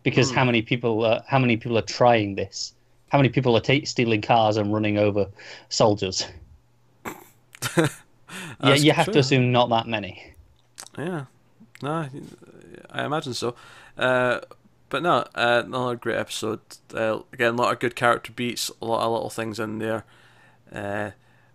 Because 0.03 0.31
how 0.31 0.43
many 0.43 0.61
people 0.61 1.05
are, 1.05 1.23
how 1.27 1.39
many 1.39 1.57
people 1.57 1.77
are 1.77 1.81
trying 1.83 2.35
this? 2.35 2.73
How 3.09 3.17
many 3.17 3.29
people 3.29 3.55
are 3.55 3.61
ta- 3.61 3.85
stealing 3.85 4.21
cars 4.21 4.57
and 4.57 4.73
running 4.73 4.97
over 4.97 5.27
soldiers? 5.69 6.25
yeah, 7.77 8.75
you 8.75 8.91
have 8.91 9.05
true. 9.05 9.13
to 9.13 9.19
assume 9.19 9.51
not 9.51 9.69
that 9.69 9.87
many. 9.87 10.33
Yeah, 10.97 11.25
no, 11.81 12.07
I 12.91 13.05
imagine 13.05 13.33
so. 13.33 13.55
Uh, 13.97 14.41
but 14.89 15.01
no, 15.01 15.25
uh, 15.35 15.63
another 15.65 15.95
great 15.95 16.17
episode. 16.17 16.59
Uh, 16.93 17.19
again, 17.31 17.55
a 17.55 17.57
lot 17.57 17.73
of 17.73 17.79
good 17.79 17.95
character 17.95 18.31
beats, 18.31 18.69
a 18.81 18.85
lot 18.85 19.03
of 19.05 19.11
little 19.11 19.29
things 19.29 19.59
in 19.59 19.79
there. 19.79 20.05
Uh, 20.71 21.11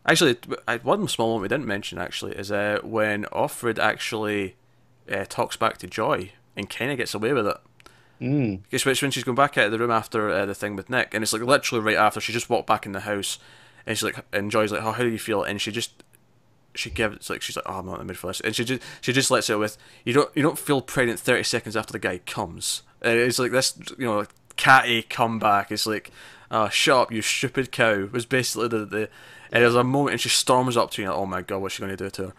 actually, 0.07 0.37
I- 0.67 0.79
one 0.79 1.07
small 1.09 1.35
one 1.35 1.43
we 1.43 1.49
didn't 1.49 1.67
mention 1.67 1.99
actually 1.99 2.33
is 2.33 2.51
uh, 2.51 2.81
when 2.83 3.25
Offred 3.27 3.79
actually 3.79 4.57
uh, 5.11 5.25
talks 5.29 5.57
back 5.57 5.79
to 5.79 5.87
Joy 5.87 6.33
and 6.57 6.69
kind 6.69 6.91
of 6.91 6.99
gets 6.99 7.15
away 7.15 7.33
with 7.33 7.47
it. 7.47 7.59
Mm. 8.21 8.61
Because 8.71 9.03
when 9.03 9.11
she's 9.11 9.25
going 9.25 9.37
back 9.37 9.57
out 9.57 9.67
of 9.67 9.73
the 9.73 9.79
room 9.79 9.91
after 9.91 10.29
uh, 10.29 10.47
the 10.47 10.55
thing 10.55 10.77
with 10.77 10.91
Nick, 10.91 11.15
and 11.15 11.23
it's 11.23 11.33
like 11.33 11.43
literally 11.43 11.85
right 11.85 11.97
after 11.97 12.21
she 12.21 12.33
just 12.33 12.51
walked 12.51 12.67
back 12.67 12.85
in 12.85 12.93
the 12.93 13.01
house, 13.01 13.39
and 13.87 13.97
she's 13.97 14.03
like, 14.03 14.25
and 14.33 14.51
Joy's 14.51 14.73
like, 14.73 14.83
"Oh, 14.83 14.93
how 14.93 15.03
do 15.03 15.09
you 15.09 15.19
feel?" 15.19 15.43
And 15.43 15.61
she 15.61 15.71
just 15.71 16.03
she 16.75 16.91
gives 16.91 17.31
like 17.31 17.43
she's 17.43 17.57
like, 17.57 17.65
"Oh, 17.67 17.79
I'm 17.79 17.87
not 17.87 17.95
in 17.95 18.07
the 18.07 18.13
mood 18.13 18.19
for 18.19 18.29
this," 18.29 18.41
and 18.41 18.55
she 18.55 18.65
just 18.65 18.83
she 19.01 19.13
just 19.13 19.31
lets 19.31 19.49
it 19.49 19.59
with, 19.59 19.79
"You 20.05 20.13
don't 20.13 20.31
you 20.37 20.43
don't 20.43 20.59
feel 20.59 20.81
pregnant 20.81 21.21
thirty 21.21 21.45
seconds 21.45 21.77
after 21.77 21.93
the 21.93 21.99
guy 21.99 22.19
comes." 22.19 22.83
And 23.01 23.19
it's 23.19 23.39
like 23.39 23.53
this, 23.53 23.79
you 23.97 24.07
know, 24.07 24.27
catty 24.57 25.03
comeback. 25.03 25.71
It's 25.71 25.87
like, 25.87 26.11
"Oh, 26.51 26.69
shut 26.69 26.97
up, 26.97 27.13
you 27.13 27.23
stupid 27.23 27.71
cow." 27.71 28.09
Was 28.13 28.27
basically 28.27 28.69
the 28.69 28.85
the, 28.85 29.11
and 29.53 29.63
there's 29.63 29.75
a 29.77 29.85
moment, 29.85 30.13
and 30.13 30.21
she 30.21 30.29
storms 30.29 30.77
up 30.77 30.91
to 30.93 31.03
you, 31.03 31.09
like, 31.09 31.17
"Oh 31.17 31.27
my 31.27 31.43
god, 31.43 31.59
what's 31.63 31.75
she 31.75 31.83
going 31.83 31.97
to 31.97 32.05
do 32.05 32.11
to 32.11 32.23
her?" 32.29 32.35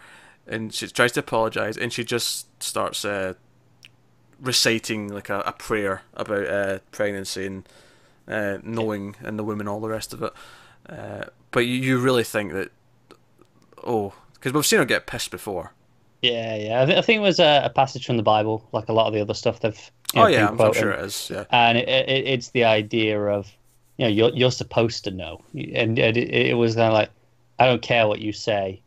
And 0.46 0.74
she 0.74 0.88
tries 0.88 1.14
to 1.14 1.22
apologize, 1.22 1.78
and 1.78 1.94
she 1.94 2.04
just 2.04 2.62
starts. 2.62 3.06
Uh, 3.06 3.36
reciting 4.42 5.10
like 5.10 5.30
a, 5.30 5.42
a 5.42 5.52
prayer 5.54 6.04
about 6.14 6.48
uh, 6.48 6.80
pregnancy 6.92 7.46
and 7.46 7.70
uh, 8.28 8.58
knowing 8.64 9.16
and 9.22 9.38
the 9.38 9.44
woman, 9.44 9.68
all 9.68 9.80
the 9.80 9.90
rest 9.90 10.14
of 10.14 10.24
it. 10.24 10.34
Uh, 10.88 11.26
but 11.52 11.62
you, 11.62 11.76
you 11.76 11.98
really 11.98 12.24
think 12.24 12.54
that, 12.54 12.72
oh, 13.86 14.14
because 14.34 14.54
we've 14.54 14.66
seen 14.66 14.80
her 14.80 14.86
get 14.86 15.08
pissed 15.08 15.32
before. 15.32 15.74
Yeah, 16.22 16.56
yeah. 16.56 16.82
I, 16.82 16.86
th- 16.86 16.98
I 16.98 17.02
think 17.02 17.18
it 17.18 17.22
was 17.22 17.40
a, 17.40 17.62
a 17.66 17.70
passage 17.70 18.06
from 18.06 18.18
the 18.18 18.24
Bible, 18.24 18.68
like 18.72 18.90
a 18.90 18.94
lot 18.94 19.08
of 19.08 19.14
the 19.14 19.22
other 19.22 19.34
stuff 19.34 19.60
they've. 19.60 19.92
You 20.14 20.22
know, 20.22 20.26
oh 20.26 20.28
yeah, 20.28 20.50
I'm, 20.50 20.74
sure 20.74 20.92
it 20.92 21.06
is. 21.06 21.30
Yeah, 21.30 21.46
and 21.52 21.78
it, 21.78 21.88
it, 21.88 22.28
it's 22.28 22.50
the 22.50 22.64
idea 22.64 23.22
of 23.22 23.52
you 23.98 24.06
know 24.06 24.10
you're 24.10 24.32
you're 24.32 24.52
supposed 24.52 25.04
to 25.04 25.12
know, 25.12 25.42
and, 25.54 26.00
and 26.00 26.18
it, 26.18 26.34
it 26.34 26.58
was 26.58 26.76
kind 26.76 26.88
of 26.88 26.94
like 26.94 27.12
I 27.60 27.66
don't 27.66 27.82
care 27.82 28.08
what 28.08 28.20
you 28.20 28.34
say, 28.34 28.82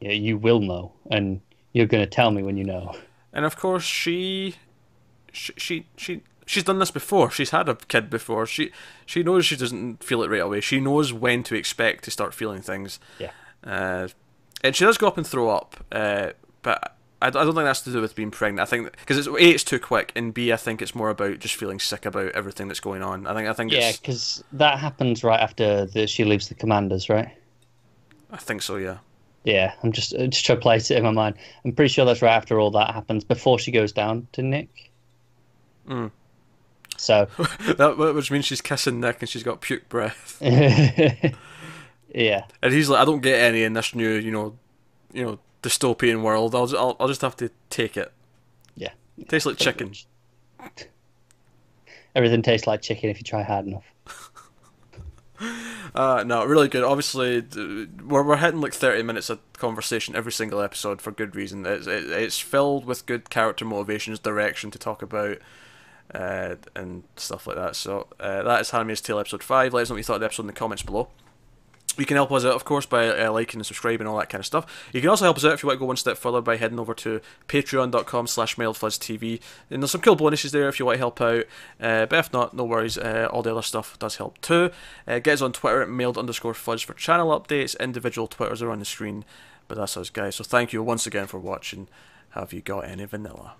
you, 0.00 0.08
know, 0.08 0.14
you 0.14 0.38
will 0.38 0.60
know, 0.60 0.92
and 1.10 1.40
you're 1.72 1.86
going 1.86 2.04
to 2.04 2.10
tell 2.10 2.30
me 2.30 2.42
when 2.42 2.56
you 2.56 2.64
know. 2.64 2.94
and 3.32 3.44
of 3.44 3.56
course 3.56 3.82
she, 3.82 4.54
she, 5.32 5.52
she, 5.56 5.86
she. 5.96 6.22
She's 6.46 6.64
done 6.64 6.78
this 6.78 6.90
before. 6.90 7.30
She's 7.30 7.50
had 7.50 7.68
a 7.68 7.74
kid 7.74 8.08
before. 8.08 8.46
She 8.46 8.72
she 9.04 9.22
knows 9.22 9.44
she 9.44 9.54
doesn't 9.54 10.02
feel 10.02 10.22
it 10.22 10.30
right 10.30 10.40
away. 10.40 10.62
She 10.62 10.80
knows 10.80 11.12
when 11.12 11.42
to 11.42 11.54
expect 11.54 12.04
to 12.04 12.10
start 12.10 12.32
feeling 12.32 12.62
things. 12.62 12.98
Yeah. 13.18 13.32
Uh, 13.62 14.08
and 14.64 14.74
she 14.74 14.86
does 14.86 14.96
go 14.96 15.08
up 15.08 15.18
and 15.18 15.26
throw 15.26 15.50
up. 15.50 15.84
Uh, 15.92 16.30
but 16.62 16.96
I, 17.20 17.26
I 17.26 17.30
don't 17.30 17.54
think 17.54 17.66
that's 17.66 17.82
to 17.82 17.92
do 17.92 18.00
with 18.00 18.14
being 18.14 18.30
pregnant. 18.30 18.66
I 18.66 18.70
think 18.70 18.90
because 18.92 19.18
it's 19.18 19.26
a 19.26 19.34
it's 19.34 19.62
too 19.62 19.78
quick, 19.78 20.10
and 20.16 20.32
b 20.32 20.50
I 20.50 20.56
think 20.56 20.80
it's 20.80 20.94
more 20.94 21.10
about 21.10 21.38
just 21.38 21.54
feeling 21.54 21.80
sick 21.80 22.06
about 22.06 22.32
everything 22.32 22.68
that's 22.68 22.80
going 22.80 23.02
on. 23.02 23.26
I 23.26 23.34
think 23.34 23.46
I 23.46 23.52
think 23.52 23.72
Yeah, 23.72 23.92
because 23.92 24.42
that 24.52 24.78
happens 24.78 25.22
right 25.22 25.40
after 25.40 25.84
the, 25.84 26.06
she 26.06 26.24
leaves 26.24 26.48
the 26.48 26.54
commanders, 26.54 27.10
right? 27.10 27.28
I 28.30 28.38
think 28.38 28.62
so. 28.62 28.76
Yeah. 28.76 28.98
Yeah, 29.44 29.74
I'm 29.82 29.92
just 29.92 30.10
just 30.12 30.46
trying 30.46 30.58
to 30.58 30.62
place 30.62 30.90
it 30.90 30.96
in 30.96 31.04
my 31.04 31.10
mind. 31.10 31.36
I'm 31.64 31.72
pretty 31.72 31.92
sure 31.92 32.04
that's 32.04 32.22
right 32.22 32.34
after 32.34 32.58
all 32.58 32.70
that 32.70 32.94
happens, 32.94 33.24
before 33.24 33.58
she 33.58 33.70
goes 33.70 33.92
down 33.92 34.28
to 34.32 34.42
Nick. 34.42 34.90
Mm. 35.88 36.10
So, 36.96 37.28
that 37.76 37.96
which 37.96 38.30
means 38.30 38.44
she's 38.44 38.60
kissing 38.60 39.00
Nick 39.00 39.18
and 39.20 39.28
she's 39.28 39.42
got 39.42 39.60
puke 39.60 39.88
breath, 39.88 40.38
yeah, 40.42 42.44
and 42.62 42.72
he's 42.72 42.88
like, 42.88 43.00
I 43.00 43.04
don't 43.04 43.20
get 43.20 43.40
any 43.40 43.62
in 43.62 43.72
this 43.72 43.94
new, 43.94 44.10
you 44.10 44.30
know, 44.30 44.56
you 45.12 45.24
know, 45.24 45.38
dystopian 45.62 46.22
world. 46.22 46.54
I'll 46.54 46.66
just, 46.66 46.80
I'll, 46.80 46.96
I'll 46.98 47.08
just 47.08 47.22
have 47.22 47.36
to 47.36 47.50
take 47.70 47.96
it. 47.96 48.12
yeah. 48.74 48.90
Tastes 49.28 49.46
like 49.46 49.56
chicken. 49.56 49.92
Everything 52.14 52.42
tastes 52.42 52.66
like 52.66 52.82
chicken 52.82 53.10
if 53.10 53.18
you 53.18 53.24
try 53.24 53.42
hard 53.42 53.66
enough. 53.66 53.84
Uh, 55.94 56.24
no, 56.26 56.44
really 56.44 56.68
good. 56.68 56.82
Obviously, 56.82 57.44
we're 58.04 58.24
we're 58.24 58.36
hitting 58.36 58.60
like 58.60 58.74
thirty 58.74 59.02
minutes 59.02 59.30
of 59.30 59.38
conversation 59.52 60.16
every 60.16 60.32
single 60.32 60.60
episode 60.60 61.00
for 61.00 61.12
good 61.12 61.36
reason. 61.36 61.64
It's 61.64 61.86
it, 61.86 62.10
it's 62.10 62.38
filled 62.40 62.86
with 62.86 63.06
good 63.06 63.30
character 63.30 63.64
motivations, 63.64 64.18
direction 64.18 64.70
to 64.72 64.78
talk 64.78 65.00
about, 65.00 65.38
uh, 66.14 66.56
and 66.74 67.04
stuff 67.16 67.46
like 67.46 67.56
that. 67.56 67.76
So 67.76 68.08
uh, 68.20 68.42
that 68.42 68.60
is 68.60 68.70
Handmaid's 68.70 69.00
Tale 69.00 69.18
episode 69.18 69.42
five. 69.42 69.74
Let 69.74 69.82
us 69.82 69.90
know 69.90 69.94
what 69.94 69.98
you 69.98 70.04
thought 70.04 70.14
of 70.14 70.20
the 70.20 70.26
episode 70.26 70.42
in 70.42 70.48
the 70.48 70.52
comments 70.52 70.82
below. 70.82 71.08
You 71.98 72.06
can 72.06 72.14
help 72.14 72.30
us 72.30 72.44
out, 72.44 72.54
of 72.54 72.64
course, 72.64 72.86
by 72.86 73.08
uh, 73.08 73.32
liking 73.32 73.58
and 73.58 73.66
subscribing 73.66 74.02
and 74.02 74.08
all 74.08 74.18
that 74.18 74.28
kind 74.28 74.38
of 74.38 74.46
stuff. 74.46 74.88
You 74.92 75.00
can 75.00 75.10
also 75.10 75.24
help 75.24 75.36
us 75.36 75.44
out 75.44 75.54
if 75.54 75.64
you 75.64 75.66
want 75.66 75.78
to 75.78 75.80
go 75.80 75.86
one 75.86 75.96
step 75.96 76.16
further 76.16 76.40
by 76.40 76.56
heading 76.56 76.78
over 76.78 76.94
to 76.94 77.20
patreon.com 77.48 78.28
slash 78.28 78.54
TV. 78.54 79.40
And 79.68 79.82
there's 79.82 79.90
some 79.90 80.00
cool 80.00 80.14
bonuses 80.14 80.52
there 80.52 80.68
if 80.68 80.78
you 80.78 80.86
want 80.86 80.94
to 80.94 81.00
help 81.00 81.20
out. 81.20 81.44
Uh, 81.80 82.06
but 82.06 82.18
if 82.20 82.32
not, 82.32 82.54
no 82.54 82.64
worries. 82.64 82.96
Uh, 82.96 83.28
all 83.32 83.42
the 83.42 83.50
other 83.50 83.62
stuff 83.62 83.98
does 83.98 84.16
help 84.16 84.40
too. 84.40 84.70
Uh, 85.08 85.18
get 85.18 85.34
us 85.34 85.42
on 85.42 85.52
Twitter 85.52 85.82
at 85.82 85.88
mailed 85.88 86.16
underscore 86.16 86.54
fuzz 86.54 86.82
for 86.82 86.94
channel 86.94 87.36
updates. 87.36 87.78
Individual 87.80 88.28
Twitters 88.28 88.62
are 88.62 88.70
on 88.70 88.78
the 88.78 88.84
screen. 88.84 89.24
But 89.66 89.78
that's 89.78 89.96
us, 89.96 90.08
guys. 90.08 90.36
So 90.36 90.44
thank 90.44 90.72
you 90.72 90.84
once 90.84 91.04
again 91.04 91.26
for 91.26 91.40
watching. 91.40 91.88
Have 92.30 92.52
you 92.52 92.60
got 92.60 92.84
any 92.84 93.06
vanilla? 93.06 93.54